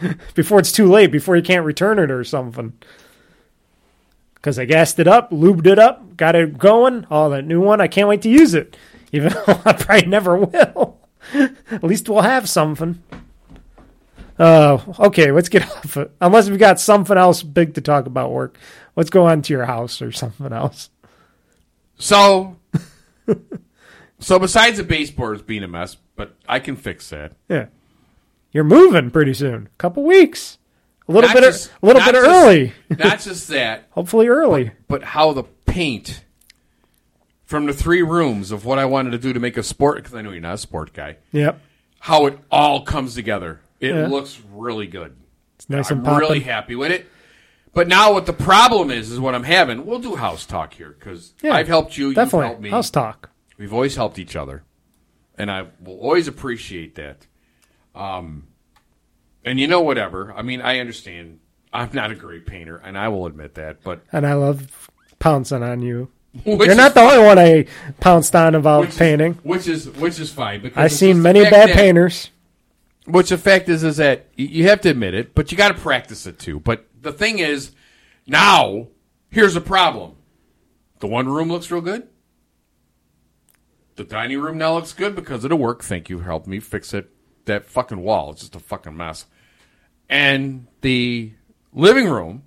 [0.34, 2.72] before it's too late, before you can't return it or something.
[4.34, 7.06] Because I gassed it up, lubed it up, got it going.
[7.10, 8.76] Oh, that new one, I can't wait to use it.
[9.12, 10.98] Even though I probably never will.
[11.34, 13.02] At least we'll have something.
[14.38, 16.12] Uh, okay, let's get off it.
[16.20, 18.56] Unless we've got something else big to talk about work.
[18.96, 20.90] Let's go on to your house or something else.
[21.96, 22.56] So,
[24.18, 27.32] so besides the baseboards being a mess, but I can fix that.
[27.48, 27.66] Yeah.
[28.52, 29.66] You're moving pretty soon.
[29.66, 30.58] A couple weeks.
[31.08, 32.72] A little Not bit er, just- a little bit just- early.
[32.90, 34.72] Not just that, Hopefully early.
[34.88, 36.24] but how the paint
[37.44, 39.96] from the three rooms of what I wanted to do to make a sport.
[39.98, 41.16] Because I know you're not a sport guy.
[41.32, 41.60] Yep.
[42.00, 43.60] How it all comes together.
[43.80, 44.06] It Yeah.
[44.06, 45.16] looks really good.
[45.56, 46.20] It's nice I'm and popping.
[46.20, 47.06] really happy with it.
[47.74, 49.86] But now what the problem is is what I'm having.
[49.86, 52.06] We'll do house talk here because Yeah, I've helped you.
[52.06, 52.46] You've Definitely.
[52.46, 52.70] helped me.
[52.70, 53.30] House talk.
[53.58, 54.62] We've always helped each other,
[55.36, 57.26] and I will always appreciate that.
[57.94, 58.46] Um,
[59.44, 60.32] and you know, whatever.
[60.32, 61.40] I mean, I understand.
[61.72, 63.82] I'm not a great painter, and I will admit that.
[63.82, 66.08] But And I love pouncing on you.
[66.44, 67.66] You're not the only one I
[68.00, 69.34] pounced on about which is- painting.
[69.42, 70.62] which is which is fine.
[70.62, 72.30] Because I've seen many bad that- painters.
[73.06, 75.74] Which the fact is, is that you have to admit it, but you got to
[75.80, 76.60] practice it too.
[76.60, 77.72] But the thing is,
[78.26, 78.88] now
[79.30, 80.16] here's a problem:
[81.00, 82.06] the one room looks real good.
[83.98, 85.82] The dining room now looks good because of the work.
[85.82, 87.10] Thank you, helped me fix it.
[87.46, 89.26] That fucking wall, it's just a fucking mess.
[90.08, 91.32] And the
[91.74, 92.44] living room.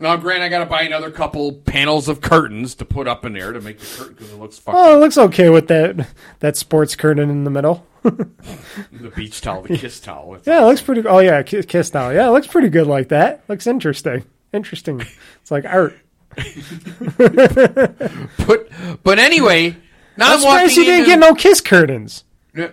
[0.00, 3.34] Now, Grant, I got to buy another couple panels of curtains to put up in
[3.34, 6.08] there to make the curtain because it looks fucking Oh, it looks okay with that
[6.40, 7.86] that sports curtain in the middle.
[8.02, 10.34] the beach towel, the kiss towel.
[10.34, 11.06] It's Yeah, it looks pretty.
[11.06, 12.12] Oh yeah, ki- kiss towel.
[12.12, 13.44] Yeah, it looks pretty good like that.
[13.48, 14.24] Looks interesting.
[14.52, 15.02] Interesting.
[15.40, 15.96] It's like art.
[17.16, 18.68] But
[19.04, 19.76] but anyway,
[20.16, 22.24] now I'm I'm, walking surprised you didn't into- get no kiss curtains.
[22.54, 22.70] Yeah.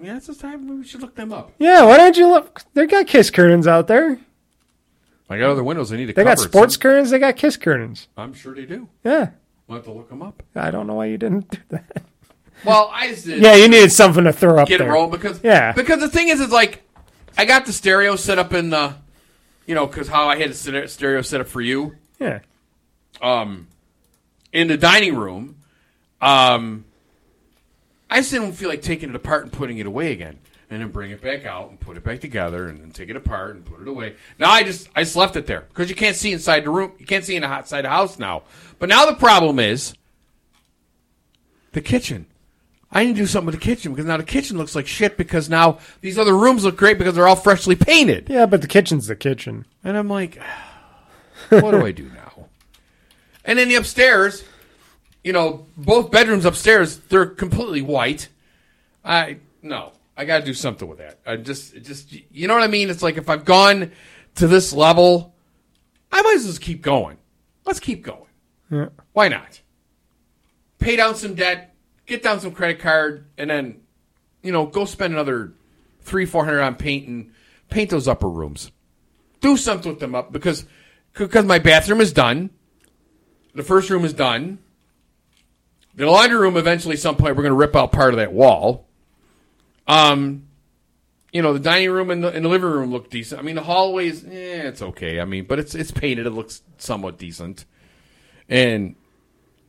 [0.00, 0.66] Yeah, it's just time.
[0.80, 1.52] We should look them up.
[1.58, 2.62] Yeah, why don't you look?
[2.74, 4.18] They got kiss curtains out there.
[5.30, 5.92] I got other windows.
[5.92, 6.30] I need to They cover.
[6.36, 7.10] got sports Some- curtains.
[7.10, 8.08] They got kiss curtains.
[8.16, 8.88] I'm sure they do.
[9.04, 9.30] Yeah,
[9.68, 10.42] We'll have to look them up.
[10.56, 12.02] I don't know why you didn't do that.
[12.64, 13.40] Well, I just did.
[13.42, 14.88] Yeah, you needed something to throw up get there.
[14.88, 15.72] it rolling because Yeah.
[15.72, 16.82] because the thing is, is like
[17.38, 18.94] I got the stereo set up in the,
[19.66, 22.40] you know, because how I had the ster- stereo set up for you Yeah,
[23.20, 23.68] um,
[24.52, 25.56] in the dining room.
[26.22, 26.84] Um,
[28.08, 30.38] I just didn't feel like taking it apart and putting it away again,
[30.70, 33.16] and then bring it back out and put it back together, and then take it
[33.16, 34.14] apart and put it away.
[34.38, 36.92] Now I just I just left it there because you can't see inside the room.
[36.98, 38.44] You can't see in the hot side the house now.
[38.78, 39.94] But now the problem is
[41.72, 42.26] the kitchen.
[42.94, 45.16] I need to do something with the kitchen because now the kitchen looks like shit
[45.16, 48.28] because now these other rooms look great because they're all freshly painted.
[48.28, 49.64] yeah, but the kitchen's the kitchen.
[49.82, 50.38] And I'm like,
[51.48, 52.48] what do I do now?
[53.46, 54.44] And then the upstairs,
[55.24, 58.28] you know, both bedrooms upstairs, they're completely white.
[59.04, 61.20] I no, I got to do something with that.
[61.26, 62.90] I just, just, you know what I mean?
[62.90, 63.92] It's like if I've gone
[64.36, 65.34] to this level,
[66.10, 67.18] I might as well just keep going.
[67.64, 68.26] Let's keep going.
[68.70, 68.88] Yeah.
[69.12, 69.60] Why not?
[70.78, 71.74] Pay down some debt,
[72.06, 73.82] get down some credit card, and then,
[74.42, 75.52] you know, go spend another
[76.00, 77.32] three, four hundred on paint and
[77.70, 78.72] paint those upper rooms.
[79.40, 80.66] Do something with them up because
[81.14, 82.50] because my bathroom is done.
[83.54, 84.58] The first room is done.
[85.94, 88.86] The laundry room eventually some point we're going to rip out part of that wall.
[89.86, 90.48] Um,
[91.32, 93.40] you know the dining room and the, and the living room look decent.
[93.40, 95.20] I mean the hallways, eh, it's okay.
[95.20, 96.26] I mean, but it's it's painted.
[96.26, 97.64] It looks somewhat decent.
[98.48, 98.96] And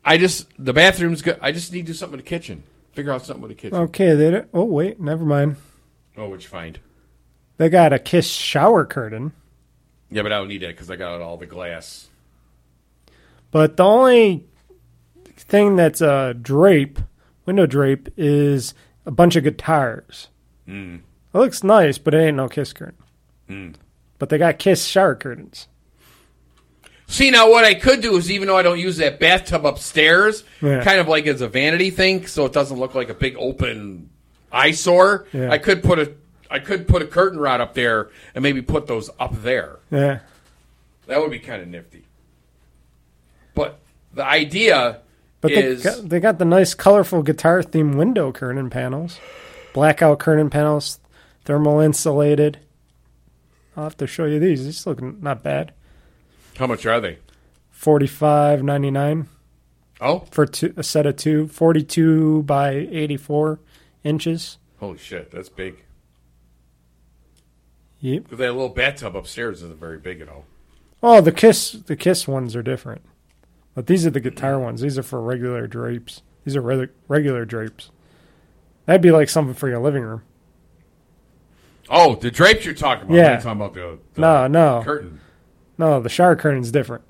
[0.05, 1.39] I just the bathroom's good.
[1.41, 2.63] I just need to do something with the kitchen.
[2.93, 3.77] Figure out something with the kitchen.
[3.77, 4.29] Okay, they.
[4.31, 5.55] don't- Oh wait, never mind.
[6.17, 6.79] Oh, which you find?
[7.57, 9.31] They got a kiss shower curtain,
[10.11, 12.07] Yeah, but I don't need that because I got all the glass.
[13.51, 14.45] but the only
[15.43, 16.99] thing that's a drape,
[17.45, 18.73] window drape, is
[19.05, 20.29] a bunch of guitars.
[20.65, 20.97] Hmm.
[21.33, 23.75] It looks nice, but it ain't no kiss curtain.
[24.19, 25.67] But they got kiss shower curtains.
[27.07, 30.43] See now, what I could do is even though I don't use that bathtub upstairs,
[30.61, 30.83] Yeah.
[30.83, 34.09] kind of like as a vanity thing, so it doesn't look like a big open
[34.51, 35.27] eyesore.
[35.33, 35.51] Yeah.
[35.51, 36.13] I could put a
[36.49, 39.79] I could put a curtain rod up there and maybe put those up there.
[39.91, 40.19] Yeah.
[41.07, 42.05] That would be kind of nifty.
[43.55, 43.79] But
[44.13, 45.01] the idea
[45.43, 49.19] But they got, they got the nice, colorful guitar themed window curtain panels,
[49.73, 50.99] blackout curtain panels,
[51.45, 52.59] thermal insulated.
[53.77, 54.63] I'll have to show you these.
[54.65, 55.73] These look not bad.
[56.57, 57.17] how much are they?
[57.71, 59.27] Forty five ninety nine
[59.99, 61.47] Oh, for two, a set of two.
[61.49, 63.59] Forty two by eighty four
[64.03, 64.57] inches.
[64.79, 65.83] holy shit, that's big.
[67.99, 68.23] Yep.
[68.23, 70.45] Because that little bathtub upstairs isn't very big at all.
[71.01, 73.01] Oh, the kiss the kiss ones are different,
[73.75, 74.81] but these are the guitar ones.
[74.81, 76.21] These are for regular drapes.
[76.45, 77.89] These are re- regular drapes.
[78.85, 80.21] That'd be like something for your living room.
[81.89, 83.15] Oh, the drapes you're talking about?
[83.15, 83.31] Yeah.
[83.33, 84.81] You're talking about the, the No, no.
[84.83, 85.19] curtain.
[85.77, 87.03] No, the shower curtain's different.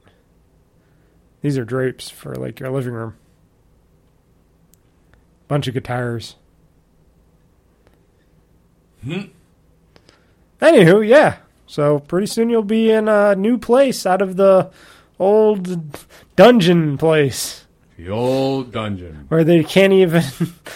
[1.42, 3.16] These are drapes for like your living room.
[5.48, 6.36] Bunch of guitars.
[9.04, 9.24] Hmm.
[10.62, 11.38] Anywho, yeah.
[11.68, 14.72] So pretty soon you'll be in a new place out of the
[15.24, 15.98] old
[16.36, 17.66] dungeon place
[17.98, 19.26] The old dungeon.
[19.30, 20.24] where they can't even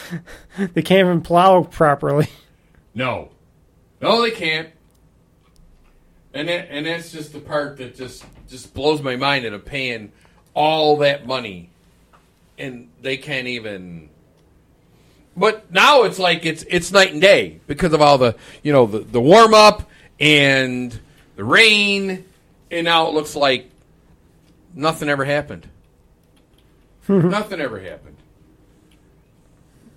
[0.73, 2.27] they can't even plow properly.
[2.95, 3.29] No,
[4.01, 4.69] no, they can't.
[6.33, 9.61] And that, and that's just the part that just just blows my mind that I'm
[9.61, 10.11] paying
[10.53, 11.69] all that money,
[12.57, 14.09] and they can't even.
[15.35, 18.85] But now it's like it's it's night and day because of all the you know
[18.85, 20.97] the the warm up and
[21.35, 22.25] the rain,
[22.71, 23.69] and now it looks like
[24.77, 25.67] nothing ever happened.
[27.07, 28.17] nothing ever happened.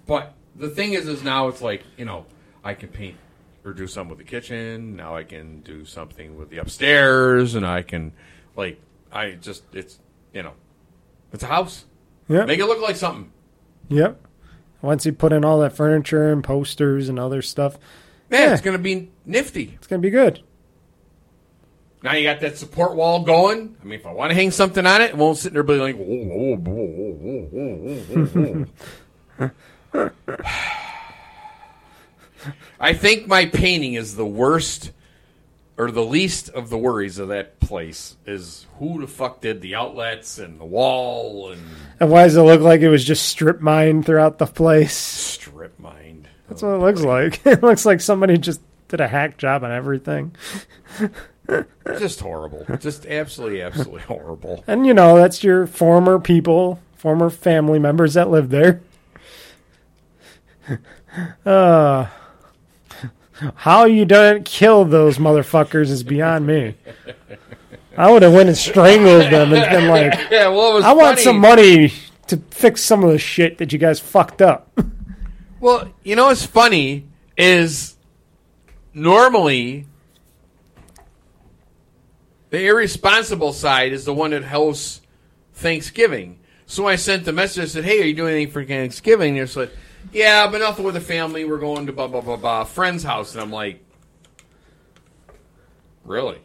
[0.06, 2.26] But the thing is, is now it's like you know
[2.64, 3.16] I can paint
[3.64, 4.96] or do something with the kitchen.
[4.96, 8.12] Now I can do something with the upstairs, and I can
[8.56, 8.80] like
[9.12, 9.98] I just it's
[10.32, 10.52] you know
[11.32, 11.84] it's a house.
[12.28, 13.32] Yeah, Make it look like something.
[13.88, 14.20] Yep.
[14.82, 17.76] Once you put in all that furniture and posters and other stuff,
[18.30, 18.52] Man, Yeah.
[18.52, 19.72] it's gonna be nifty.
[19.74, 20.40] it's gonna be good.
[22.02, 23.76] Now you got that support wall going.
[23.80, 25.74] I mean, if I want to hang something on it, it won't sit there be
[25.74, 25.96] like.
[25.96, 27.86] "Whoa, whoa, whoa, whoa, whoa,
[28.16, 28.66] whoa,
[29.36, 29.48] whoa,
[29.92, 30.10] whoa."
[32.80, 34.92] I think my painting is the worst
[35.76, 38.16] or the least of the worries of that place.
[38.26, 41.62] Is who the fuck did the outlets and the wall and
[41.98, 44.94] And why does it look like it was just strip mined throughout the place?
[44.94, 46.28] strip mined?
[46.48, 47.40] That's what it looks like.
[47.46, 50.34] It looks like somebody just did a hack job on everything.
[51.98, 52.64] Just horrible.
[52.78, 54.62] Just absolutely, absolutely horrible.
[54.66, 58.80] And you know, that's your former people, former family members that live there.
[61.44, 62.06] uh
[63.56, 66.74] How you didn't kill those motherfuckers is beyond me.
[67.96, 70.92] I would have went and strangled them and been like, Yeah, well, it was I
[70.92, 71.92] want some money
[72.28, 74.70] to fix some of the shit that you guys fucked up.
[75.62, 77.06] Well, you know what's funny
[77.36, 77.98] is
[78.94, 79.84] normally
[82.50, 85.00] the irresponsible side is the one that hosts
[85.54, 86.38] Thanksgiving.
[86.66, 87.64] So I sent the message.
[87.64, 89.70] I said, "Hey, are you doing anything for Thanksgiving?" And they said,
[90.12, 91.44] "Yeah, but nothing with the family.
[91.44, 93.84] We're going to blah blah blah blah friend's house." And I'm like,
[96.04, 96.38] "Really?"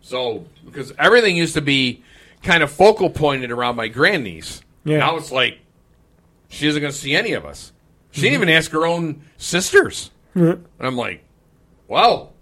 [0.00, 2.02] So because everything used to be
[2.42, 4.62] kind of focal pointed around my grandniece.
[4.84, 4.98] Yeah.
[4.98, 5.58] Now it's like
[6.48, 7.72] she isn't going to see any of us.
[8.12, 8.42] She didn't mm-hmm.
[8.44, 10.10] even ask her own sisters.
[10.80, 11.24] And I'm like,
[11.86, 12.32] well,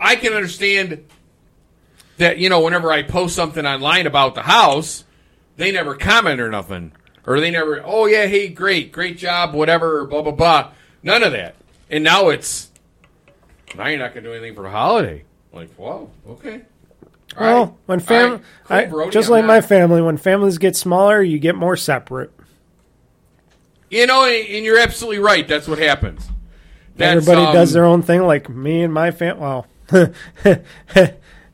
[0.00, 1.04] I can understand
[2.18, 5.04] that, you know, whenever I post something online about the house,
[5.56, 6.92] they never comment or nothing.
[7.26, 10.70] Or they never, oh, yeah, hey, great, great job, whatever, blah, blah, blah.
[11.02, 11.56] None of that.
[11.90, 12.70] And now it's,
[13.76, 15.24] now you're not going to do anything for the holiday.
[15.52, 16.62] like, whoa, okay.
[17.36, 17.74] All Well, right.
[17.86, 18.88] when All fam, right.
[18.90, 22.30] Cool, just I'm like not- my family, when families get smaller, you get more separate.
[23.90, 25.46] You know, and you're absolutely right.
[25.46, 26.26] That's what happens.
[26.96, 29.38] That's, Everybody um, does their own thing, like me and my fam.
[29.38, 29.66] Well,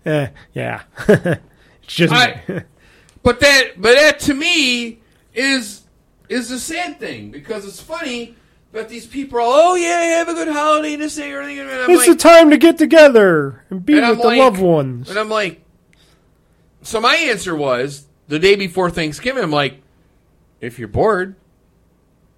[0.07, 1.41] eh, yeah, it's
[1.87, 2.65] just I-
[3.23, 5.01] But that, but that to me
[5.35, 5.83] is
[6.29, 8.37] is a sad thing because it's funny.
[8.73, 11.61] But these people are, all, oh yeah, have a good holiday this day or anything.
[11.69, 14.27] And I'm It's like, the time to get together and be And I'm with the
[14.29, 15.11] like- loved ones.
[15.11, 15.61] and I'm like,
[16.81, 19.43] so my answer was the day before Thanksgiving.
[19.43, 19.83] I'm like,
[20.62, 21.37] if you're bored,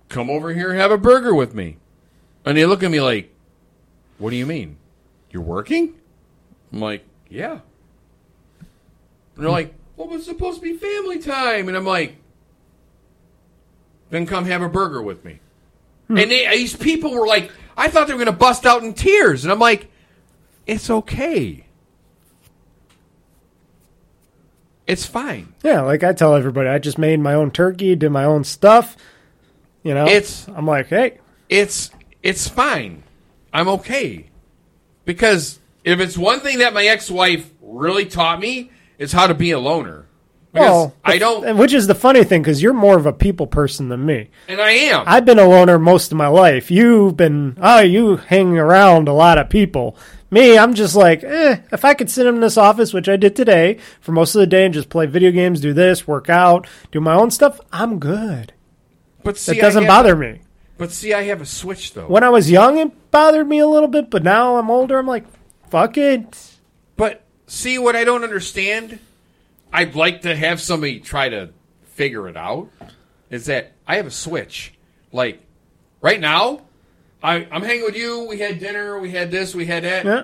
[0.09, 1.77] come over here and have a burger with me.
[2.45, 3.33] And they look at me like,
[4.19, 4.77] what do you mean?
[5.31, 5.95] You're working?
[6.73, 7.61] I'm like, yeah.
[9.37, 11.69] And they're like, well, it's supposed to be family time.
[11.69, 12.17] And I'm like,
[14.11, 15.41] then come have a burger with me.
[16.09, 16.19] Hmm.
[16.19, 18.95] And they, these people were like, I thought they were going to bust out in
[18.95, 19.45] tears.
[19.45, 19.91] And I'm like,
[20.67, 21.65] it's okay.
[24.87, 25.55] It's fine.
[25.63, 28.97] Yeah, like I tell everybody, I just made my own turkey, did my own stuff.
[29.83, 31.19] You know, It's- I'm like, hey,
[31.49, 31.91] It's
[32.23, 33.03] it's fine.
[33.53, 34.27] I'm okay.
[35.05, 39.51] Because if it's one thing that my ex-wife really taught me, is how to be
[39.51, 40.07] a loner.
[40.53, 43.49] Because well, I don't, which is the funny thing because you're more of a people
[43.49, 44.31] person than me.
[44.47, 45.03] and I am.
[45.05, 46.71] I've been a loner most of my life.
[46.71, 49.97] You've been, oh, you hang around a lot of people.
[50.31, 53.35] Me, I'm just like, eh, if I could sit in this office, which I did
[53.35, 56.69] today, for most of the day and just play video games, do this, work out,
[56.93, 58.53] do my own stuff, I'm good.
[59.25, 60.41] but see, It doesn't bother me.
[60.79, 62.07] But see, I have a switch though.
[62.07, 65.07] When I was young, it bothered me a little bit, but now I'm older, I'm
[65.07, 65.25] like,
[65.75, 66.53] fuck it.
[66.97, 69.01] But see, what I don't understand,
[69.73, 71.51] I'd like to have somebody try to
[71.87, 72.69] figure it out.
[73.29, 74.73] Is that I have a switch.
[75.11, 75.43] Like
[76.01, 76.61] right now,
[77.23, 78.27] I, I'm hanging with you.
[78.29, 79.01] We had dinner.
[79.01, 79.55] We had this.
[79.55, 80.05] We had that.
[80.05, 80.23] Yeah.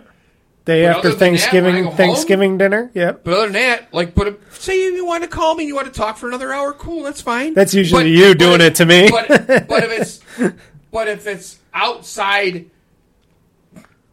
[0.67, 2.91] Day But after other than that, Thanksgiving, when I go home- Thanksgiving dinner.
[2.95, 3.25] Yep.
[3.25, 5.87] But other than that, like, but if, say you want to call me, you want
[5.87, 7.55] to talk for another hour, cool, that's fine.
[7.55, 9.11] That's usually you doing it to me.
[9.11, 9.29] But,
[9.67, 10.55] but if it's
[10.93, 12.71] but if it's outside,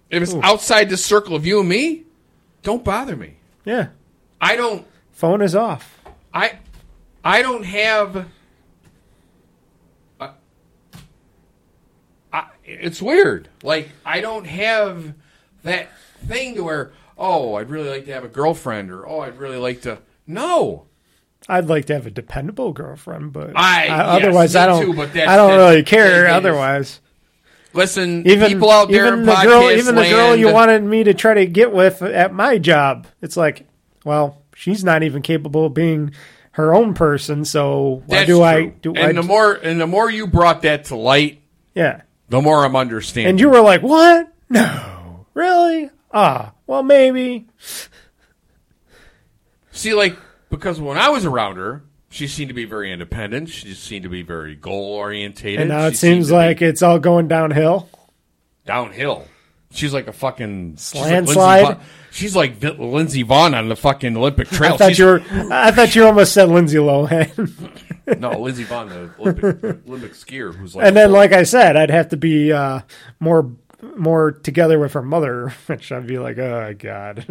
[0.09, 2.03] if it's outside the circle of you and me,
[2.63, 3.35] don't bother me.
[3.65, 3.89] Yeah.
[4.39, 4.85] I don't.
[5.11, 5.99] Phone is off.
[6.33, 6.59] I
[7.23, 8.27] I don't have.
[10.19, 10.31] I,
[12.31, 13.49] I, it's weird.
[13.63, 15.13] Like I don't have
[15.63, 15.89] that
[16.25, 19.57] thing to where oh I'd really like to have a girlfriend or oh I'd really
[19.57, 20.85] like to no.
[21.49, 24.95] I'd like to have a dependable girlfriend, but I- yes, otherwise I don't.
[24.95, 26.27] too, I don't really care.
[26.27, 26.99] otherwise,
[27.77, 31.03] Listen, even people out there even in the girl, even the girl you wanted me
[31.03, 33.67] to try to get with at my job, it's like,
[34.03, 36.11] well, she's not even capable of being
[36.53, 37.45] her own person.
[37.45, 38.95] So why That's do I do?
[38.95, 41.41] and I, the more and the more you brought that to light,
[41.75, 43.29] yeah, the more I'm understanding.
[43.29, 44.33] and you were like, what?
[44.49, 45.91] No, really?
[46.11, 47.45] Ah, well, maybe.
[49.71, 50.17] See, like,
[50.49, 53.49] because when I was around her, she seemed to be very independent.
[53.49, 55.61] She just seemed to be very goal orientated.
[55.61, 57.89] And now it seems like it's all going downhill.
[58.65, 59.25] downhill.
[59.71, 61.77] She's like a fucking she's like Slant Lindsey slide?
[62.11, 64.73] She's like Lindsey Vonn on the fucking Olympic trail.
[64.73, 65.21] I thought She's- you were.
[65.51, 68.17] I thought you almost said Lindsay Lohan.
[68.19, 71.89] no Lindsey Vonn, the Olympic, Olympic skier, who's like and then, like I said, I'd
[71.91, 72.79] have to be uh,
[73.19, 73.51] more
[73.95, 77.25] more together with her mother, which I'd be like, oh god,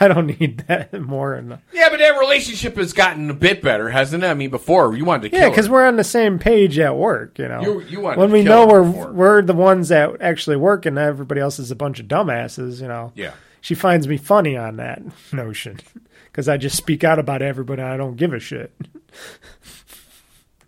[0.00, 1.34] I don't need that more.
[1.72, 4.26] Yeah, but that relationship has gotten a bit better, hasn't it?
[4.26, 7.38] I mean, before you wanted to yeah, because we're on the same page at work.
[7.38, 9.12] You know, You- you when we know we're before.
[9.12, 12.80] we're the ones that actually work, and everybody else is a bunch of dumbasses.
[12.80, 13.32] You know, Yeah.
[13.60, 15.02] She finds me funny on that
[15.32, 15.78] notion
[16.26, 17.82] because I just speak out about everybody.
[17.82, 18.72] I don't give a shit.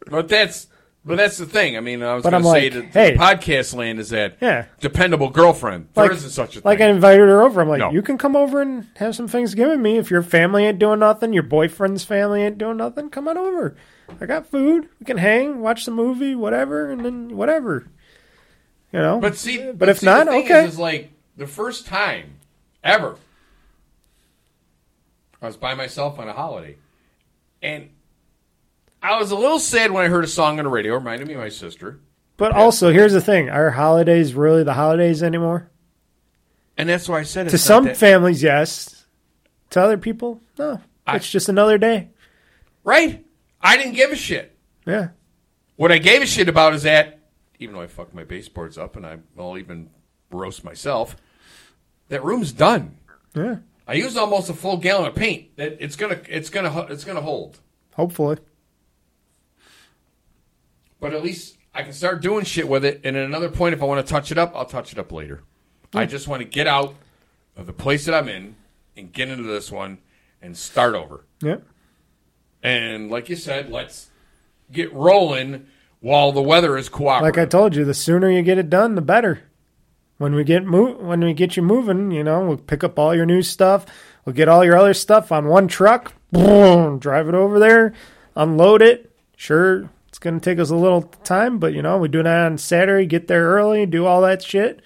[0.09, 0.69] But that's
[1.07, 1.77] But that's the thing.
[1.77, 3.13] I mean, I was But going to I'm say like, that hey.
[3.13, 4.65] the podcast land is that Yeah.
[4.81, 5.89] dependable girlfriend.
[5.95, 6.63] There Like- not such a thing.
[6.65, 6.97] Like I thing.
[6.97, 7.61] invited her over.
[7.61, 7.91] I'm like, No.
[7.93, 9.99] you can come over and have some Thanksgiving with me.
[9.99, 13.77] If your family ain't doing nothing, your boyfriend's family ain't doing nothing, come on over.
[14.21, 14.89] I got food.
[14.99, 17.87] We can hang, watch the movie, whatever, and then whatever.
[18.93, 19.19] You know.
[19.21, 20.65] but see, but if see, not, the thing okay.
[20.65, 22.35] is, is like the first time
[22.83, 23.17] ever
[25.43, 26.77] I was by myself on a holiday,
[27.63, 27.91] and
[29.07, 30.95] I was a little sad when I heard a song on the radio.
[30.95, 32.01] It reminded me of my sister,
[32.37, 35.71] But also, here's the thing: Are holidays really the holidays anymore?
[36.77, 39.07] and that's why I said To some that- families, yes.
[39.71, 40.81] To other people, no.
[41.07, 42.09] I- It's just another day.
[42.85, 43.25] right?
[43.61, 44.57] I didn't give a shit.
[44.87, 45.09] Yeah.
[45.77, 47.21] What I gave a shit about is that,
[47.59, 49.91] even though I fucked my baseboards up and I, I'll even
[50.31, 51.17] roast myself,
[52.09, 52.97] that room's done.
[53.35, 53.57] Yeah.
[53.89, 55.57] I used almost a full gallon of paint.
[55.57, 57.59] That it's gonna, it's gonna, it's gonna hold.
[57.95, 58.37] Hopefully.
[61.07, 63.01] But at least I can start doing shit with it.
[63.05, 65.13] And at another point, if I want to touch it up, I'll touch it up
[65.13, 65.45] later.
[65.95, 66.97] I just want to get out
[67.57, 68.57] of the place that I'm in
[68.97, 69.99] and get into this one
[70.43, 71.25] and start over.
[71.41, 71.59] Yeah.
[72.61, 74.09] And like you said, let's
[74.73, 75.69] get rolling
[76.01, 77.37] while the weather is cooperative.
[77.37, 79.45] Like I told you, the sooner you get it done, the better.
[80.19, 83.15] When we get move, when we get you moving, you know, we'll pick up all
[83.15, 83.87] your new stuff.
[84.25, 87.95] We'll get all your other stuff on one truck, boom, drive it over there,
[88.35, 89.13] unload it.
[89.37, 92.57] Sure, it's gonna take us a little time, but you know, we do that on
[92.57, 93.05] Saturday.
[93.05, 94.81] Get there early, do all that shit.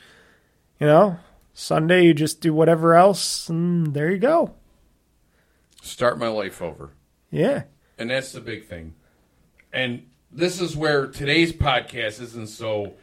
[0.80, 1.18] You know,
[1.54, 4.54] Sunday you just do whatever else, and there you go.
[5.82, 6.90] start my life over.
[7.30, 7.62] Yeah,
[7.96, 8.94] And that's the big thing.
[9.72, 10.02] And
[10.32, 12.94] this is where today's podcast isn't so.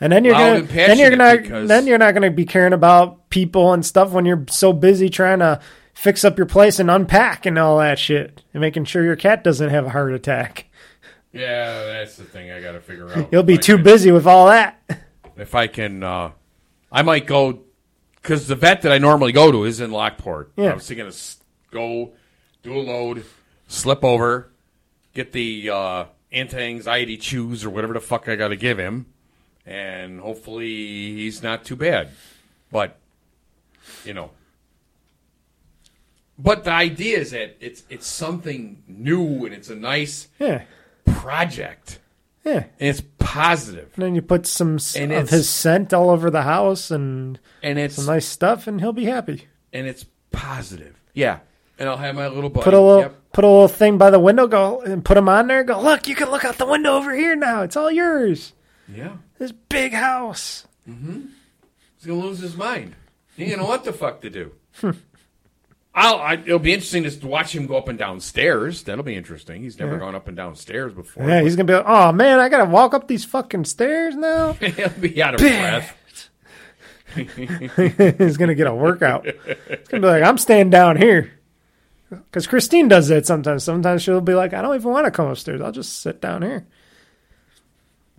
[0.00, 1.10] And then you're gonna then you're
[1.40, 5.08] because- then you're not gonna be caring about people and stuff when you're so busy
[5.08, 5.60] trying to
[5.94, 9.44] fix up your place and unpack and all that shit and making sure your cat
[9.44, 10.66] doesn't have a heart attack.
[11.32, 13.28] Yeah, that's the thing I got to figure out.
[13.30, 14.80] You'll be If too can- busy with all that.
[15.36, 16.30] If I can, uh,
[16.90, 17.60] I might go
[18.22, 20.52] because the vet that I normally go to is in Lockport.
[20.56, 20.70] Yeah.
[20.70, 21.16] I was thinking to
[21.70, 22.12] go
[22.62, 23.24] do a load,
[23.68, 24.50] slip over,
[25.14, 29.06] get the uh, anti-anxiety chews or whatever the fuck I got to give him,
[29.66, 32.08] and hopefully he's not too bad.
[32.72, 32.96] But
[34.04, 34.30] you know,
[36.38, 40.62] but the idea is that it's it's something new and it's a nice Yeah,
[41.26, 41.98] project
[42.44, 42.52] yeah.
[42.78, 43.90] and it's positive.
[43.96, 47.78] And then you put some And of his scent all over the house and and
[47.78, 49.48] it's some nice stuff, and he'll be happy.
[49.72, 50.94] and it's positive.
[51.14, 51.40] Yeah,
[51.78, 52.64] and I'll have my little buddy.
[52.64, 53.14] Put a little Yep.
[53.32, 55.64] put a little thing by the window, go and put him on there.
[55.64, 57.62] Go look, you can look out the window over here now.
[57.62, 58.52] It's all yours.
[58.88, 60.66] Yeah, This big house.
[60.88, 61.22] Mm-hmm.
[61.96, 62.94] he's gonna lose his mind.
[63.36, 64.52] He ain't gonna know what the fuck to do.
[65.96, 66.18] I'll.
[66.20, 68.82] I, it'll be interesting to watch him go up and down stairs.
[68.82, 69.62] That'll be interesting.
[69.62, 71.26] He's never gone up and down stairs before.
[71.26, 74.52] Yeah, he's gonna be like, oh man, I gotta walk up these fucking stairs now.
[74.60, 75.96] he'll be out of breath.
[77.16, 79.24] he's gonna get a workout.
[79.24, 81.32] He's gonna be like, I'm staying down here.
[82.10, 83.64] Because Christine does that sometimes.
[83.64, 85.60] Sometimes she'll be like, I don't even want to come upstairs.
[85.60, 86.66] I'll just sit down here.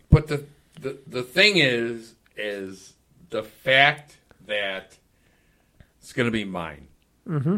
[0.10, 0.46] But the,
[0.82, 2.94] the the thing is, is
[3.30, 4.18] the fact
[4.48, 4.98] that
[6.02, 6.88] it's going to be mine,
[7.28, 7.58] mm-hmm.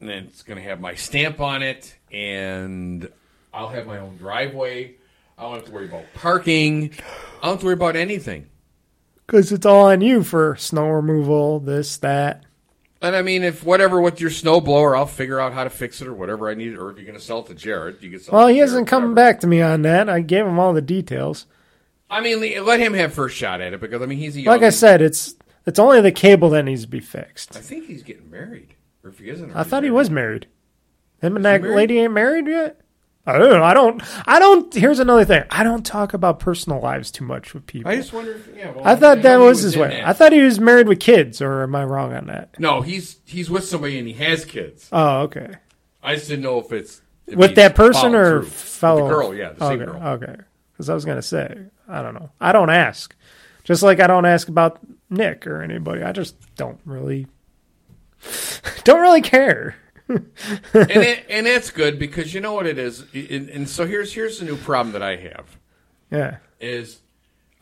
[0.00, 3.08] and then it's going to have my stamp on it, and
[3.52, 4.94] I'll have my own driveway.
[5.36, 6.92] I don't have to worry about parking.
[7.42, 8.46] I don't have to worry about anything.
[9.26, 12.44] Because it's all on you for snow removal, this, that.
[13.00, 16.00] And I mean, if whatever with your snow blower, I'll figure out how to fix
[16.00, 16.74] it or whatever I need.
[16.76, 18.34] Or if you're going to sell it to Jared, you can sell.
[18.34, 19.14] Well, it to he hasn't come whatever.
[19.14, 20.08] back to me on that.
[20.08, 21.46] I gave him all the details.
[22.08, 24.52] I mean, let him have first shot at it because I mean, he's a young,
[24.52, 25.34] Like I said, it's
[25.66, 27.56] it's only the cable that needs to be fixed.
[27.56, 30.46] I think he's getting married, or if he isn't, I thought he was married.
[31.20, 31.76] Him and that married?
[31.76, 32.80] lady ain't married yet.
[33.26, 33.64] I don't know.
[33.64, 34.02] I don't.
[34.28, 34.74] I don't.
[34.74, 35.44] Here's another thing.
[35.50, 37.90] I don't talk about personal lives too much with people.
[37.90, 38.32] I just wonder.
[38.32, 39.88] If, yeah, well, I thought that he was his way.
[39.88, 40.06] that.
[40.06, 42.60] I thought he was married with kids, or am I wrong on that?
[42.60, 44.90] no, he's he's with somebody and he has kids.
[44.92, 45.54] Oh, okay.
[46.02, 48.40] I just didn't know if it's if With that person or through.
[48.40, 50.02] With fellow the girl, yeah, the same girl.
[50.02, 50.36] Okay,
[50.72, 52.28] because I was gonna say I don't know.
[52.42, 53.16] I don't ask.
[53.62, 54.80] Just like I don't ask about
[55.14, 56.02] Nick or anybody.
[56.02, 57.26] I just don't really
[58.84, 59.76] don't really care.
[60.08, 60.28] and
[60.74, 63.04] it, and that's good because you know what it is.
[63.14, 65.58] And, and so here's here's the new problem that I have
[66.10, 66.36] Yeah.
[66.60, 67.00] is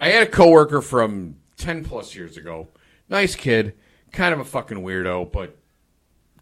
[0.00, 2.68] I had a coworker from ten plus years ago.
[3.08, 3.74] Nice kid,
[4.10, 5.56] kind of a fucking weirdo, but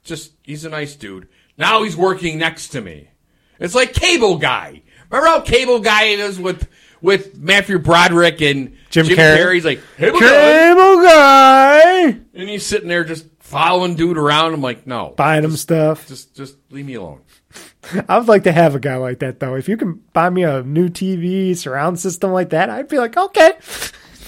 [0.02, 1.28] just he's a nice dude.
[1.58, 3.10] Now he's working next to me.
[3.58, 4.82] It's like Cable Guy.
[5.10, 6.66] Remember how Cable Guy is with
[7.02, 9.39] with Matthew Broderick and Jim Jim Carrey.
[9.39, 14.55] Carrey's like Cable Guy, guy and he's sitting there just following dude around.
[14.55, 16.06] I'm like, no, buying him stuff.
[16.06, 17.20] just just leave me alone.
[18.09, 19.55] I would like to have a guy like that though.
[19.56, 23.16] If you can buy me a new TV surround system like that, I'd be like,
[23.16, 23.52] okay,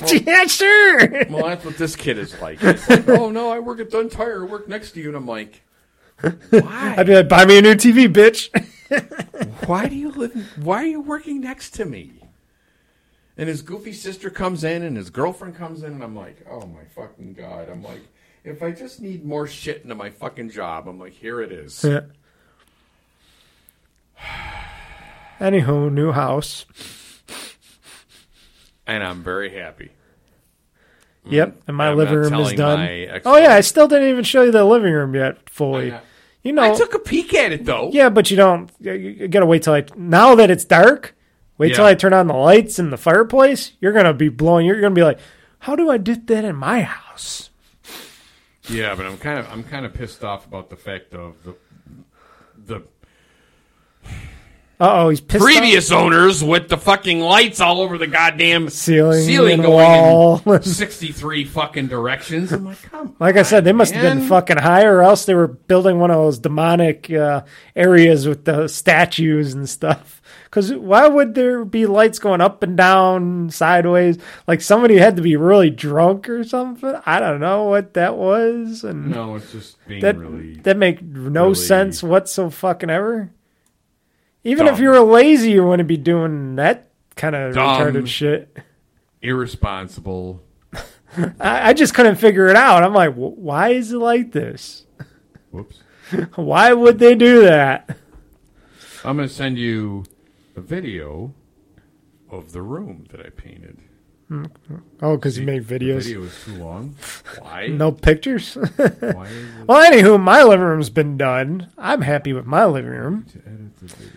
[0.13, 1.27] yeah, sure.
[1.31, 2.63] Well, that's what this kid is like.
[2.63, 4.45] Like, oh no, I work at Dunn Tire.
[4.45, 5.63] I work next to you, and I'm like,
[6.21, 6.95] why?
[6.97, 8.51] I'd be like, buy me a new TV, bitch.
[9.67, 10.59] why do you live?
[10.63, 12.22] Why are you working next to me?
[13.37, 16.67] And his goofy sister comes in, and his girlfriend comes in, and I'm like, oh
[16.67, 17.69] my fucking god!
[17.71, 18.03] I'm like,
[18.45, 21.83] if I just need more shit into my fucking job, I'm like, here it is.
[21.83, 22.01] Yeah.
[25.41, 26.67] Anywho, new house.
[28.87, 29.91] and I'm very happy.
[31.25, 32.81] Yep, and my I'm living room is done.
[33.25, 35.95] Oh yeah, I still didn't even show you the living room yet fully.
[36.43, 37.91] You know, I took a peek at it though.
[37.93, 38.71] yeah, but you don't.
[38.81, 39.85] You gotta wait till I.
[39.97, 41.15] Now that it's dark,
[41.63, 43.73] wait till I turn on the lights in the fireplace.
[43.81, 44.67] You're gonna be blowing.
[44.67, 45.19] You're gonna be like,
[45.61, 47.51] how do I do that in my house?
[48.69, 51.55] Yeah, but I'm kind of I'm kind of pissed off about the fact of the
[52.67, 52.83] the
[54.81, 59.63] oh, he's pissed previous owners with the fucking lights all over the goddamn Ceiling ceiling
[59.63, 60.43] going wall.
[60.47, 62.53] in 63 fucking directions.
[62.53, 65.35] I'm like, come Like I said, they must have been fucking high, or else they
[65.35, 67.43] were building one of those demonic uh,
[67.75, 70.22] areas with the statues and stuff.
[70.53, 74.19] Because why would there be lights going up and down, sideways?
[74.47, 76.95] Like somebody had to be really drunk or something.
[77.07, 80.57] I don't know what that was, and No, it's just being that really.
[80.57, 82.51] that make no really sense whatsoever.
[82.51, 83.31] Fucking ever.
[84.45, 87.81] Even if you were lazy, you wouldn't be doing that kind of Dumb.
[87.81, 88.55] retarded shit.
[89.23, 90.43] irresponsible.
[91.41, 92.83] I, I just couldn't figure it out.
[92.85, 94.85] I'm like, why is it like this?
[95.51, 95.79] Whoops.
[96.35, 97.97] Why would they do that?
[99.03, 100.05] I'm going to send you
[100.57, 101.35] a video
[102.31, 103.79] of the room that I painted.
[105.03, 106.05] Oh, because you make The videos.
[106.05, 106.97] video is too long.
[107.39, 107.67] Why?
[107.67, 108.55] No pictures.
[108.55, 108.95] Why
[109.67, 111.69] well, anywho, my living room's been done.
[111.77, 113.27] I'm happy with my living room.
[113.33, 114.11] to edit the video?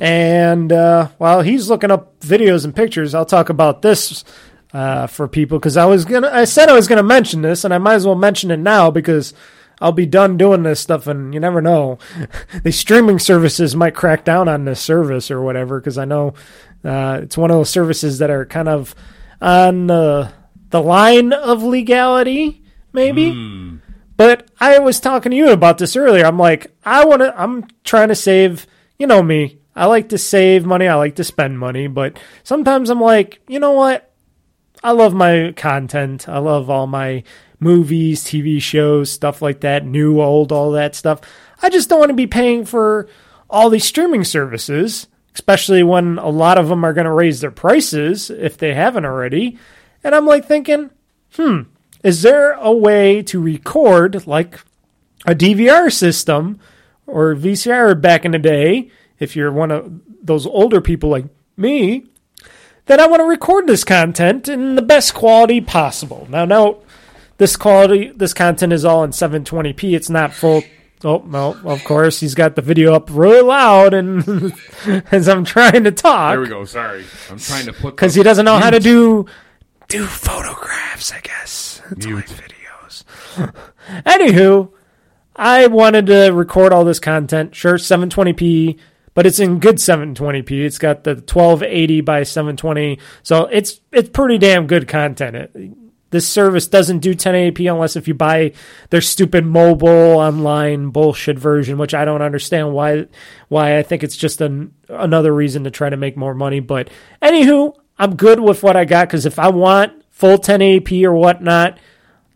[0.00, 4.24] And uh, while he's looking up videos and pictures, I'll talk about this
[4.72, 6.30] uh, for people because I was gonna.
[6.32, 8.90] I said I was gonna mention this, and I might as well mention it now
[8.90, 9.34] because
[9.80, 11.98] I'll be done doing this stuff, and you never know.
[12.62, 16.34] the streaming services might crack down on this service or whatever because I know
[16.84, 18.94] uh, it's one of those services that are kind of
[19.40, 20.32] on the
[20.70, 22.62] the line of legality,
[22.92, 23.30] maybe.
[24.16, 26.26] But I was talking to you about this earlier.
[26.26, 27.40] I'm like, I want to.
[27.40, 28.66] I'm trying to save.
[28.98, 29.60] You know me.
[29.74, 30.86] I like to save money.
[30.86, 31.86] I like to spend money.
[31.86, 34.09] But sometimes I'm like, you know what?
[34.82, 36.28] I love my content.
[36.28, 37.22] I love all my
[37.58, 41.20] movies, TV shows, stuff like that, new, old, all that stuff.
[41.62, 43.08] I just don't want to be paying for
[43.50, 47.50] all these streaming services, especially when a lot of them are going to raise their
[47.50, 49.58] prices if they haven't already.
[50.02, 50.90] And I'm like thinking,
[51.34, 51.62] hmm,
[52.02, 54.60] is there a way to record like
[55.26, 56.58] a DVR system
[57.06, 59.92] or VCR back in the day, if you're one of
[60.22, 61.26] those older people like
[61.56, 62.06] me,
[62.90, 66.26] that I want to record this content in the best quality possible.
[66.28, 66.84] Now, note
[67.38, 69.94] this quality, this content is all in 720p.
[69.94, 70.64] It's not full.
[71.04, 71.56] Oh no!
[71.64, 74.52] Of course, he's got the video up really loud, and
[75.12, 76.64] as I'm trying to talk, There we go.
[76.64, 79.24] Sorry, I'm trying to put because he doesn't know how to do
[79.86, 81.12] do photographs.
[81.12, 82.26] I guess it's Mute.
[82.26, 83.04] videos.
[84.04, 84.72] Anywho,
[85.36, 87.54] I wanted to record all this content.
[87.54, 88.78] Sure, 720p,
[89.14, 90.64] but it's in good 720p.
[90.64, 95.36] It's got the 1280 by 720, so it's it's pretty damn good content.
[95.36, 95.72] It,
[96.10, 98.52] this service doesn't do 1080p unless if you buy
[98.90, 103.06] their stupid mobile online bullshit version, which I don't understand why.
[103.48, 106.60] Why I think it's just an, another reason to try to make more money.
[106.60, 106.90] But
[107.22, 111.78] anywho, I'm good with what I got because if I want full 1080p or whatnot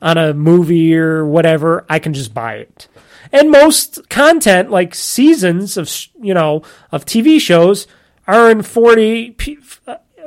[0.00, 2.88] on a movie or whatever, I can just buy it.
[3.32, 5.90] And most content, like seasons of
[6.20, 7.86] you know of TV shows,
[8.26, 9.58] are in 40 p-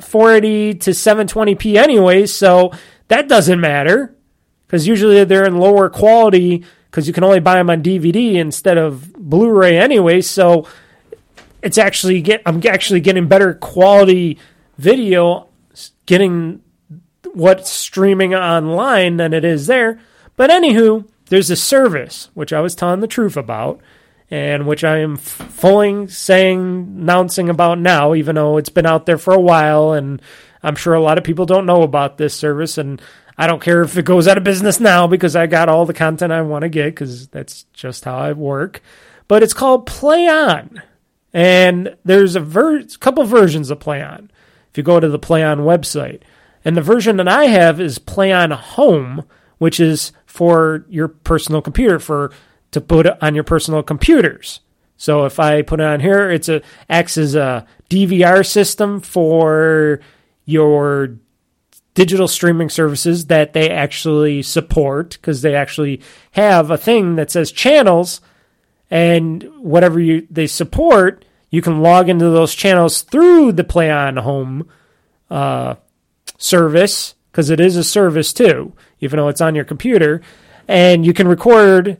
[0.01, 2.71] 480 to 720p anyways, so
[3.07, 4.15] that doesn't matter
[4.65, 8.77] because usually they're in lower quality because you can only buy them on DVD instead
[8.77, 10.21] of Blu-ray anyway.
[10.21, 10.67] So
[11.61, 14.37] it's actually get I'm actually getting better quality
[14.77, 15.47] video,
[16.05, 16.61] getting
[17.33, 19.99] what's streaming online than it is there.
[20.35, 23.81] But anywho, there's a service which I was telling the truth about,
[24.29, 26.59] and which I am fully saying,
[26.99, 30.21] announcing about now, even though it's been out there for a while, and
[30.63, 33.01] I'm sure a lot of people don't know about this service, and
[33.37, 35.93] I don't care if it goes out of business now because I got all the
[35.93, 38.81] content I want to get because that's just how I work.
[39.27, 40.81] But it's called PlayOn,
[41.33, 44.29] and there's a ver- couple versions of PlayOn.
[44.71, 46.21] If you go to the PlayOn website,
[46.65, 49.23] and the version that I have is PlayOn Home,
[49.57, 52.31] which is for your personal computer for
[52.69, 54.59] to put it on your personal computers.
[54.95, 59.99] So if I put it on here, it's a acts as a DVR system for
[60.45, 61.17] your
[61.95, 66.01] digital streaming services that they actually support because they actually
[66.33, 68.21] have a thing that says channels
[68.91, 74.69] and whatever you they support you can log into those channels through the PlayOn Home
[75.31, 75.75] uh,
[76.37, 80.21] service because it is a service too even though it's on your computer
[80.67, 81.99] and you can record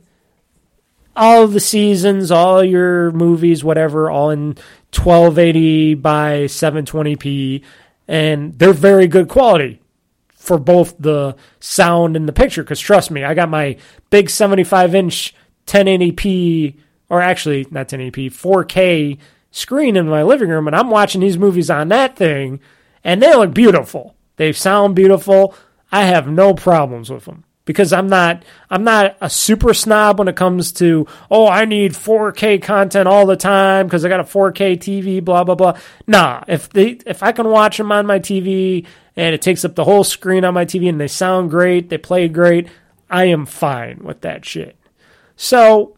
[1.14, 4.48] all the seasons all your movies whatever all in
[4.92, 7.62] 1280 by 720p
[8.08, 9.80] and they're very good quality
[10.34, 12.62] for both the sound and the picture.
[12.62, 13.76] Because trust me, I got my
[14.08, 15.34] big 75 inch
[15.66, 16.76] 1080p,
[17.10, 19.18] or actually not 1080p, 4K
[19.50, 22.60] screen in my living room, and I'm watching these movies on that thing,
[23.04, 24.14] and they look beautiful.
[24.38, 25.54] They sound beautiful.
[25.92, 30.28] I have no problems with them because I'm not I'm not a super snob when
[30.28, 34.24] it comes to oh I need 4K content all the time because I got a
[34.24, 35.78] 4K TV blah blah blah.
[36.06, 38.86] Nah, if they if I can watch them on my TV
[39.16, 41.98] and it takes up the whole screen on my TV and they sound great, they
[41.98, 42.68] play great,
[43.10, 44.78] I am fine with that shit.
[45.36, 45.94] So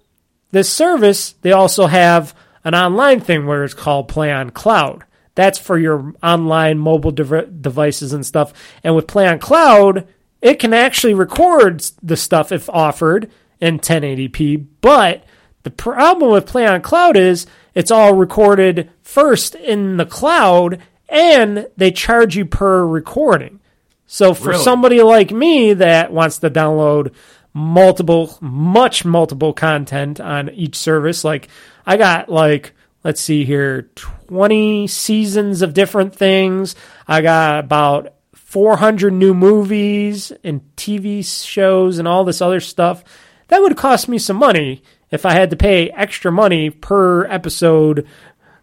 [0.50, 2.34] this service they also have
[2.64, 5.04] an online thing where it's called PlayOn Cloud.
[5.34, 8.52] That's for your online mobile dev- devices and stuff.
[8.82, 10.06] And with PlayOn Cloud,
[10.42, 13.30] it can actually record the stuff if offered
[13.60, 14.66] in 1080p.
[14.80, 15.24] But
[15.62, 21.90] the problem with PlayOn Cloud is it's all recorded first in the cloud and they
[21.90, 23.60] charge you per recording.
[24.06, 24.64] So for Really?
[24.64, 27.12] somebody like me that wants to download
[27.52, 31.48] multiple, much multiple content on each service, like
[31.86, 32.72] I got like,
[33.04, 33.90] let's see here,
[34.28, 36.74] 20 seasons of different things.
[37.06, 43.04] I got about 400 new movies and TV shows and all this other stuff.
[43.48, 48.06] That would cost me some money if I had to pay extra money per episode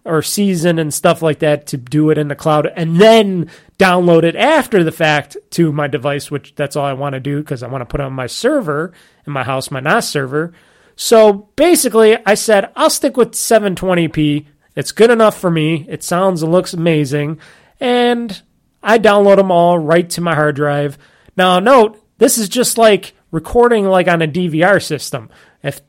[0.05, 4.23] or season and stuff like that to do it in the cloud and then download
[4.23, 7.61] it after the fact to my device, which that's all I want to do because
[7.61, 8.93] I want to put on my server
[9.25, 10.53] in my house, my NAS server.
[10.97, 14.47] So basically, I said I'll stick with 720p.
[14.75, 15.85] It's good enough for me.
[15.87, 17.39] It sounds and looks amazing.
[17.79, 18.41] And
[18.83, 20.97] I download them all right to my hard drive.
[21.37, 25.29] Now, note, this is just like recording like on a DVR system.
[25.63, 25.81] If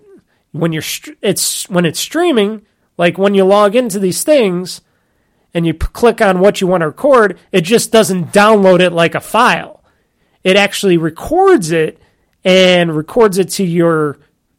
[0.53, 0.83] when you're
[1.23, 2.67] it's when it's streaming,
[2.99, 4.83] like when you log into these things
[5.55, 8.91] and you p- click on what you want to record, it just doesn't download it
[8.91, 9.83] like a file.
[10.45, 11.99] It actually records it
[12.45, 14.19] and records it to your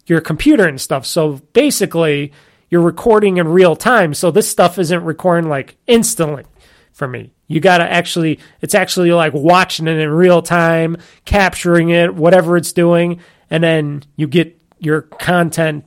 [0.10, 1.06] your computer and stuff.
[1.06, 2.34] So basically,
[2.70, 4.14] you're recording in real time.
[4.14, 6.46] So this stuff isn't recording like instantly
[6.92, 7.32] for me.
[7.48, 12.58] You got to actually, it's actually like watching it in real time, capturing it, whatever
[12.58, 15.86] it's doing, and then you get your content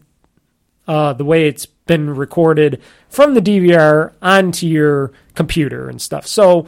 [0.89, 6.27] uh, the way it's been recorded from the DVR onto your computer and stuff.
[6.27, 6.67] So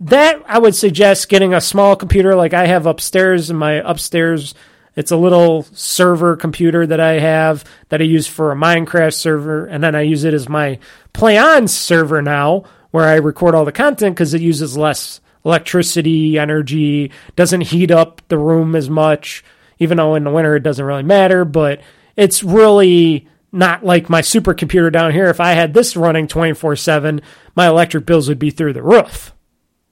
[0.00, 4.54] that I would suggest getting a small computer like I have upstairs in my upstairs.
[4.98, 9.64] It's a little server computer that I have that I use for a Minecraft server,
[9.64, 10.80] and then I use it as my
[11.14, 17.12] PlayOn server now, where I record all the content because it uses less electricity, energy,
[17.36, 19.44] doesn't heat up the room as much,
[19.78, 21.80] even though in the winter it doesn't really matter, but
[22.16, 25.26] it's really not like my supercomputer down here.
[25.26, 27.20] If I had this running 24 7,
[27.54, 29.32] my electric bills would be through the roof.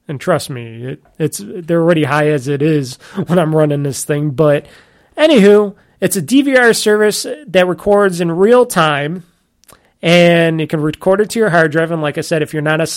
[0.05, 2.95] And trust me, it, it's they're already high as it is
[3.27, 4.31] when I'm running this thing.
[4.31, 4.65] But
[5.17, 9.23] anywho, it's a DVR service that records in real time,
[10.01, 11.91] and you can record it to your hard drive.
[11.91, 12.87] And like I said, if you're not a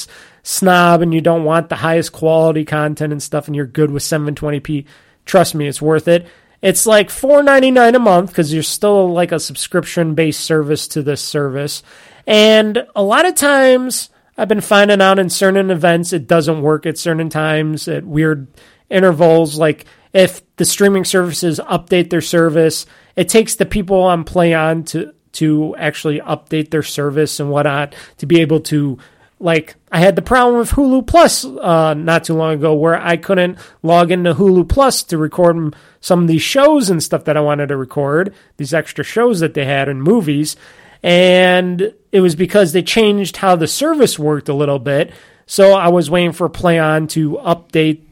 [0.42, 4.02] snob and you don't want the highest quality content and stuff, and you're good with
[4.02, 4.84] 720p,
[5.24, 6.26] trust me, it's worth it.
[6.62, 11.22] It's like $4.99 a month because you're still like a subscription based service to this
[11.22, 11.82] service.
[12.26, 16.84] And a lot of times I've been finding out in certain events it doesn't work
[16.84, 18.48] at certain times at weird
[18.90, 19.58] intervals.
[19.58, 25.14] Like if the streaming services update their service, it takes the people on PlayOn to
[25.32, 28.98] to actually update their service and whatnot to be able to
[29.38, 33.16] like I had the problem with Hulu Plus uh, not too long ago where I
[33.16, 37.40] couldn't log into Hulu Plus to record some of these shows and stuff that I
[37.40, 40.56] wanted to record, these extra shows that they had and movies.
[41.02, 45.12] And it was because they changed how the service worked a little bit.
[45.46, 48.02] So I was waiting for PlayOn to update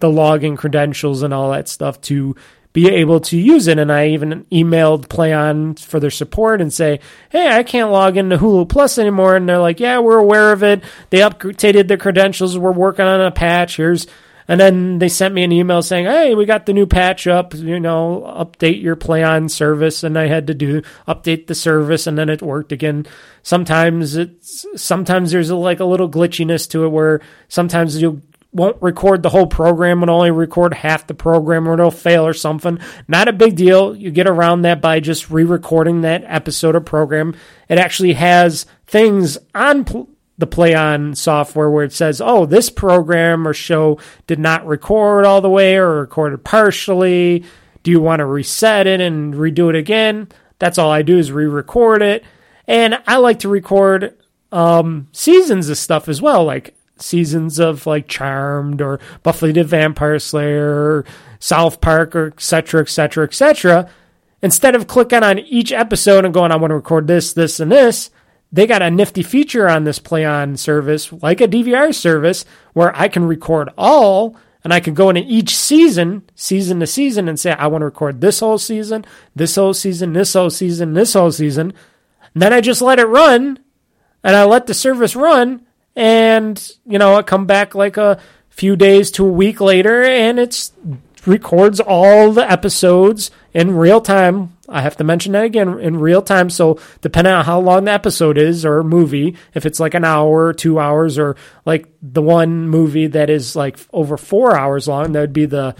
[0.00, 2.34] the login credentials and all that stuff to
[2.72, 3.78] be able to use it.
[3.78, 7.00] And I even emailed PlayOn for their support and say,
[7.30, 9.36] hey, I can't log into Hulu Plus anymore.
[9.36, 10.82] And they're like, yeah, we're aware of it.
[11.10, 12.58] They updated their credentials.
[12.58, 13.76] We're working on a patch.
[13.76, 14.06] Here's
[14.50, 17.54] And then they sent me an email saying, "Hey, we got the new patch up.
[17.54, 22.18] You know, update your PlayOn service." And I had to do update the service, and
[22.18, 23.06] then it worked again.
[23.44, 28.22] Sometimes it's sometimes there's a, like a little glitchiness to it where sometimes you
[28.52, 32.34] won't record the whole program and only record half the program or it'll fail or
[32.34, 32.78] something.
[33.06, 33.94] Not a big deal.
[33.94, 37.34] You get around that by just re-recording that episode or program.
[37.68, 43.46] It actually has things on pl- the PlayOn software where it says, oh, this program
[43.46, 47.44] or show did not record all the way or recorded partially.
[47.82, 50.28] Do you want to reset it and redo it again?
[50.58, 52.24] That's all I do is re record it.
[52.66, 54.16] And I like to record
[54.50, 60.18] um, seasons of stuff as well, like seasons of like Charmed or Buffy the Vampire
[60.18, 61.04] Slayer or
[61.38, 63.90] South Park or et cetera, et cetera, et cetera.
[64.42, 67.70] Instead of clicking on each episode and going, I want to record this, this, and
[67.70, 68.10] this,
[68.52, 73.08] they got a nifty feature on this PlayOn service, like a DVR service, where I
[73.08, 77.52] can record all and I can go into each season, season to season, and say,
[77.52, 79.04] I want to record this whole season,
[79.34, 81.72] this whole season, this whole season, this whole season.
[82.34, 83.58] And then I just let it run
[84.22, 88.76] and I let the service run and, you know, I come back like a few
[88.76, 90.72] days to a week later and it's
[91.26, 94.56] records all the episodes in real time.
[94.68, 96.48] I have to mention that again in real time.
[96.50, 100.46] So depending on how long the episode is or movie, if it's like an hour,
[100.46, 101.36] or two hours, or
[101.66, 105.74] like the one movie that is like over four hours long, that would be the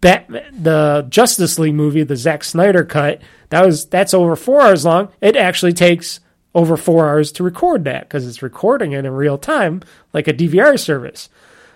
[0.00, 3.22] Bat- the Justice League movie, the Zack Snyder cut.
[3.48, 5.08] That was that's over four hours long.
[5.22, 6.20] It actually takes
[6.54, 9.82] over four hours to record that because it's recording it in real time,
[10.12, 11.28] like a DVR service.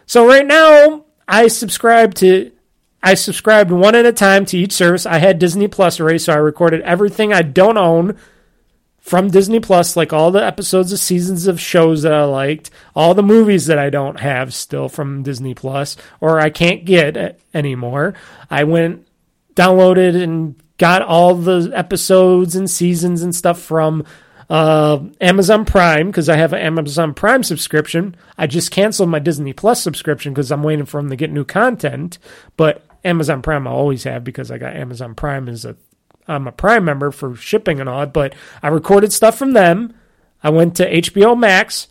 [0.07, 2.53] So right now, I subscribe to
[3.03, 5.07] I subscribed one at a time to each service.
[5.07, 8.19] I had Disney Plus already, so I recorded everything I don't own
[8.99, 13.15] from Disney Plus, like all the episodes of seasons of shows that I liked, all
[13.15, 18.15] the movies that I don't have still from Disney Plus or I can't get anymore.
[18.51, 19.07] I went
[19.55, 24.05] downloaded and got all the episodes and seasons and stuff from
[24.51, 28.17] uh, Amazon Prime because I have an Amazon Prime subscription.
[28.37, 31.45] I just canceled my Disney Plus subscription because I'm waiting for them to get new
[31.45, 32.19] content.
[32.57, 35.77] But Amazon Prime I always have because I got Amazon Prime as a
[36.27, 38.07] I'm a Prime member for shipping and all.
[38.07, 39.95] But I recorded stuff from them.
[40.43, 41.89] I went to HBO Max,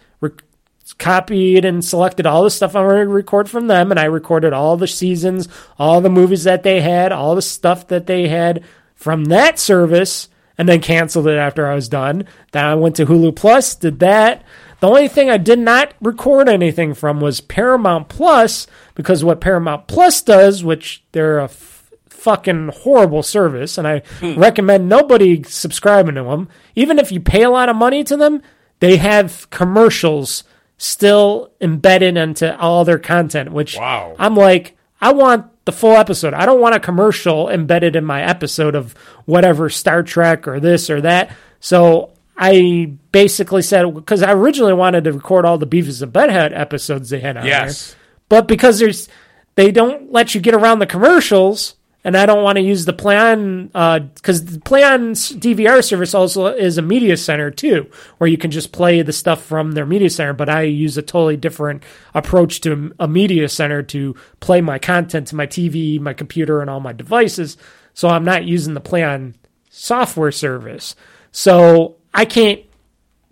[0.98, 4.54] copied and selected all the stuff I wanted to record from them, and I recorded
[4.54, 5.48] all the seasons,
[5.78, 8.64] all the movies that they had, all the stuff that they had
[8.96, 12.26] from that service, and then canceled it after I was done.
[12.52, 14.44] Then I went to Hulu Plus, did that.
[14.80, 19.88] The only thing I did not record anything from was Paramount Plus because what Paramount
[19.88, 24.36] Plus does, which they're a f- fucking horrible service, and I hmm.
[24.36, 26.50] recommend nobody subscribing to them.
[26.76, 28.42] Even if you pay a lot of money to them,
[28.80, 30.44] they have commercials
[30.78, 34.16] still embedded into all their content, which Wow.
[34.20, 36.34] I'm like, I want the full episode.
[36.34, 38.94] I don't want a commercial embedded in my episode of
[39.26, 41.32] whatever Star Trek or this or that.
[41.60, 46.58] So I basically said because I originally wanted to record all the Beavis and Butthead
[46.58, 47.92] episodes they had on Yes.
[47.92, 47.98] there,
[48.30, 49.08] but because there's
[49.56, 51.76] they don't let you get around the commercials,
[52.08, 56.46] and I don't want to use the PlayOn uh, because the PlayOn's DVR service also
[56.46, 60.10] is a media center too, where you can just play the stuff from their media
[60.10, 60.32] center.
[60.32, 65.28] But I use a totally different approach to a media center to play my content
[65.28, 67.58] to my TV, my computer, and all my devices.
[67.94, 69.34] So I'm not using the PlayOn
[69.70, 70.96] software service.
[71.34, 72.62] So I can't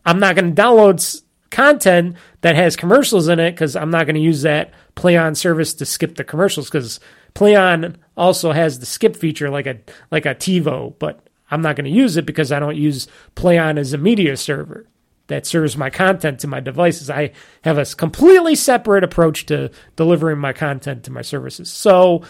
[0.06, 4.16] I'm not going to download content that has commercials in it because I'm not going
[4.16, 7.00] to use that PlayOn service to skip the commercials because
[7.36, 9.78] PlayOn also has the skip feature like a
[10.10, 11.20] like a TiVo, but
[11.52, 14.88] I'm not going to use it because I don't use PlayOn as a media server
[15.28, 17.10] that serves my content to my devices.
[17.10, 17.32] I
[17.64, 21.70] have a completely separate approach to delivering my content to my services.
[21.70, 22.24] So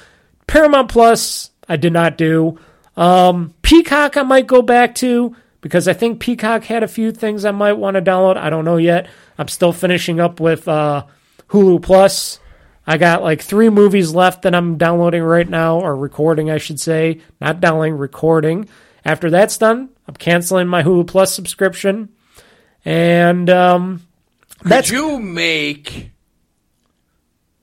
[0.47, 2.57] Paramount Plus, I did not do.
[2.95, 7.43] Um, Peacock, I might go back to because I think Peacock had a few things
[7.43, 8.37] I might want to download.
[8.37, 9.07] I don't know yet.
[9.37, 11.05] I'm still finishing up with uh,
[11.49, 12.39] Hulu Plus.
[12.87, 16.79] I got like three movies left that I'm downloading right now, or recording, I should
[16.79, 17.21] say.
[17.41, 18.69] Not downloading, recording.
[19.03, 22.09] After that's done, I'm canceling my Hulu Plus subscription.
[22.83, 24.01] And um,
[24.63, 26.11] Could you make?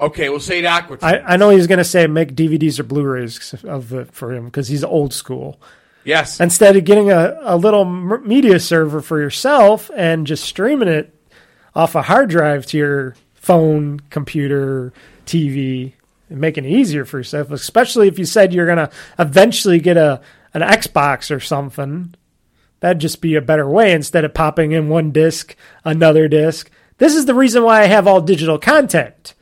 [0.01, 1.05] Okay, we'll say it awkward.
[1.05, 4.47] I, I know he's going to say make DVDs or Blu-rays of it for him
[4.47, 5.61] because he's old school.
[6.05, 6.40] yes.
[6.40, 11.15] Instead of getting a, a little media server for yourself and just streaming it
[11.77, 14.93] off a hard drive to your phone, computer,
[15.27, 15.93] TV,
[16.28, 19.97] and making it easier for yourself, especially if you said you're going to eventually get
[19.97, 20.20] a
[20.55, 22.15] an Xbox or something.
[22.81, 26.70] That'd just be a better way instead of popping in one disc, another disc.
[26.99, 29.35] This is the reason why I have all digital content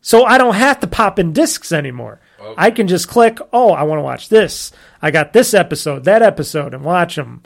[0.00, 2.20] So I don't have to pop in discs anymore.
[2.40, 2.54] Oh.
[2.56, 4.72] I can just click, oh, I want to watch this.
[5.02, 7.42] I got this episode, that episode, and watch them.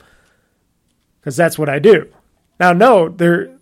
[1.21, 2.09] Because that's what I do.
[2.61, 3.54] Now, no, there,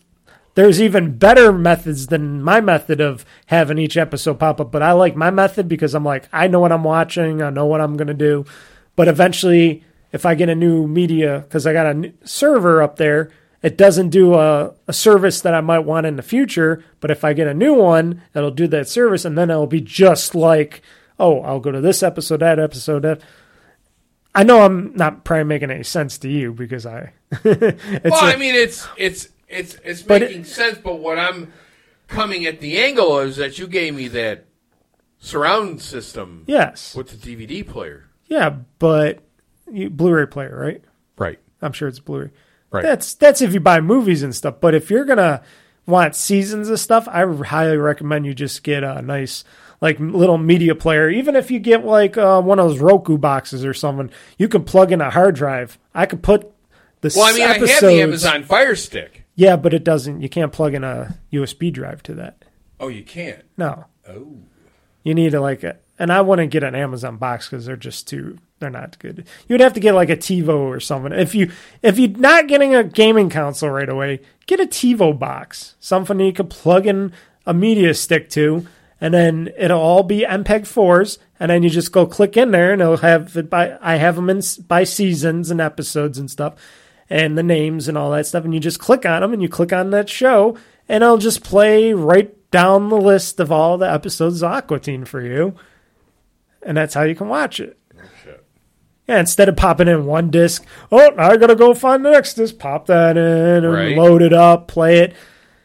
[0.55, 4.93] there's even better methods than my method of having each episode pop up, but I
[4.93, 7.97] like my method because I'm like, I know what I'm watching, I know what I'm
[7.97, 8.45] going to do.
[8.95, 13.31] But eventually, if I get a new media, because I got a server up there,
[13.63, 16.85] it doesn't do a, a service that I might want in the future.
[17.01, 19.81] But if I get a new one, it'll do that service, and then it'll be
[19.81, 20.83] just like,
[21.19, 23.21] oh, I'll go to this episode, that episode, that.
[24.35, 27.13] I know I'm not probably making any sense to you because I.
[27.45, 30.79] it's well, a- I mean, it's it's it's it's But making it- sense.
[30.79, 31.53] But what I'm
[32.09, 34.45] coming at the angle is that you gave me that
[35.19, 38.05] surround system yes, with the DVD player.
[38.27, 39.21] yeah, but
[39.71, 40.83] you, Blu-ray player, right?
[41.17, 41.39] Right.
[41.61, 42.31] I'm sure it's Blu-ray.
[42.71, 42.83] Right.
[42.83, 44.57] That's that's if you buy movies and stuff.
[44.61, 45.43] But if you're gonna
[45.87, 49.45] want seasons of stuff, I highly recommend you just get a nice
[49.83, 51.11] like little media player.
[51.11, 54.65] Even if you get like uh, one of those Roku boxes or something, you can
[54.65, 55.79] plug in a hard drive.
[55.95, 56.51] I could put
[57.03, 59.22] the Well, I mean, I have the Amazon Fire Stick.
[59.35, 60.21] Yeah, but it doesn't.
[60.21, 62.45] You can't plug in a USB drive to that.
[62.79, 63.43] Oh, you can't.
[63.57, 64.37] No, Oh.
[65.03, 68.09] you need to like a, and I wouldn't get an Amazon box because they're just
[68.09, 69.19] too they're not good.
[69.49, 71.13] You would have to get like a TiVo or something.
[71.13, 71.51] If you
[71.83, 76.33] if you're not getting a gaming console right away, get a TiVo box, something you
[76.33, 77.13] could plug in
[77.47, 78.67] a media stick to,
[79.01, 82.73] and then it'll all be MPEG fours, and then you just go click in there,
[82.73, 86.55] and it'll have it by I have them in by seasons and episodes and stuff,
[87.11, 89.49] and the names and all that stuff, and you just click on them, and you
[89.49, 90.57] click on that show,
[90.89, 95.05] and it'll just play right down the list of all the episodes of Aqua Teen
[95.05, 95.55] for you,
[96.63, 97.79] and that's how you can watch it.
[99.09, 102.57] Yeah, instead of popping in one disc, oh, I gotta go find the next disc,
[102.59, 103.97] pop that in and Right.
[103.97, 105.15] load it up, play it.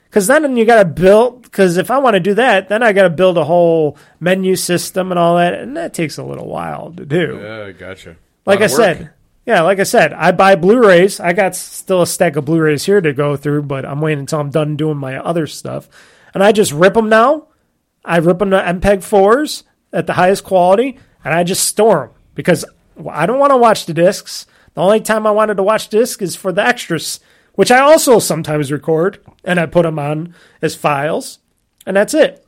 [0.06, 1.44] Because then you gotta build.
[1.44, 5.12] Because if I want to do that, then I gotta build a whole menu system
[5.12, 7.40] and all that, and that takes a little while to do.
[7.42, 8.16] Yeah, gotcha.
[8.48, 8.72] like I work.
[8.72, 9.10] said,
[9.48, 11.22] yeah, like I said, I buy Blu-rays.
[11.22, 14.42] I got still a stack of Blu-rays here to go through, but I'm waiting until
[14.42, 15.88] I'm done doing my other stuff,
[16.34, 17.48] and I just rip them now.
[18.04, 19.64] I rip them to MPEG fours
[19.94, 22.66] at the highest quality, and I just store them because
[23.10, 24.48] I don't want to watch the discs.
[24.74, 27.22] The only time I wanted to watch disc is for the extras,
[27.54, 31.40] which I also sometimes record, and I put them on as files,
[31.86, 32.46] and that's it.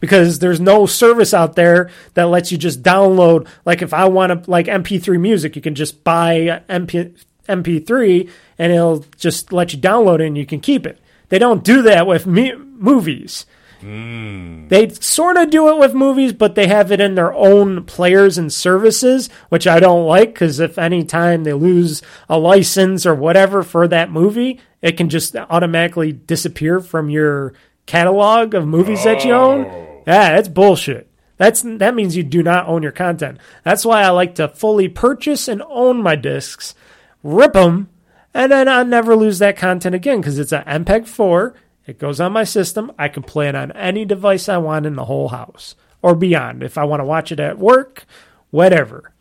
[0.00, 3.46] Because there's no service out there that lets you just download.
[3.64, 7.14] Like if I want to, like MP3 music, you can just buy MP,
[7.48, 10.98] MP3 and it'll just let you download it and you can keep it.
[11.28, 13.46] They don't do that with me- movies.
[13.80, 14.68] Hmm.
[14.68, 18.36] They sort of do it with movies, but they have it in their own players
[18.36, 23.14] and services, which I don't like because if any time they lose a license or
[23.14, 27.54] whatever for that movie, it can just automatically disappear from your
[27.86, 29.64] catalog of movies that you own.
[29.64, 29.89] Oh.
[30.06, 31.10] Yeah, that's bullshit.
[31.36, 33.38] That's that means you do not own your content.
[33.64, 36.74] That's why I like to fully purchase and own my discs,
[37.22, 37.88] rip them,
[38.34, 41.54] and then I'll never lose that content again because it's an MPEG 4.
[41.86, 42.92] It goes on my system.
[42.98, 46.62] I can play it on any device I want in the whole house or beyond.
[46.62, 48.04] If I want to watch it at work,
[48.50, 49.12] whatever.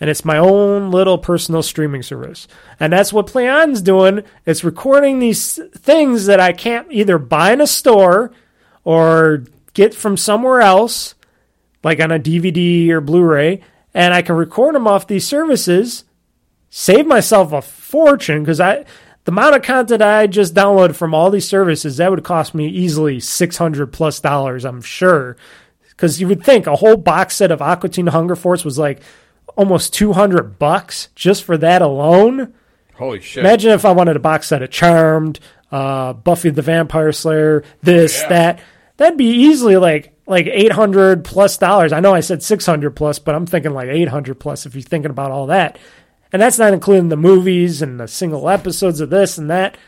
[0.00, 2.46] And it's my own little personal streaming service.
[2.78, 4.22] And that's what PlayOn's doing.
[4.46, 8.30] It's recording these things that I can't either buy in a store
[8.84, 9.42] or
[9.78, 11.14] get from somewhere else,
[11.84, 13.62] like on a DVD or Blu ray.
[13.94, 16.04] And I can record them off these services
[16.70, 18.84] save myself a fortune because I
[19.24, 22.68] the amount of content I just downloaded from all these services that would cost me
[22.68, 24.64] easily six hundred plus dollars.
[24.66, 25.36] I'm sure
[25.88, 29.00] because you would think a whole box set of Aqua Teen Hunger Force was like
[29.56, 32.52] almost two hundred bucks just for that alone.
[32.96, 33.42] Holy shit.
[33.44, 35.40] Imagine if I wanted a box set of Charmed,
[35.72, 38.28] uh, Buffy the Vampire Slayer, this, Yeah.
[38.28, 38.60] that.
[38.98, 41.92] That'd be easily like like eight hundred plus dollars.
[41.92, 44.74] I know I said six hundred plus, but I'm thinking like eight hundred plus if
[44.74, 45.78] you're thinking about all that.
[46.32, 49.78] And that's not including the movies and the single episodes of this and that.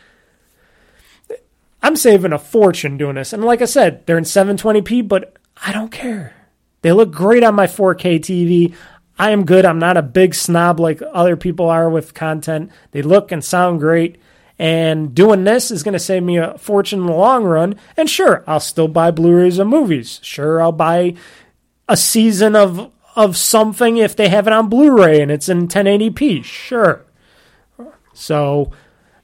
[1.83, 3.33] I'm saving a fortune doing this.
[3.33, 6.33] And like I said, they're in 720p, but I don't care.
[6.81, 8.73] They look great on my 4K TV.
[9.19, 9.65] I am good.
[9.65, 12.71] I'm not a big snob like other people are with content.
[12.91, 14.20] They look and sound great.
[14.61, 17.79] And doing this is going to save me a fortune in the long run.
[17.97, 20.19] And sure, I'll still buy Blu-rays of movies.
[20.21, 21.15] Sure, I'll buy
[21.89, 26.43] a season of of something if they have it on Blu-ray and it's in 1080p.
[26.43, 27.03] Sure.
[28.13, 28.71] So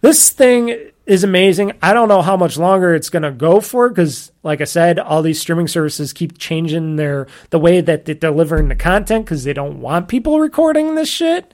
[0.02, 1.74] this thing is amazing.
[1.82, 5.00] I don't know how much longer it's going to go for because, like I said,
[5.00, 9.44] all these streaming services keep changing their the way that they're delivering the content because
[9.44, 11.54] they don't want people recording this shit.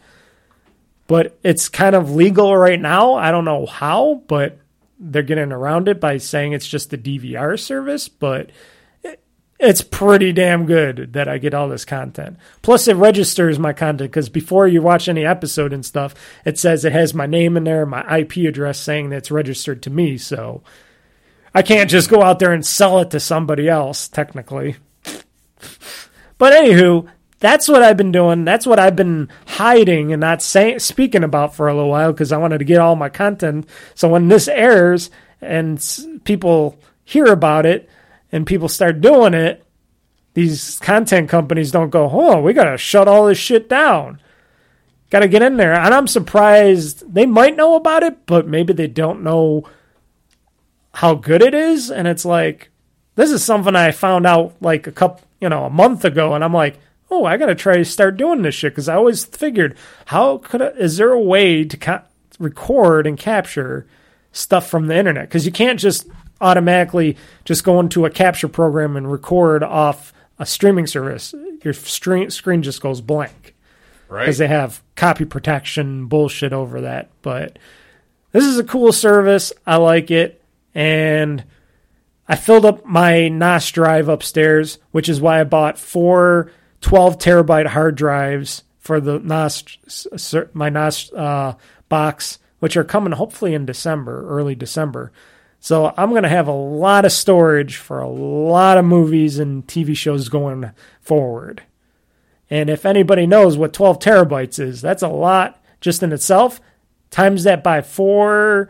[1.14, 3.14] But it's kind of legal right now.
[3.14, 4.57] I don't know how, but
[4.98, 8.49] they're getting around it by saying it's just the DVR service, but
[9.60, 12.38] it's pretty damn good that I get all this content.
[12.64, 16.15] Plus, it registers my content because before you watch any episode and stuff,
[16.45, 19.84] it says it has my name in there, my IP address saying that it's registered
[19.84, 20.18] to me.
[20.18, 20.64] So
[21.53, 24.77] I can't just go out there and sell it to somebody else, technically.
[26.40, 27.07] But anywho,
[27.44, 28.45] that's what I've been doing.
[28.45, 32.32] That's what I've been hiding and not saying, speaking about for a little while because
[32.32, 33.68] I wanted to get all my content.
[33.95, 35.11] So when this airs
[35.41, 35.78] and
[36.24, 37.90] people hear about it
[38.32, 39.61] and people start doing it,
[40.36, 44.22] these content companies don't go, "Oh, we gotta shut all this shit down."
[45.10, 48.72] Got to get in there, and I'm surprised they might know about it, but maybe
[48.72, 49.65] they don't know
[50.94, 51.91] how good it is.
[51.91, 52.72] And it's like,
[53.15, 56.44] this is something I found out like a couple, you know, a month ago, and
[56.44, 56.80] I'm like,
[57.14, 59.76] oh, I gotta try to start doing this shit because I always figured,
[60.06, 62.03] how could I, is there a way to
[62.40, 63.85] record and capture
[64.31, 65.30] stuff from the internet?
[65.30, 66.07] Because you can't just
[66.41, 67.15] automatically
[67.45, 71.34] just go into a capture program and record off a streaming service.
[71.64, 73.53] Your stream, screen just goes blank
[74.10, 74.22] Right?
[74.22, 77.10] because they have copy protection bullshit over that.
[77.22, 77.57] But
[78.31, 79.53] this is a cool service.
[79.65, 80.44] I like it.
[80.76, 81.44] And
[82.27, 86.52] I filled up my NAS drive upstairs, which is why I bought four
[86.84, 89.64] 12 terabyte hard drives for the NAS,
[90.53, 91.55] my NAS uh,
[91.89, 95.11] box, which are coming hopefully in December, early December.
[95.60, 99.65] So I'm going to have a lot of storage for a lot of movies and
[99.65, 101.64] TV shows going forward.
[102.49, 106.60] And if anybody knows what 12 terabytes is, that's a lot just in itself.
[107.10, 108.69] Times that by four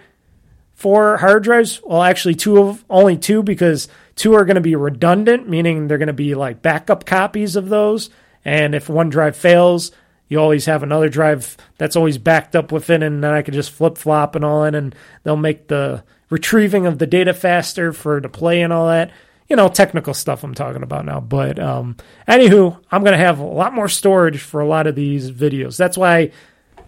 [0.73, 1.81] four hard drives.
[1.83, 5.97] Well, actually, two of only two because two are going to be redundant, meaning they're
[5.97, 8.09] going to be like backup copies of those.
[8.45, 9.91] And if one drive fails,
[10.27, 13.71] you always have another drive that's always backed up within, and then I could just
[13.71, 18.19] flip flop and all in, and they'll make the retrieving of the data faster for
[18.19, 19.11] the play and all that.
[19.47, 21.19] You know, technical stuff I'm talking about now.
[21.19, 24.95] But um, anywho, I'm going to have a lot more storage for a lot of
[24.95, 25.77] these videos.
[25.77, 26.31] That's why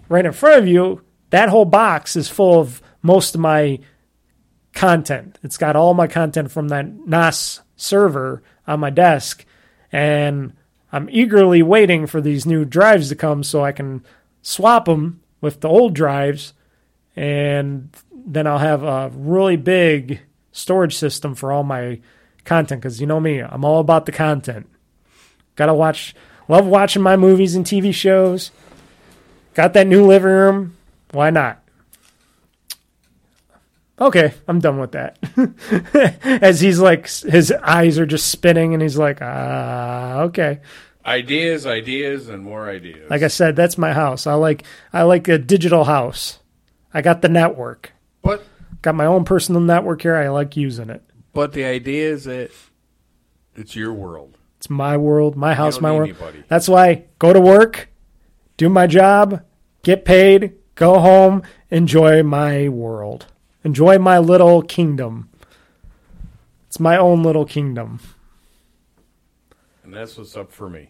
[0.10, 3.80] right in front of you, that whole box is full of most of my
[4.76, 5.40] content.
[5.42, 9.46] It's got all my content from that NAS server on my desk,
[9.92, 10.54] and
[10.92, 14.04] I'm eagerly waiting for these new drives to come so I can
[14.42, 16.54] swap them with the old drives,
[17.16, 20.22] and then I'll have a really big
[20.52, 22.00] storage system for all my
[22.44, 22.82] content.
[22.82, 24.68] Because you know me, I'm all about the content.
[25.56, 26.14] Gotta watch,
[26.48, 28.52] love watching my movies and TV shows.
[29.54, 30.78] Got that new living room.
[31.12, 31.65] Why not?
[34.00, 35.18] Okay, I'm done with that.
[36.44, 40.60] As he's like, his eyes are just spinning, and he's like, ah, okay.
[41.06, 43.10] ideas, ideas, and more ideas.
[43.10, 44.28] Like I said, that's my house.
[44.28, 46.40] I like, I like a digital house.
[46.94, 47.94] I got the network.
[48.22, 48.44] but
[48.82, 50.16] Got my own personal network here.
[50.16, 51.02] I like using it.
[51.34, 52.52] but the idea is that
[53.56, 54.38] it's your world.
[54.58, 56.10] It's my world, my house, my world.
[56.10, 56.44] anybody.
[56.48, 57.90] That's why go to work,
[58.58, 59.42] do my job,
[59.84, 63.26] get paid, go home, enjoy my world.
[63.66, 65.28] Enjoy my little kingdom.
[66.68, 68.00] It's my own little kingdom.
[69.84, 70.90] And that's what's up for me.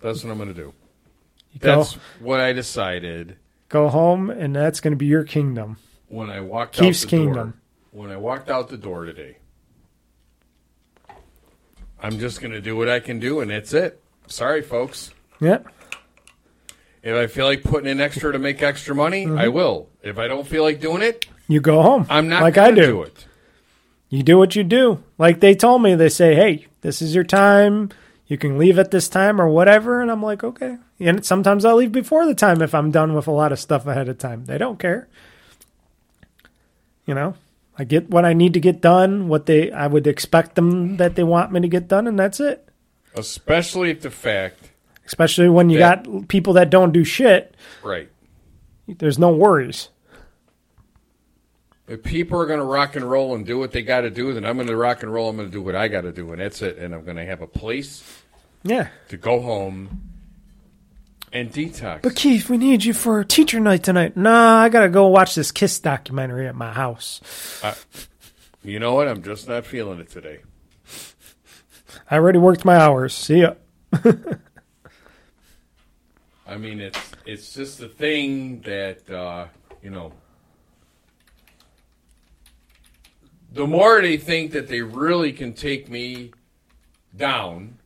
[0.00, 0.72] That's what I'm going to do.
[1.58, 3.38] Go, That's what I decided
[3.68, 5.78] go home, and that's going to be your kingdom.
[6.08, 7.54] when I walked Keith's out the door.
[7.90, 9.38] When I walked out the door today.
[12.00, 14.00] I'm just going to do what I can do, and that's it.
[14.28, 15.10] Sorry, folks.
[15.40, 15.58] Yeah.
[17.02, 19.38] If I feel like putting in extra to make extra money, mm-hmm.
[19.38, 19.88] I will.
[20.02, 22.06] If I don't feel like doing it, You go home.
[22.10, 22.86] I'm not like I do.
[22.86, 23.26] do it.
[24.08, 25.02] You do what you do.
[25.18, 27.90] Like they told me, they say, "Hey, this is your time.
[28.26, 31.72] You can leave at this time or whatever." And I'm like, "Okay." And sometimes I
[31.72, 34.44] leave before the time if I'm done with a lot of stuff ahead of time.
[34.46, 35.08] They don't care.
[37.04, 37.34] You know,
[37.78, 41.14] I get what I need to get done, what they I would expect them that
[41.14, 42.68] they want me to get done, and that's it.
[43.14, 44.70] Especially if the fact,
[45.06, 45.96] Especially when you Yeah.
[46.02, 47.54] got people that don't do shit.
[47.84, 48.08] right.
[48.88, 49.88] There's no worries.
[51.88, 54.32] If people are going to rock and roll and do what they got to do,
[54.34, 55.28] then I'm going to rock and roll.
[55.30, 56.78] I'm going to do what I got to do, and that's it.
[56.78, 58.02] And I'm going to have a place
[58.64, 58.88] Yeah.
[59.08, 60.02] to go home
[61.32, 62.02] and detox.
[62.02, 64.16] But Keith, we need you for teacher night tonight.
[64.16, 67.20] Nah, I gotta go watch this Kiss documentary at my house.
[68.64, 69.06] you know what?
[69.06, 70.38] I'm just not feeling it today.
[72.10, 73.12] I already worked my hours.
[73.12, 73.54] See ya.
[76.46, 79.46] I mean, it's it's just the thing that uh,
[79.82, 80.12] you know.
[83.56, 86.32] The more they think that they really can take me
[87.16, 87.78] down,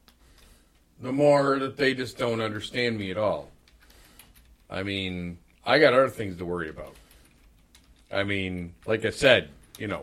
[1.01, 3.51] the more that they just don't understand me at all.
[4.69, 6.97] I mean, I got other things to worry about.
[8.13, 10.03] I mean, like I said, you know,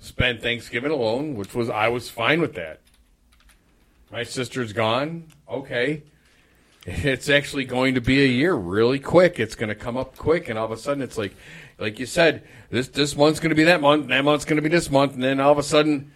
[0.00, 2.80] spent Thanksgiving alone, which was I was fine with that.
[4.10, 5.28] My sister's gone.
[5.48, 6.02] Okay.
[6.84, 9.38] It's actually going to be a year really quick.
[9.38, 11.36] It's going to come up quick, and all of a sudden, it's like,
[11.82, 14.62] like you said, this this month's going to be that month, that month's going to
[14.62, 16.12] be this month, and then all of a sudden,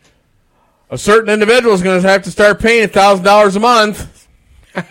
[0.89, 4.29] a certain individual is going to have to start paying a thousand dollars a month.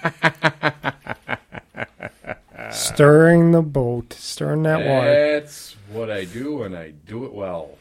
[2.71, 5.33] Stirring the boat, stirring that water.
[5.33, 7.77] That's what I do, and I do it well.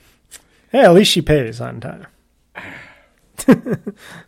[0.71, 2.07] Hey, at least she pays on time.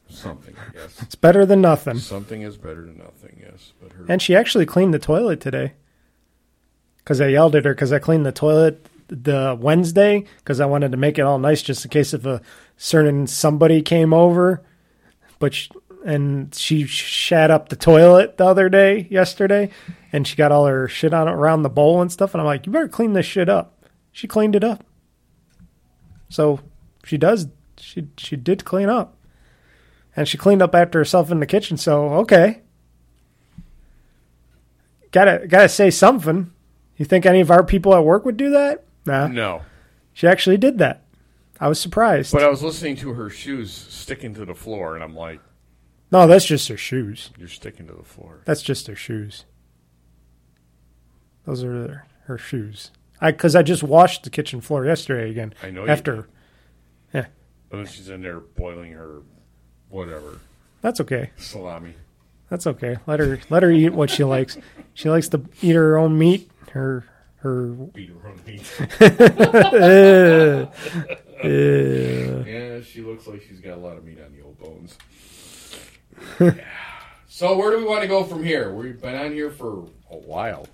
[0.08, 1.02] Something, I guess.
[1.02, 1.98] It's better than nothing.
[1.98, 3.40] Something is better than nothing.
[3.40, 4.06] Yes, but her.
[4.08, 5.74] And she actually cleaned the toilet today.
[7.06, 10.90] Because I yelled at her because I cleaned the toilet the Wednesday because I wanted
[10.90, 12.42] to make it all nice just in case if a
[12.76, 14.60] certain somebody came over.
[15.38, 15.68] But sh
[16.04, 19.70] and she shat up the toilet the other day, yesterday,
[20.12, 22.34] and she got all her shit on around the bowl and stuff.
[22.34, 23.84] And I'm like, you better clean this shit up.
[24.10, 24.84] She cleaned it up.
[26.28, 26.58] So
[27.04, 27.46] she does.
[27.78, 29.16] She she did clean up,
[30.16, 31.76] and she cleaned up after herself in the kitchen.
[31.76, 32.62] So okay,
[35.12, 36.50] gotta gotta say something.
[36.96, 38.84] You think any of our people at work would do that?
[39.04, 39.28] Nah.
[39.28, 39.62] no,
[40.12, 41.02] She actually did that.
[41.60, 42.32] I was surprised.
[42.32, 45.40] but I was listening to her shoes sticking to the floor, and I'm like,
[46.10, 47.30] no, that's just her shoes.
[47.38, 49.44] "You're sticking to the floor." That's just her shoes.
[51.44, 52.90] Those are her, her shoes.
[53.20, 55.54] I because I just washed the kitchen floor yesterday again.
[55.62, 56.28] I know you After
[57.14, 57.26] Yeah.
[57.70, 59.22] But then she's in there boiling her
[59.88, 60.38] whatever
[60.82, 61.30] that's okay.
[61.36, 61.94] salami.
[62.50, 62.98] That's okay.
[63.06, 64.58] Let her let her eat what she likes.
[64.94, 66.50] She likes to eat her own meat.
[66.76, 67.04] Her
[67.36, 67.66] her.
[67.94, 68.62] Beat her own meat.
[69.76, 70.66] Uh,
[71.44, 74.96] yeah, she looks like she's got a lot of meat on the old bones.
[76.40, 76.54] Yeah.
[77.28, 78.72] So where do we want to go from here?
[78.72, 80.66] We've been on here for a while.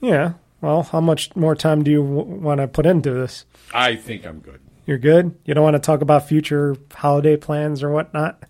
[0.00, 0.34] yeah.
[0.60, 3.44] Well, how much more time do you w- want to put into this?
[3.74, 4.60] I think I'm good.
[4.86, 5.34] You're good.
[5.44, 8.40] You don't want to talk about future holiday plans or whatnot.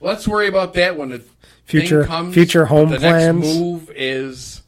[0.00, 1.22] Let's worry about that when the
[1.64, 2.32] Future thing comes.
[2.34, 3.44] future home the plans.
[3.44, 4.62] next move is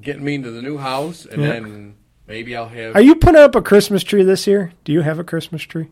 [0.00, 1.52] getting me into the new house, and Yeah.
[1.52, 1.94] then
[2.26, 2.94] maybe I'll have.
[2.96, 4.72] Are you putting up a Christmas tree this year?
[4.84, 5.88] Do you have a Christmas tree?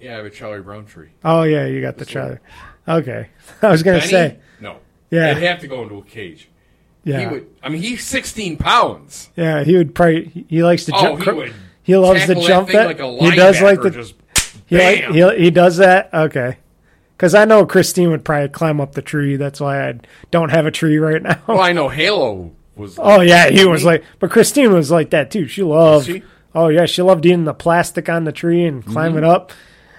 [0.00, 1.10] Yeah, I have a Charlie Brown tree.
[1.24, 2.38] Oh yeah, you got the Charlie.
[2.86, 2.98] one.
[3.02, 3.28] Okay,
[3.62, 4.10] I was gonna Benny?
[4.10, 4.76] say no.
[5.10, 5.30] Yeah.
[5.32, 6.48] it'd have to go into a cage.
[7.04, 7.46] yeah, He would.
[7.62, 9.30] I mean, he's 16 pounds.
[9.36, 9.62] yeah.
[9.62, 10.46] He would probably.
[10.48, 11.22] He, likes to Oh, jump.
[11.22, 11.54] he would.
[11.82, 12.72] he loves to jump that.
[12.72, 12.86] that.
[12.86, 13.90] Like a he does like the.
[13.90, 14.14] Just,
[14.66, 16.08] he, like, he he does that.
[16.12, 16.56] Okay,
[17.16, 19.36] because I know Christine would probably climb up the tree.
[19.36, 20.00] That's why I
[20.32, 21.38] don't have a tree right now.
[21.46, 22.98] well, I know Halo was.
[23.00, 25.46] Oh yeah, he was like, but Christine was like that too.
[25.46, 26.06] She loved.
[26.06, 26.22] she?
[26.54, 29.30] Oh yeah, she loved eating the plastic on the tree and climbing Mm-hmm.
[29.30, 29.52] up,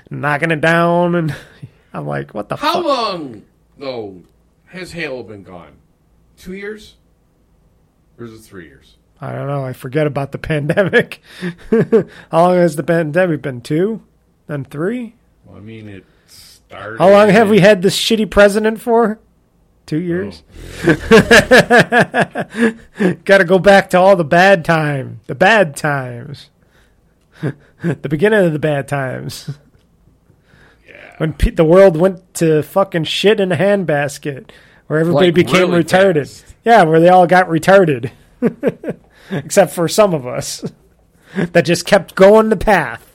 [0.10, 1.36] knocking it down, and
[1.94, 2.86] I'm like, what the How fuck?
[2.86, 3.44] long
[3.78, 4.22] though
[4.68, 5.74] has Halo been gone?
[6.38, 6.96] Two years,
[8.20, 8.98] or is it three years?
[9.22, 9.64] I don't know.
[9.64, 11.22] I forget about the pandemic.
[11.72, 12.04] How
[12.46, 13.62] long has the pandemic been?
[13.62, 14.02] Two,
[14.48, 15.16] then three.
[15.46, 16.98] Well, I mean, it started.
[17.00, 19.20] How long have we had this shitty president for?
[19.86, 20.00] Two oh.
[20.00, 20.44] years.
[23.26, 26.50] Got to go back to all the bad time, the bad times,
[27.42, 29.50] the beginning of the bad times.
[30.88, 31.16] Yeah.
[31.18, 34.50] when pe- the world went to fucking shit in a handbasket,
[34.88, 36.42] where everybody Like, became really retarded.
[36.42, 36.56] fast.
[36.64, 38.12] Yeah, where they all got retarded,
[39.32, 40.64] except for some of us
[41.36, 43.10] that just kept going the path.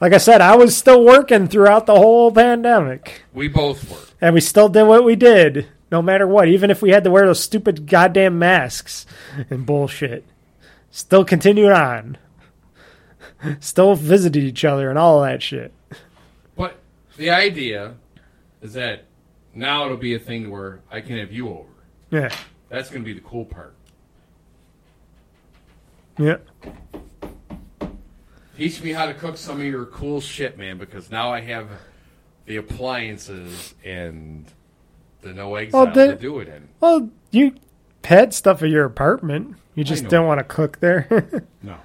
[0.00, 3.96] Like I said, I was still working throughout the whole pandemic, We both were.
[4.20, 6.48] And we still did what we did, no matter what.
[6.48, 9.06] Even if we had to wear those stupid goddamn masks
[9.50, 10.24] and bullshit,
[10.90, 12.18] still continued on.
[13.60, 15.72] Still visited each other and all that shit.
[16.56, 16.76] But
[17.16, 17.94] the idea
[18.60, 19.04] is that
[19.54, 21.64] now it'll be a thing where I can have you over.
[22.10, 22.28] Yeah,
[22.68, 23.74] That's going to be the cool part.
[26.18, 26.36] yeah.
[28.58, 31.68] Teach me how to cook some of your cool shit, man, because now I have
[32.50, 34.44] the appliances and
[35.20, 36.68] the no exile Well, the- to do it in.
[36.80, 37.54] Well, you
[38.02, 39.54] had stuff at your apartment.
[39.76, 41.44] You just didn't want to cook there.
[41.62, 41.76] No.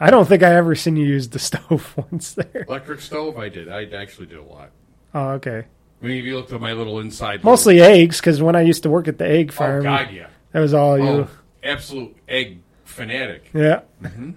[0.00, 2.64] I don't think I ever seen you use the stove once there.
[2.66, 3.68] Electric stove, I did.
[3.68, 4.70] I actually did a lot.
[5.14, 5.64] Oh, okay.
[6.02, 7.40] I mean, if you looked at my little inside.
[7.40, 10.10] little- Mostly eggs, because when I used to work at the egg Oh, farm, God,
[10.12, 10.28] yeah.
[10.52, 11.04] that was all you.
[11.04, 11.28] Oh,
[11.62, 13.50] absolute egg fanatic.
[13.52, 13.82] Yeah.
[14.02, 14.30] Mm-hmm.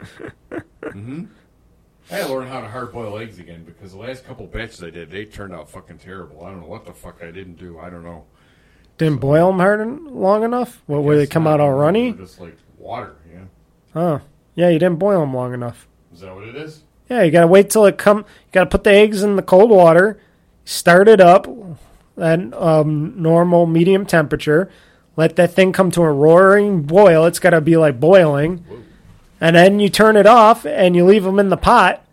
[0.82, 1.24] Mm-hmm.
[2.10, 4.82] I had to learn how to hard boil eggs again because the last couple batches
[4.82, 6.44] I did, they turned out fucking terrible.
[6.44, 7.78] I don't know what the fuck I didn't do.
[7.78, 8.24] I don't know.
[8.98, 10.82] Didn't boil them hard long enough.
[10.86, 12.12] What where they come out all runny?
[12.12, 13.44] Just like water, yeah.
[13.94, 14.20] Oh,
[14.54, 14.68] yeah.
[14.68, 15.88] You didn't boil them long enough.
[16.14, 16.82] Is that what it is?
[17.10, 18.18] Yeah, you gotta wait till it come.
[18.18, 20.20] You gotta put the eggs in the cold water,
[20.64, 21.46] start it up
[22.18, 24.70] at um, normal medium temperature,
[25.16, 27.26] let that thing come to a roaring boil.
[27.26, 28.64] It's got to be like boiling.
[29.40, 32.04] And then you turn it off and you leave them in the pot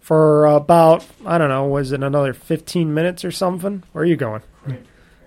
[0.00, 3.82] for about, I don't know, was it another 15 minutes or something?
[3.92, 4.42] Where are you going?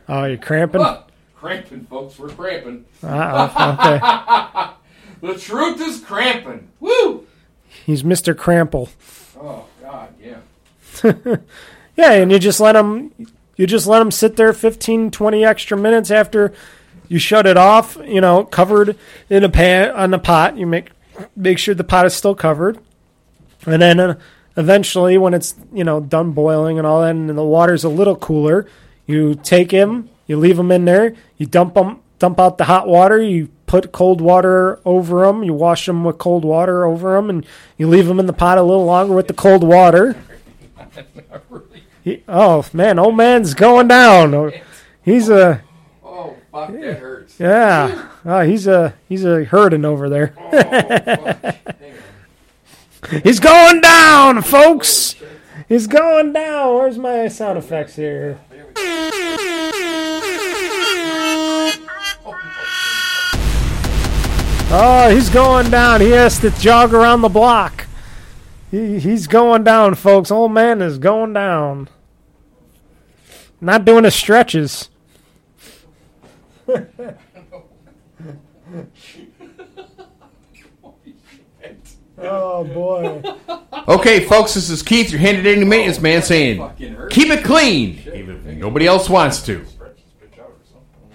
[0.09, 0.81] Oh, you're cramping?
[0.81, 1.05] Ah,
[1.35, 2.19] cramping, folks.
[2.19, 2.85] We're cramping.
[3.01, 4.73] Uh-oh,
[5.23, 5.33] okay.
[5.33, 6.67] The truth is cramping.
[6.79, 7.25] Woo!
[7.85, 8.37] He's Mr.
[8.37, 8.89] Crample.
[9.39, 11.13] Oh God, yeah.
[11.95, 13.11] Yeah, and you just let them
[13.55, 16.53] you just let them sit there 15 20 extra minutes after
[17.07, 18.97] you shut it off, you know, covered
[19.29, 20.57] in a pan on the pot.
[20.57, 20.89] You make
[21.35, 22.79] make sure the pot is still covered.
[23.65, 24.19] And then uh,
[24.57, 28.15] eventually when it's, you know, done boiling and all that and the water's a little
[28.15, 28.67] cooler,
[29.05, 32.87] you take him, you leave him in there, you dump them dump out the hot
[32.87, 37.29] water, you put cold water over them, you wash them with cold water over them
[37.29, 37.45] and
[37.77, 40.15] you leave them in the pot a little longer with the cold water.
[42.03, 44.51] He, oh man, old man's going down.
[45.01, 45.63] He's a
[46.53, 47.39] Oh fuck, that hurts.
[47.39, 48.09] yeah.
[48.25, 50.33] Oh, he's a he's a hurting over there.
[50.37, 51.51] Oh,
[53.23, 55.15] he's going down, folks.
[55.67, 56.75] He's going down.
[56.75, 58.39] Where's my sound effects here?
[64.75, 66.01] Oh, he's going down.
[66.01, 67.85] He has to jog around the block.
[68.71, 70.31] He, he's going down, folks.
[70.31, 71.89] Old man is going down.
[73.61, 74.89] Not doing his stretches.
[82.17, 83.21] Oh boy.
[83.87, 86.57] Okay, folks, this is Keith, your handy dandy maintenance man, saying,
[87.09, 89.65] keep it clean, even if nobody else wants to.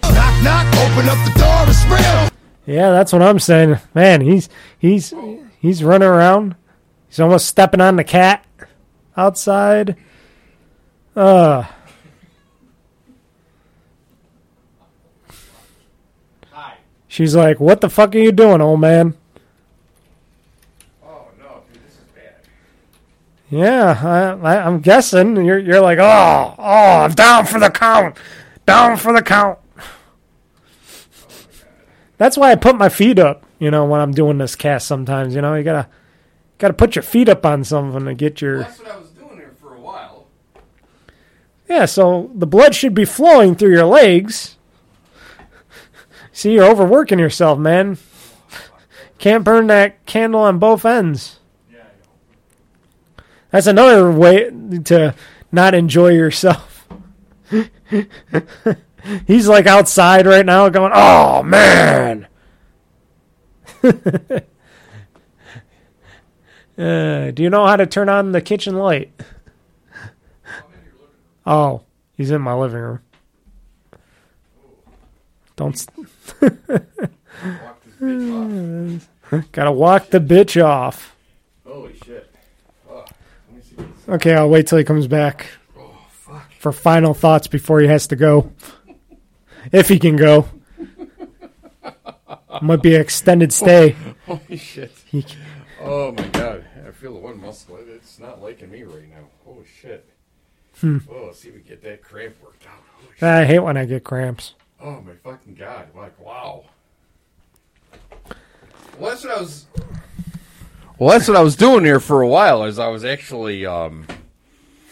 [0.02, 2.28] Knock, knock, open up the door, it's real.
[2.66, 3.78] Yeah, that's what I'm saying.
[3.94, 4.48] Man, he's
[4.78, 5.14] he's
[5.60, 6.56] he's running around.
[7.08, 8.44] He's almost stepping on the cat
[9.16, 9.96] outside.
[11.16, 11.64] Uh
[17.18, 19.14] She's like, "What the fuck are you doing, old man?"
[21.04, 22.36] Oh no, dude, this is bad.
[23.50, 28.16] Yeah, I, I, I'm guessing you're you're like, "Oh, oh, I'm down for the count,
[28.66, 29.58] down for the count."
[32.18, 33.42] That's why I put my feet up.
[33.58, 35.88] You know, when I'm doing this cast, sometimes you know you gotta
[36.58, 39.38] gotta put your feet up on something to get your That's what I was doing
[39.38, 40.26] here for a while.
[41.68, 41.84] yeah.
[41.84, 44.54] So the blood should be flowing through your legs.
[46.38, 47.98] See, you're overworking yourself, man.
[49.18, 51.40] Can't burn that candle on both ends.
[53.50, 54.48] That's another way
[54.84, 55.16] to
[55.50, 56.86] not enjoy yourself.
[59.26, 62.28] He's like outside right now going, oh man.
[63.82, 64.40] uh,
[67.32, 69.10] do you know how to turn on the kitchen light?
[71.44, 71.82] Oh,
[72.16, 73.00] he's in my living room.
[75.56, 75.74] Don't.
[75.74, 75.88] s-
[79.52, 81.14] Gotta walk the bitch off.
[81.66, 82.34] Holy shit.
[82.88, 83.04] Oh,
[83.50, 83.76] let me see.
[84.12, 85.46] Okay, I'll wait till he comes back
[85.78, 86.50] Oh fuck.
[86.58, 88.52] for final thoughts before he has to go.
[89.72, 90.48] If he can go.
[92.62, 93.96] Might be an extended stay.
[94.26, 94.92] Holy shit.
[95.06, 95.26] He-
[95.80, 96.64] Oh my god.
[96.86, 97.78] I feel the one muscle.
[97.86, 99.28] It's not liking me right now.
[99.44, 100.08] Holy shit.
[100.80, 100.98] Hmm.
[101.08, 102.82] Oh, let's see if we get that cramp worked out.
[102.96, 103.22] Holy shit.
[103.22, 104.54] I hate when I get cramps.
[104.80, 105.88] Oh my fucking god!
[105.94, 106.64] Like wow.
[108.98, 109.66] Well, that's what I was.
[110.98, 112.64] Well, that's what I was doing here for a while.
[112.64, 114.06] As I was actually, um,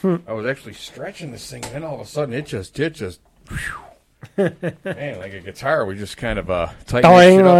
[0.04, 2.94] I was actually stretching this thing, and then all of a sudden, it just, it
[2.94, 3.80] just, whew.
[4.84, 7.54] man, like a guitar, we just kind of uh tighten that, shit up,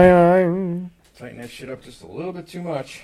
[1.18, 3.02] tighten that shit up just a little bit too much.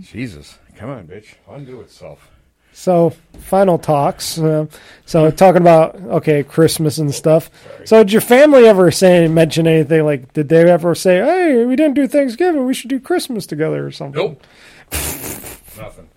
[0.00, 2.30] Jesus, come on, bitch, undo itself.
[2.78, 4.38] So, final talks.
[4.38, 4.66] Uh,
[5.06, 7.48] so, talking about okay, Christmas and stuff.
[7.86, 10.34] So, did your family ever say mention anything like?
[10.34, 12.66] Did they ever say, "Hey, we didn't do Thanksgiving.
[12.66, 14.20] We should do Christmas together" or something?
[14.22, 14.42] Nope.
[14.92, 16.08] Nothing.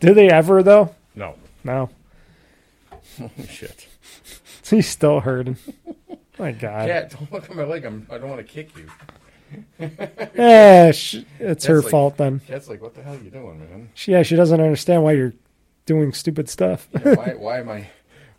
[0.00, 0.94] Did they ever though?
[1.14, 1.36] No.
[1.64, 1.88] No.
[3.16, 3.88] Holy shit.
[4.68, 5.56] He's still hurting.
[6.38, 6.86] My God.
[6.86, 7.86] Cat, don't look at my leg.
[7.86, 8.86] I'm, I don't want to kick you.
[10.34, 12.40] Yeah, sh- it's her like- fault then.
[12.40, 13.88] Cat's like, what the hell are you doing, man?
[13.94, 15.32] She, yeah, she doesn't understand why you're
[15.86, 16.88] doing stupid stuff.
[16.92, 17.88] Yeah, why, why am I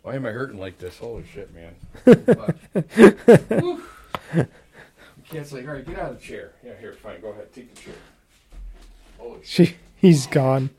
[0.02, 0.98] why am I hurting like this?
[0.98, 1.74] Holy shit, man!
[5.28, 6.52] Cat's like, all right, get out of the chair.
[6.64, 7.94] Yeah, here, fine, go ahead, take the chair.
[9.18, 9.68] Holy shit!
[9.68, 10.70] She, he's gone.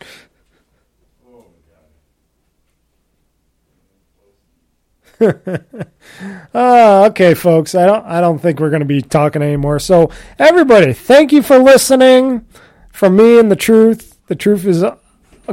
[1.29, 1.45] Oh
[5.19, 5.95] my god!
[6.53, 7.75] Uh, okay, folks.
[7.75, 8.05] I don't.
[8.05, 9.79] I don't think we're going to be talking anymore.
[9.79, 12.45] So, everybody, thank you for listening.
[12.91, 14.17] From me and the truth.
[14.27, 14.83] The truth is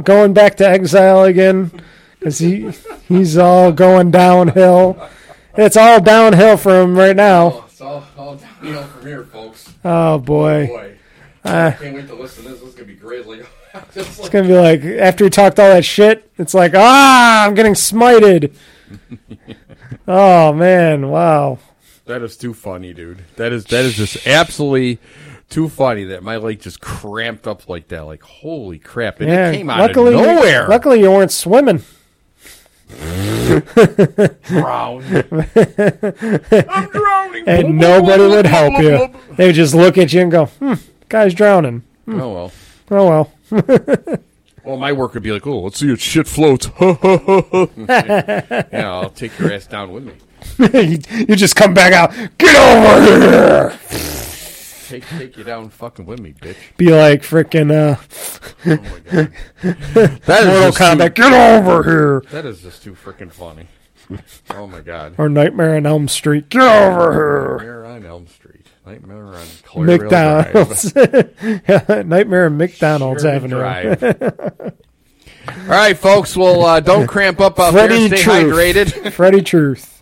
[0.03, 1.71] going back to exile again
[2.19, 2.71] because he
[3.07, 5.09] he's all going downhill.
[5.57, 7.45] It's all downhill for him right now.
[7.45, 9.73] Oh, It's all, all downhill from here, folks.
[9.83, 10.67] Oh boy.
[10.67, 10.97] Boy.
[11.43, 12.59] Uh, Can't wait to listen to this.
[12.59, 13.27] This is going to be great.
[13.27, 13.45] Like,
[13.93, 17.45] just it's like, gonna be like after he talked all that shit, it's like ah,
[17.45, 18.55] I'm getting smited.
[20.07, 21.59] oh man, wow.
[22.05, 23.23] that is too funny, dude.
[23.35, 24.99] That is that is just absolutely
[25.49, 28.05] too funny that my leg just cramped up like that.
[28.05, 29.19] Like, holy crap.
[29.21, 30.67] And Yeah, it came out luckily, of nowhere.
[30.67, 31.83] luckily you weren't swimming.
[34.43, 35.03] Drown.
[36.69, 37.43] I'm drowning.
[37.47, 39.09] and nobody would help you.
[39.35, 40.73] They would just look at you and go, "Hmm,
[41.09, 42.51] guy's drowning." Oh, well.
[42.91, 43.09] Oh
[43.51, 44.19] well.
[44.65, 46.67] Well, my work would be like, oh, let's see your shit floats.
[46.81, 50.13] yeah, I'll take your ass down with me.
[50.73, 50.97] you,
[51.27, 52.11] you just come back out.
[52.39, 53.79] Get over here.
[54.87, 56.55] Take take you down fucking with me, bitch.
[56.77, 57.97] Be like freaking uh,
[58.65, 59.31] Oh my god.
[60.25, 61.15] That is Mortal just Kombat.
[61.15, 62.23] Too, Get over here.
[62.31, 63.67] that is just too freaking funny.
[64.51, 65.15] Oh my god.
[65.17, 66.49] Or Nightmare on Elm Street.
[66.49, 67.57] Get over here.
[67.57, 68.67] Nightmare on Elm Street.
[68.85, 70.53] Nightmare on Clareville Drive.
[70.53, 70.95] McDonald's.
[72.07, 73.55] Nightmare on McDonald's Shirley Avenue.
[73.57, 74.03] Drive.
[75.47, 76.37] All right, folks.
[76.37, 78.17] Well, uh, don't cramp up out Freddie there.
[78.19, 78.53] Stay Truth.
[78.53, 79.11] hydrated.
[79.13, 79.94] Freddie Truth.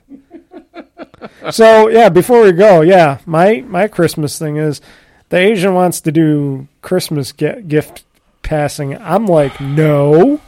[1.52, 4.82] So yeah, before we go, yeah, my my Christmas thing is
[5.30, 8.04] the Asian wants to do Christmas ge- gift
[8.42, 8.98] passing.
[9.02, 10.40] I'm like, no,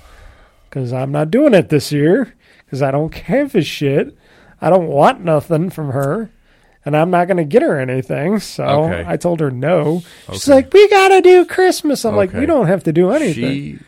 [0.69, 2.33] because I'm not doing it this year
[2.65, 4.15] because I don't give a shit.
[4.61, 6.29] I don't want nothing from her.
[6.87, 8.39] And I'm not going to get her anything.
[8.39, 9.03] So Okay.
[9.07, 10.03] I told her no.
[10.31, 10.55] She's Okay.
[10.57, 12.05] like, we got to do Christmas.
[12.05, 12.41] I'm like, Okay.
[12.41, 13.33] we don't have to do anything.
[13.33, 13.79] She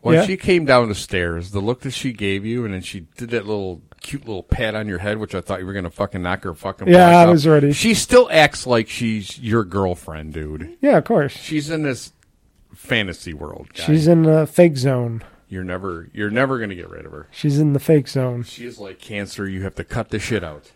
[0.00, 0.26] when Yeah.
[0.26, 3.30] she came down the stairs, the look that she gave you, and then she did
[3.30, 6.22] that little cute little pat on your head, which I thought you were gonna fucking
[6.22, 6.86] knock her fucking.
[6.88, 7.72] Yeah, I was ready.
[7.72, 10.76] She still acts like she's your girlfriend, dude.
[10.80, 11.32] yeah, of course.
[11.32, 12.12] She's in this
[12.74, 13.68] fantasy world.
[13.74, 13.84] Guy.
[13.84, 15.22] She's in the fake zone.
[15.48, 17.26] you're never you're never gonna get rid of her.
[17.32, 18.42] She's in the fake zone.
[18.44, 19.48] She is like cancer.
[19.48, 20.70] You have to cut the shit out.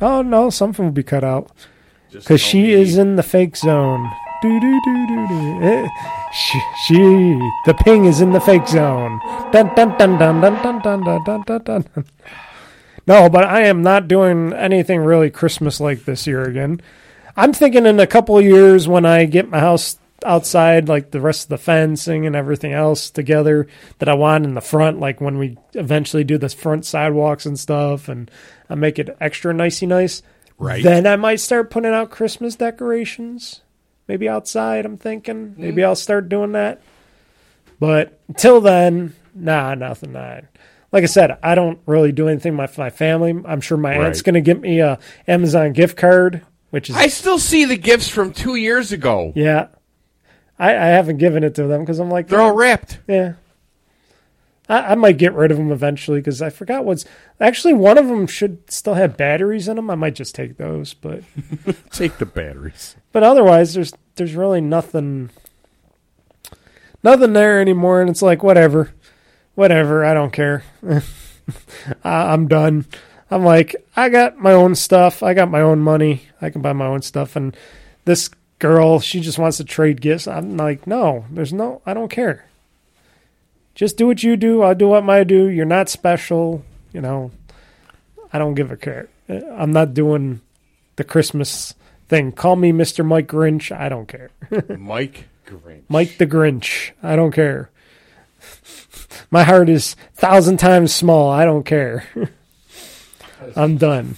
[0.00, 1.50] Oh no, something will be cut out
[2.12, 4.10] because she me- is in the fake zone.
[4.44, 5.88] Do do do do do.
[6.34, 6.94] She, she,
[7.64, 9.18] the ping is in the fake zone.
[9.52, 11.62] Dun dun dun dun dun dun dun dun dun dun.
[11.64, 12.04] dun.
[13.06, 16.82] No, but I am not doing anything really Christmas like this year again.
[17.38, 21.22] I'm thinking in a couple of years when I get my house outside, like the
[21.22, 23.66] rest of the fencing and everything else together
[23.98, 27.58] that I want in the front, like when we eventually do the front sidewalks and
[27.58, 28.30] stuff, and
[28.68, 30.22] I make it extra nicey nice.
[30.58, 30.82] Right.
[30.82, 33.62] Then I might start putting out Christmas decorations.
[34.06, 35.54] Maybe outside, I'm thinking.
[35.56, 35.86] Maybe hmm.
[35.86, 36.82] I'll start doing that.
[37.80, 40.12] But until then, nah, nothing.
[40.12, 40.40] Nah.
[40.92, 43.34] Like I said, I don't really do anything with my family.
[43.46, 47.08] I'm sure my aunt's going to get me a Amazon gift card, which is I
[47.08, 49.32] still see the gifts from two years ago.
[49.34, 49.68] yeah.
[50.56, 53.00] I, I haven't given it to them because I'm like They're all wrapped.
[53.08, 53.32] yeah.
[54.68, 57.04] I, I might get rid of them eventually because I forgot what's
[57.40, 59.90] actually one of them should still have batteries in them.
[59.90, 61.22] I might just take those, but
[61.90, 62.96] Take the batteries.
[63.14, 65.30] But otherwise, there's there's really nothing
[67.04, 68.92] nothing there anymore, and it's like whatever,
[69.54, 70.04] whatever.
[70.04, 70.64] I don't care.
[72.02, 72.86] I, I'm done.
[73.30, 75.22] I'm like I got my own stuff.
[75.22, 76.22] I got my own money.
[76.42, 77.56] I can buy my own stuff, and
[78.04, 80.26] this girl, she just wants to trade gifts.
[80.26, 81.82] I'm like, no, there's no.
[81.86, 82.46] I don't care.
[83.76, 84.62] Just do what you do.
[84.62, 85.46] I'll do what I do.
[85.46, 86.64] You're not special.
[86.92, 87.30] You know,
[88.32, 89.08] I don't give a care.
[89.28, 90.40] I'm not doing
[90.96, 91.74] the Christmas
[92.14, 92.32] thing.
[92.32, 93.04] Call me Mr.
[93.04, 93.76] Mike Grinch.
[93.76, 94.30] I don't care.
[94.78, 95.82] Mike Grinch.
[95.88, 96.92] Mike the Grinch.
[97.02, 97.70] I don't care.
[99.30, 101.30] My heart is thousand times small.
[101.30, 102.06] I don't care.
[103.56, 104.16] I'm done,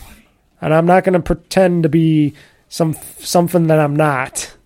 [0.61, 2.35] and I'm not going to pretend to be
[2.69, 4.53] some something that I'm not.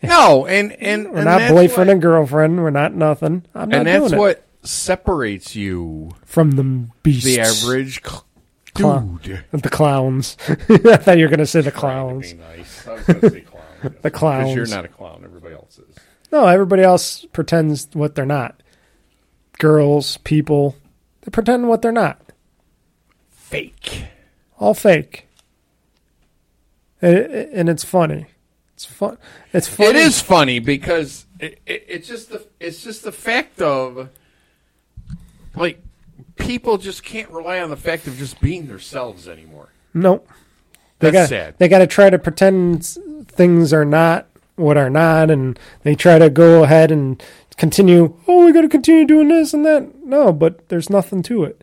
[0.00, 2.62] No, and and We're and not boyfriend what, and girlfriend.
[2.62, 3.44] We're not nothing.
[3.52, 4.16] I'm not and that's doing it.
[4.16, 8.00] what separates you, from the beasts, the average
[8.84, 9.20] Clown.
[9.22, 9.44] dude.
[9.52, 10.36] the clowns.
[10.48, 12.32] I thought you were going to say the clowns.
[12.32, 12.86] Be nice.
[12.88, 13.64] I was say clown.
[13.82, 14.54] The Because clowns.
[14.54, 15.22] you're not a clown.
[15.24, 15.96] Everybody else is.
[16.32, 18.60] No, everybody else pretends what they're not.
[19.58, 20.76] Girls, people,
[21.22, 22.20] they pretend what they're not.
[23.30, 24.04] Fake.
[24.58, 25.28] All fake.
[27.00, 28.26] And, and it's funny.
[28.74, 29.16] It's fun.
[29.52, 29.90] It's funny.
[29.90, 34.08] It is funny because it, it, it's just the it's just the fact of
[35.56, 35.80] like
[36.38, 39.68] people just can't rely on the fact of just being themselves anymore.
[39.94, 40.28] Nope.
[41.00, 41.54] They That's got sad.
[41.58, 42.84] they got to try to pretend
[43.26, 44.26] things are not
[44.56, 47.22] what are not, and they try to go ahead and
[47.56, 48.16] continue.
[48.26, 50.04] Oh, we got to continue doing this and that.
[50.04, 51.62] No, but there's nothing to it.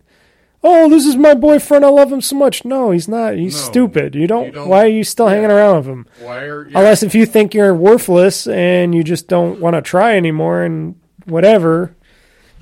[0.63, 1.83] Oh, this is my boyfriend.
[1.85, 2.63] I love him so much.
[2.65, 3.35] No, he's not.
[3.35, 4.15] He's No, stupid.
[4.15, 6.07] You don't, you don't- Why are you still hanging around with him?
[6.21, 10.15] Why are Unless if you think you're worthless and you just don't want to try
[10.15, 10.95] anymore and
[11.25, 11.95] whatever.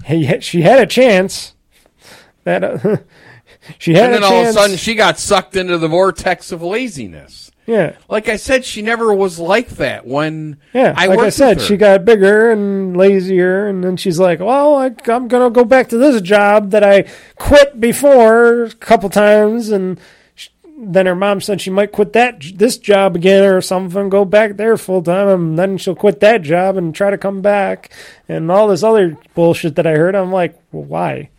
[0.04, 1.53] Hey, she had a chance.
[2.44, 2.98] That uh,
[3.78, 6.62] She had and then all of a sudden she got sucked into the vortex of
[6.62, 7.52] laziness.
[7.66, 7.96] yeah.
[8.10, 11.78] Like I said, she never was like that when Yeah, I like I said, she
[11.78, 15.98] got bigger and lazier, and then she's like, "Well, I, I'm gonna go back to
[15.98, 17.06] this job that I
[17.38, 20.00] quit before a couple times." And
[20.36, 24.26] sh then her mom said she might quit that this job again or something, go
[24.26, 27.94] back there full time, and then she'll quit that job and try to come back,
[28.28, 30.16] and all this other bullshit that I heard.
[30.16, 31.30] I'm like, well, why?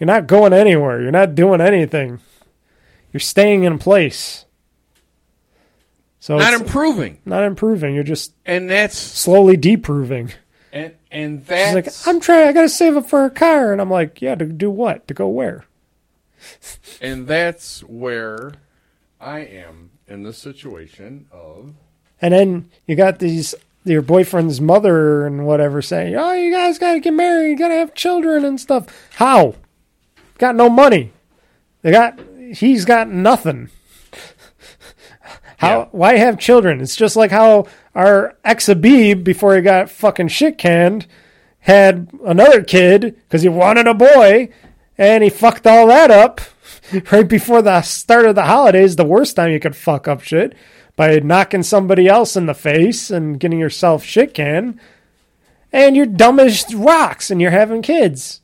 [0.00, 1.00] You're not going anywhere.
[1.02, 2.20] You're not doing anything.
[3.12, 4.46] You're staying in place.
[6.20, 7.94] So not improving, not improving.
[7.94, 10.32] You're just and that's slowly deproving.
[10.72, 12.48] and and She's that's like, I'm trying.
[12.48, 15.06] I gotta save up for a car, and I'm like, yeah, to do what?
[15.08, 15.64] To go where?
[17.00, 18.52] and that's where
[19.20, 21.74] I am in the situation of
[22.20, 23.54] And then you got these
[23.84, 27.94] your boyfriend's mother and whatever saying, oh, you guys gotta get married, you gotta have
[27.94, 28.86] children and stuff.
[29.14, 29.54] How?
[30.40, 31.12] Got no money.
[31.82, 32.18] They got.
[32.54, 33.68] He's got nothing.
[35.58, 35.80] How?
[35.80, 35.88] Yeah.
[35.92, 36.80] Why have children?
[36.80, 41.06] It's just like how our ex Abib before he got fucking shit canned
[41.58, 44.48] had another kid because he wanted a boy,
[44.96, 46.40] and he fucked all that up
[47.12, 48.96] right before the start of the holidays.
[48.96, 50.54] The worst time you could fuck up shit
[50.96, 54.80] by knocking somebody else in the face and getting yourself shit canned,
[55.70, 58.39] and you're dumb as rocks, and you're having kids.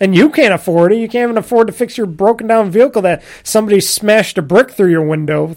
[0.00, 0.98] And you can't afford it.
[0.98, 4.70] You can't even afford to fix your broken down vehicle that somebody smashed a brick
[4.70, 5.54] through your window.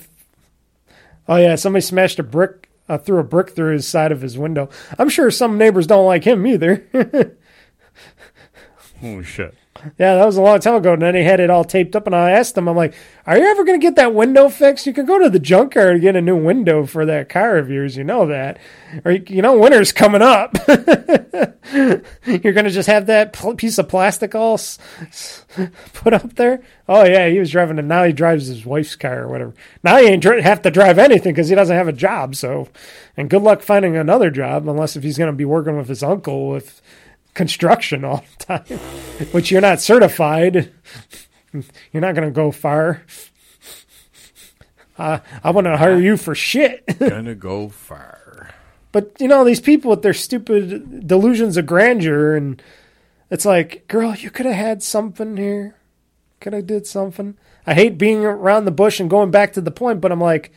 [1.28, 4.38] Oh yeah, somebody smashed a brick uh, threw a brick through his side of his
[4.38, 4.70] window.
[4.98, 6.86] I'm sure some neighbors don't like him either.
[9.00, 9.56] holy shit.
[9.98, 10.93] Yeah, that was a long time ago.
[10.93, 12.93] And then he had it all taped up, and I asked him, I'm like,
[13.26, 14.85] "Are you ever going to get that window fixed?
[14.85, 17.69] You can go to the junkyard and get a new window for that car of
[17.69, 17.98] yours.
[17.98, 18.60] You know that,
[19.03, 20.56] or you know, winter's coming up.
[21.74, 25.45] You're going to just have that piece of plastic all s- s-
[25.93, 26.61] put up there.
[26.88, 29.53] Oh yeah, he was driving, and now he drives his wife's car or whatever.
[29.84, 32.35] Now he ain't dri- have to drive anything because he doesn't have a job.
[32.35, 32.68] So,
[33.18, 36.03] and good luck finding another job unless if he's going to be working with his
[36.03, 36.82] uncle with
[37.34, 38.80] construction all the time,
[39.32, 40.72] which you're not certified.
[41.92, 43.03] You're not going to go far.
[44.98, 46.84] Uh, I want to hire you for shit.
[47.00, 48.53] Gonna go far.
[48.92, 52.62] But you know these people with their stupid delusions of grandeur, and
[53.32, 55.76] it's like, girl, you could have had something here.
[56.40, 57.38] Could have did something.
[57.66, 60.52] I hate being around the bush and going back to the point, but I'm like,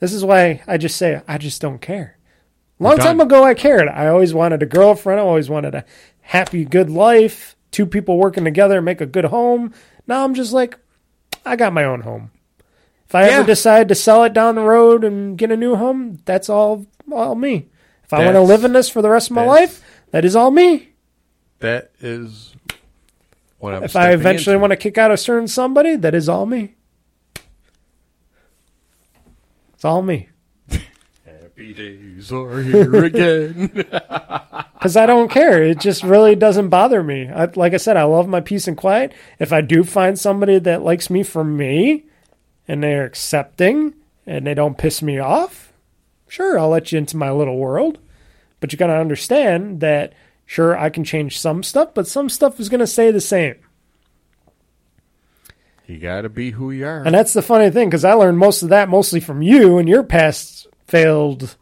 [0.00, 2.16] this is why I just say I just don't care.
[2.78, 3.88] Long time ago, I cared.
[3.88, 5.20] I always wanted a girlfriend.
[5.20, 5.84] I always wanted a
[6.24, 7.54] happy, good life.
[7.70, 9.72] Two people working together make a good home.
[10.06, 10.78] Now I'm just like,
[11.44, 12.30] I got my own home.
[13.06, 13.38] If I Yeah.
[13.38, 16.86] ever decide to sell it down the road and get a new home, that's all
[17.12, 17.68] all me.
[18.02, 20.34] If I want to live in this for the rest of my life, that is
[20.34, 20.90] all me.
[21.60, 22.54] That is
[23.58, 26.46] what I'm If I eventually want to kick out a certain somebody, that is all
[26.46, 26.74] me.
[29.74, 30.28] It's all me.
[31.64, 33.86] Happy days are here again.
[34.74, 35.62] Because I don't care.
[35.62, 37.30] It just really doesn't bother me.
[37.30, 39.14] I, like I said, I love my peace and quiet.
[39.38, 42.04] If I do find somebody that likes me for me
[42.68, 43.94] and they're accepting
[44.26, 45.72] and they don't piss me off,
[46.28, 47.98] sure, I'll let you into my little world.
[48.60, 50.12] But you got to understand that,
[50.44, 53.54] sure, I can change some stuff, but some stuff is going to stay the same.
[55.86, 57.04] you gotta be who you are.
[57.04, 59.88] And that's the funny thing because I learned most of that mostly from you and
[59.88, 61.56] your past failed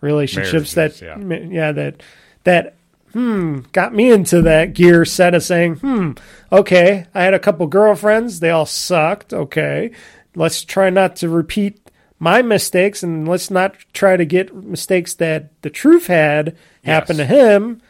[0.00, 0.74] relationships.
[0.76, 1.38] Marriages, that yeah.
[1.50, 2.02] yeah, that
[2.44, 2.74] that
[3.12, 6.12] hmm got me into that gear set of saying hmm
[6.52, 9.32] okay, I had a couple girlfriends, they all sucked.
[9.32, 9.90] Okay,
[10.34, 11.80] let's try not to repeat
[12.18, 17.24] my mistakes and let's not try to get mistakes that the truth had happen to
[17.24, 17.80] him.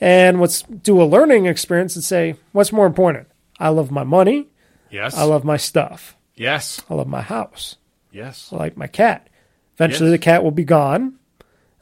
[0.00, 3.28] And let's do a learning experience and say what's more important.
[3.58, 4.48] I love my money.
[4.90, 5.16] yes.
[5.16, 6.16] I love my stuff.
[6.34, 6.82] yes.
[6.90, 7.76] I love my house.
[8.12, 8.50] Yes.
[8.52, 9.28] I like my cat.
[9.76, 10.14] Eventually, Yes.
[10.20, 11.18] the cat will be gone,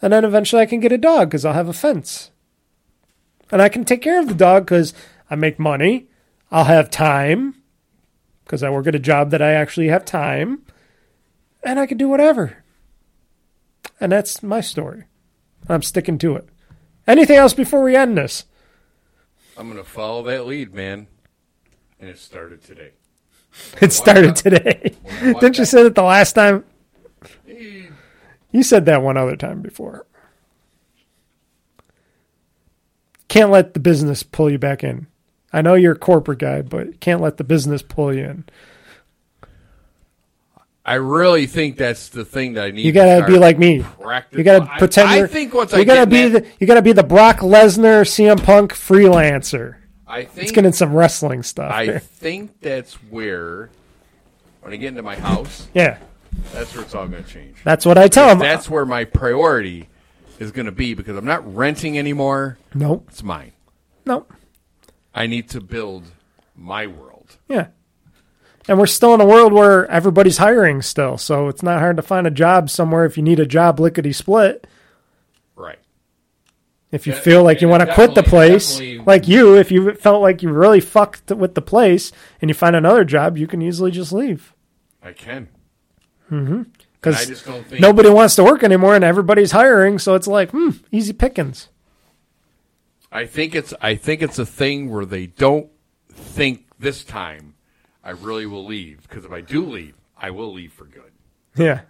[0.03, 2.31] and then eventually I can get a dog because I'll have a fence,
[3.51, 4.93] and I can take care of the dog because
[5.31, 6.07] I make money.
[6.51, 7.57] I'll have time
[8.45, 10.63] because I work at a job that I actually have time,
[11.63, 12.59] and I can do whatever.
[14.01, 15.05] And that's my story.
[15.69, 16.49] I'm sticking to it.
[17.07, 18.45] Anything else before we end this?
[19.57, 21.07] I'm gonna follow that lead, man.
[22.01, 22.91] And it started today.
[23.81, 24.97] It started today.
[25.23, 26.65] Didn't you say that the last time?
[28.55, 30.07] You said that one other time before.
[33.27, 35.09] Can't let the business pull you back in.
[35.53, 38.45] I know you're a corporate guy, but can't let the business pull you in.
[40.87, 42.85] I really think that's the thing that I need.
[42.85, 43.83] You gotta start be like me.
[44.01, 45.09] practice- You gotta pretend.
[45.09, 47.03] I, you're- think once you I gotta get be that, the you gotta be the
[47.03, 49.77] Brock Lesnar CM Punk freelancer.
[50.07, 51.73] I think Let's get in some wrestling stuff.
[51.73, 51.99] I here.
[51.99, 53.71] think that's where
[54.61, 55.99] when I get into my house, yeah,
[56.53, 57.57] that's where it's all going to change.
[57.65, 58.39] that's what I tell them.
[58.39, 59.89] That's where my priority
[60.39, 62.59] is going to be because I'm not renting anymore.
[62.75, 63.53] nope, It's mine.
[64.05, 64.33] nope.
[65.15, 66.05] I need to build
[66.57, 67.37] my world.
[67.49, 67.69] Yeah.
[68.67, 72.03] And we're still in a world where everybody's hiring still, so it's not hard to
[72.03, 74.67] find a job somewhere if you need a job lickety split.
[75.55, 75.79] Right.
[76.91, 80.23] If you feel like you want to quit the place, like you, if you felt
[80.23, 83.91] like you really fucked with the place and you find another job, you can easily
[83.91, 84.55] just leave.
[85.03, 85.49] I can.
[86.31, 90.71] Because just think nobody wants to work anymore and everybody's hiring, so it's like, hmm,
[90.91, 91.69] easy pickings.
[93.13, 95.69] I think it's I think it's a thing where they don't
[96.09, 97.55] think this time
[98.03, 101.13] I really will leave because if I do leave, I will leave for good.
[101.57, 101.83] Yeah.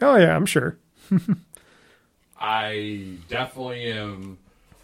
[0.00, 0.76] Oh, yeah, I'm sure.
[2.38, 4.38] I definitely am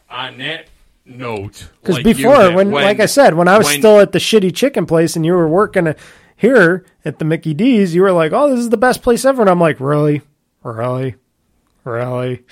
[0.09, 0.69] on that
[1.05, 1.69] note.
[1.83, 4.19] Because like before, that when, like I said, when I was when- still at the
[4.19, 5.95] shitty chicken place and you were working uh,
[6.41, 9.43] here at the Mickey D's, you were like, "Oh, this is the best place ever,"
[9.43, 10.23] and I'm like, "Really,
[10.63, 11.17] really,
[11.85, 12.45] really."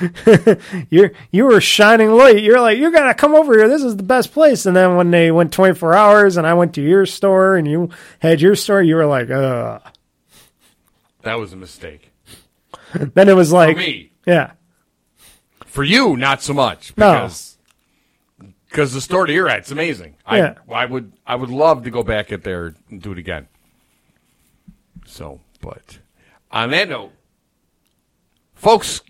[0.90, 2.42] you're you were shining light.
[2.42, 3.68] You're like, "You gotta come over here.
[3.68, 6.74] This is the best place." And then when they went 24 hours, and I went
[6.74, 7.90] to your store, and you
[8.20, 9.80] had your store, you were like, "Ugh."
[11.22, 12.12] that was a mistake
[13.14, 14.10] Then it was like, for me.
[14.26, 14.52] yeah,
[15.64, 17.12] For you, not so much No.
[17.12, 17.53] because
[18.74, 20.16] because the store that you're at, it's amazing.
[20.28, 20.54] Yeah.
[20.68, 23.46] I I would I would love to go back at there and do it again.
[25.06, 26.00] So, but
[26.50, 27.12] on that note,
[28.52, 29.00] folks,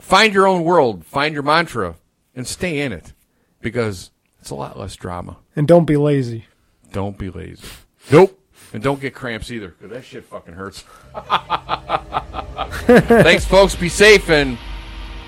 [0.00, 1.94] find your own world, find your mantra,
[2.34, 3.12] and stay in it
[3.60, 4.10] because
[4.40, 5.36] it's a lot less drama.
[5.54, 6.46] and don't be lazy.
[6.90, 7.62] Don't be lazy.
[8.10, 8.36] Nope.
[8.72, 10.82] And don't get cramps either, because that shit fucking hurts.
[13.22, 13.76] Thanks, folks.
[13.76, 14.56] Be safe and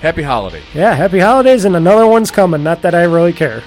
[0.01, 0.63] happy holiday.
[0.75, 2.65] Yeah, happy holidays, and another one's coming.
[2.65, 3.63] Not that I really care.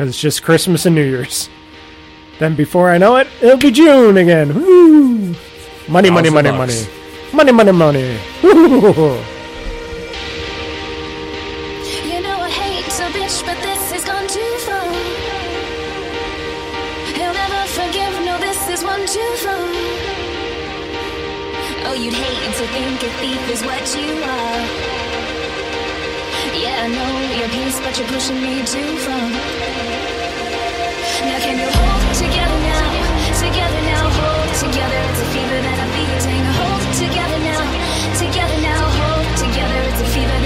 [0.00, 1.50] Because it's just Christmas and New Year's.
[2.38, 4.54] Then before I know it, it'll be June again.
[4.54, 5.36] Woo!
[5.88, 6.86] Money, money, Thousand money, money.
[7.34, 8.18] Money, money, money.
[8.42, 8.48] Woo!
[12.08, 14.88] You know I hate to bitch, but this has gone too far.
[17.12, 19.68] He'll never forgive, no, this is one too far.
[21.84, 24.99] Oh, you'd hate to think a thief is what you are.
[26.60, 29.26] Yeah, I know your peace, but you're pushing me too far.
[31.24, 32.84] Now can you hold together now?
[33.40, 35.00] Together now, hold together.
[35.08, 35.90] It's a fever that I'm.
[36.60, 37.64] Hold together now.
[38.20, 39.78] Together now, hold together.
[39.88, 40.39] It's a fever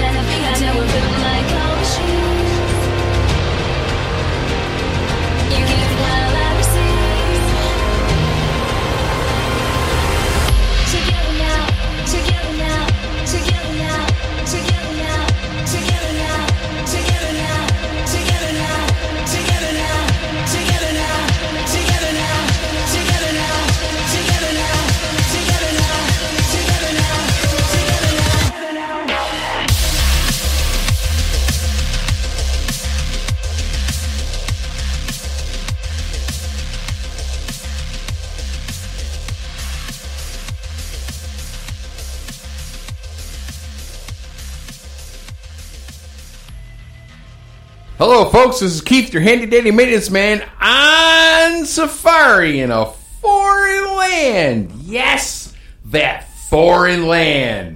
[48.07, 48.59] Hello, folks.
[48.59, 54.71] This is Keith, your handy dandy maintenance man on safari in a foreign land.
[54.83, 55.51] Yes,
[55.85, 57.74] that foreign land.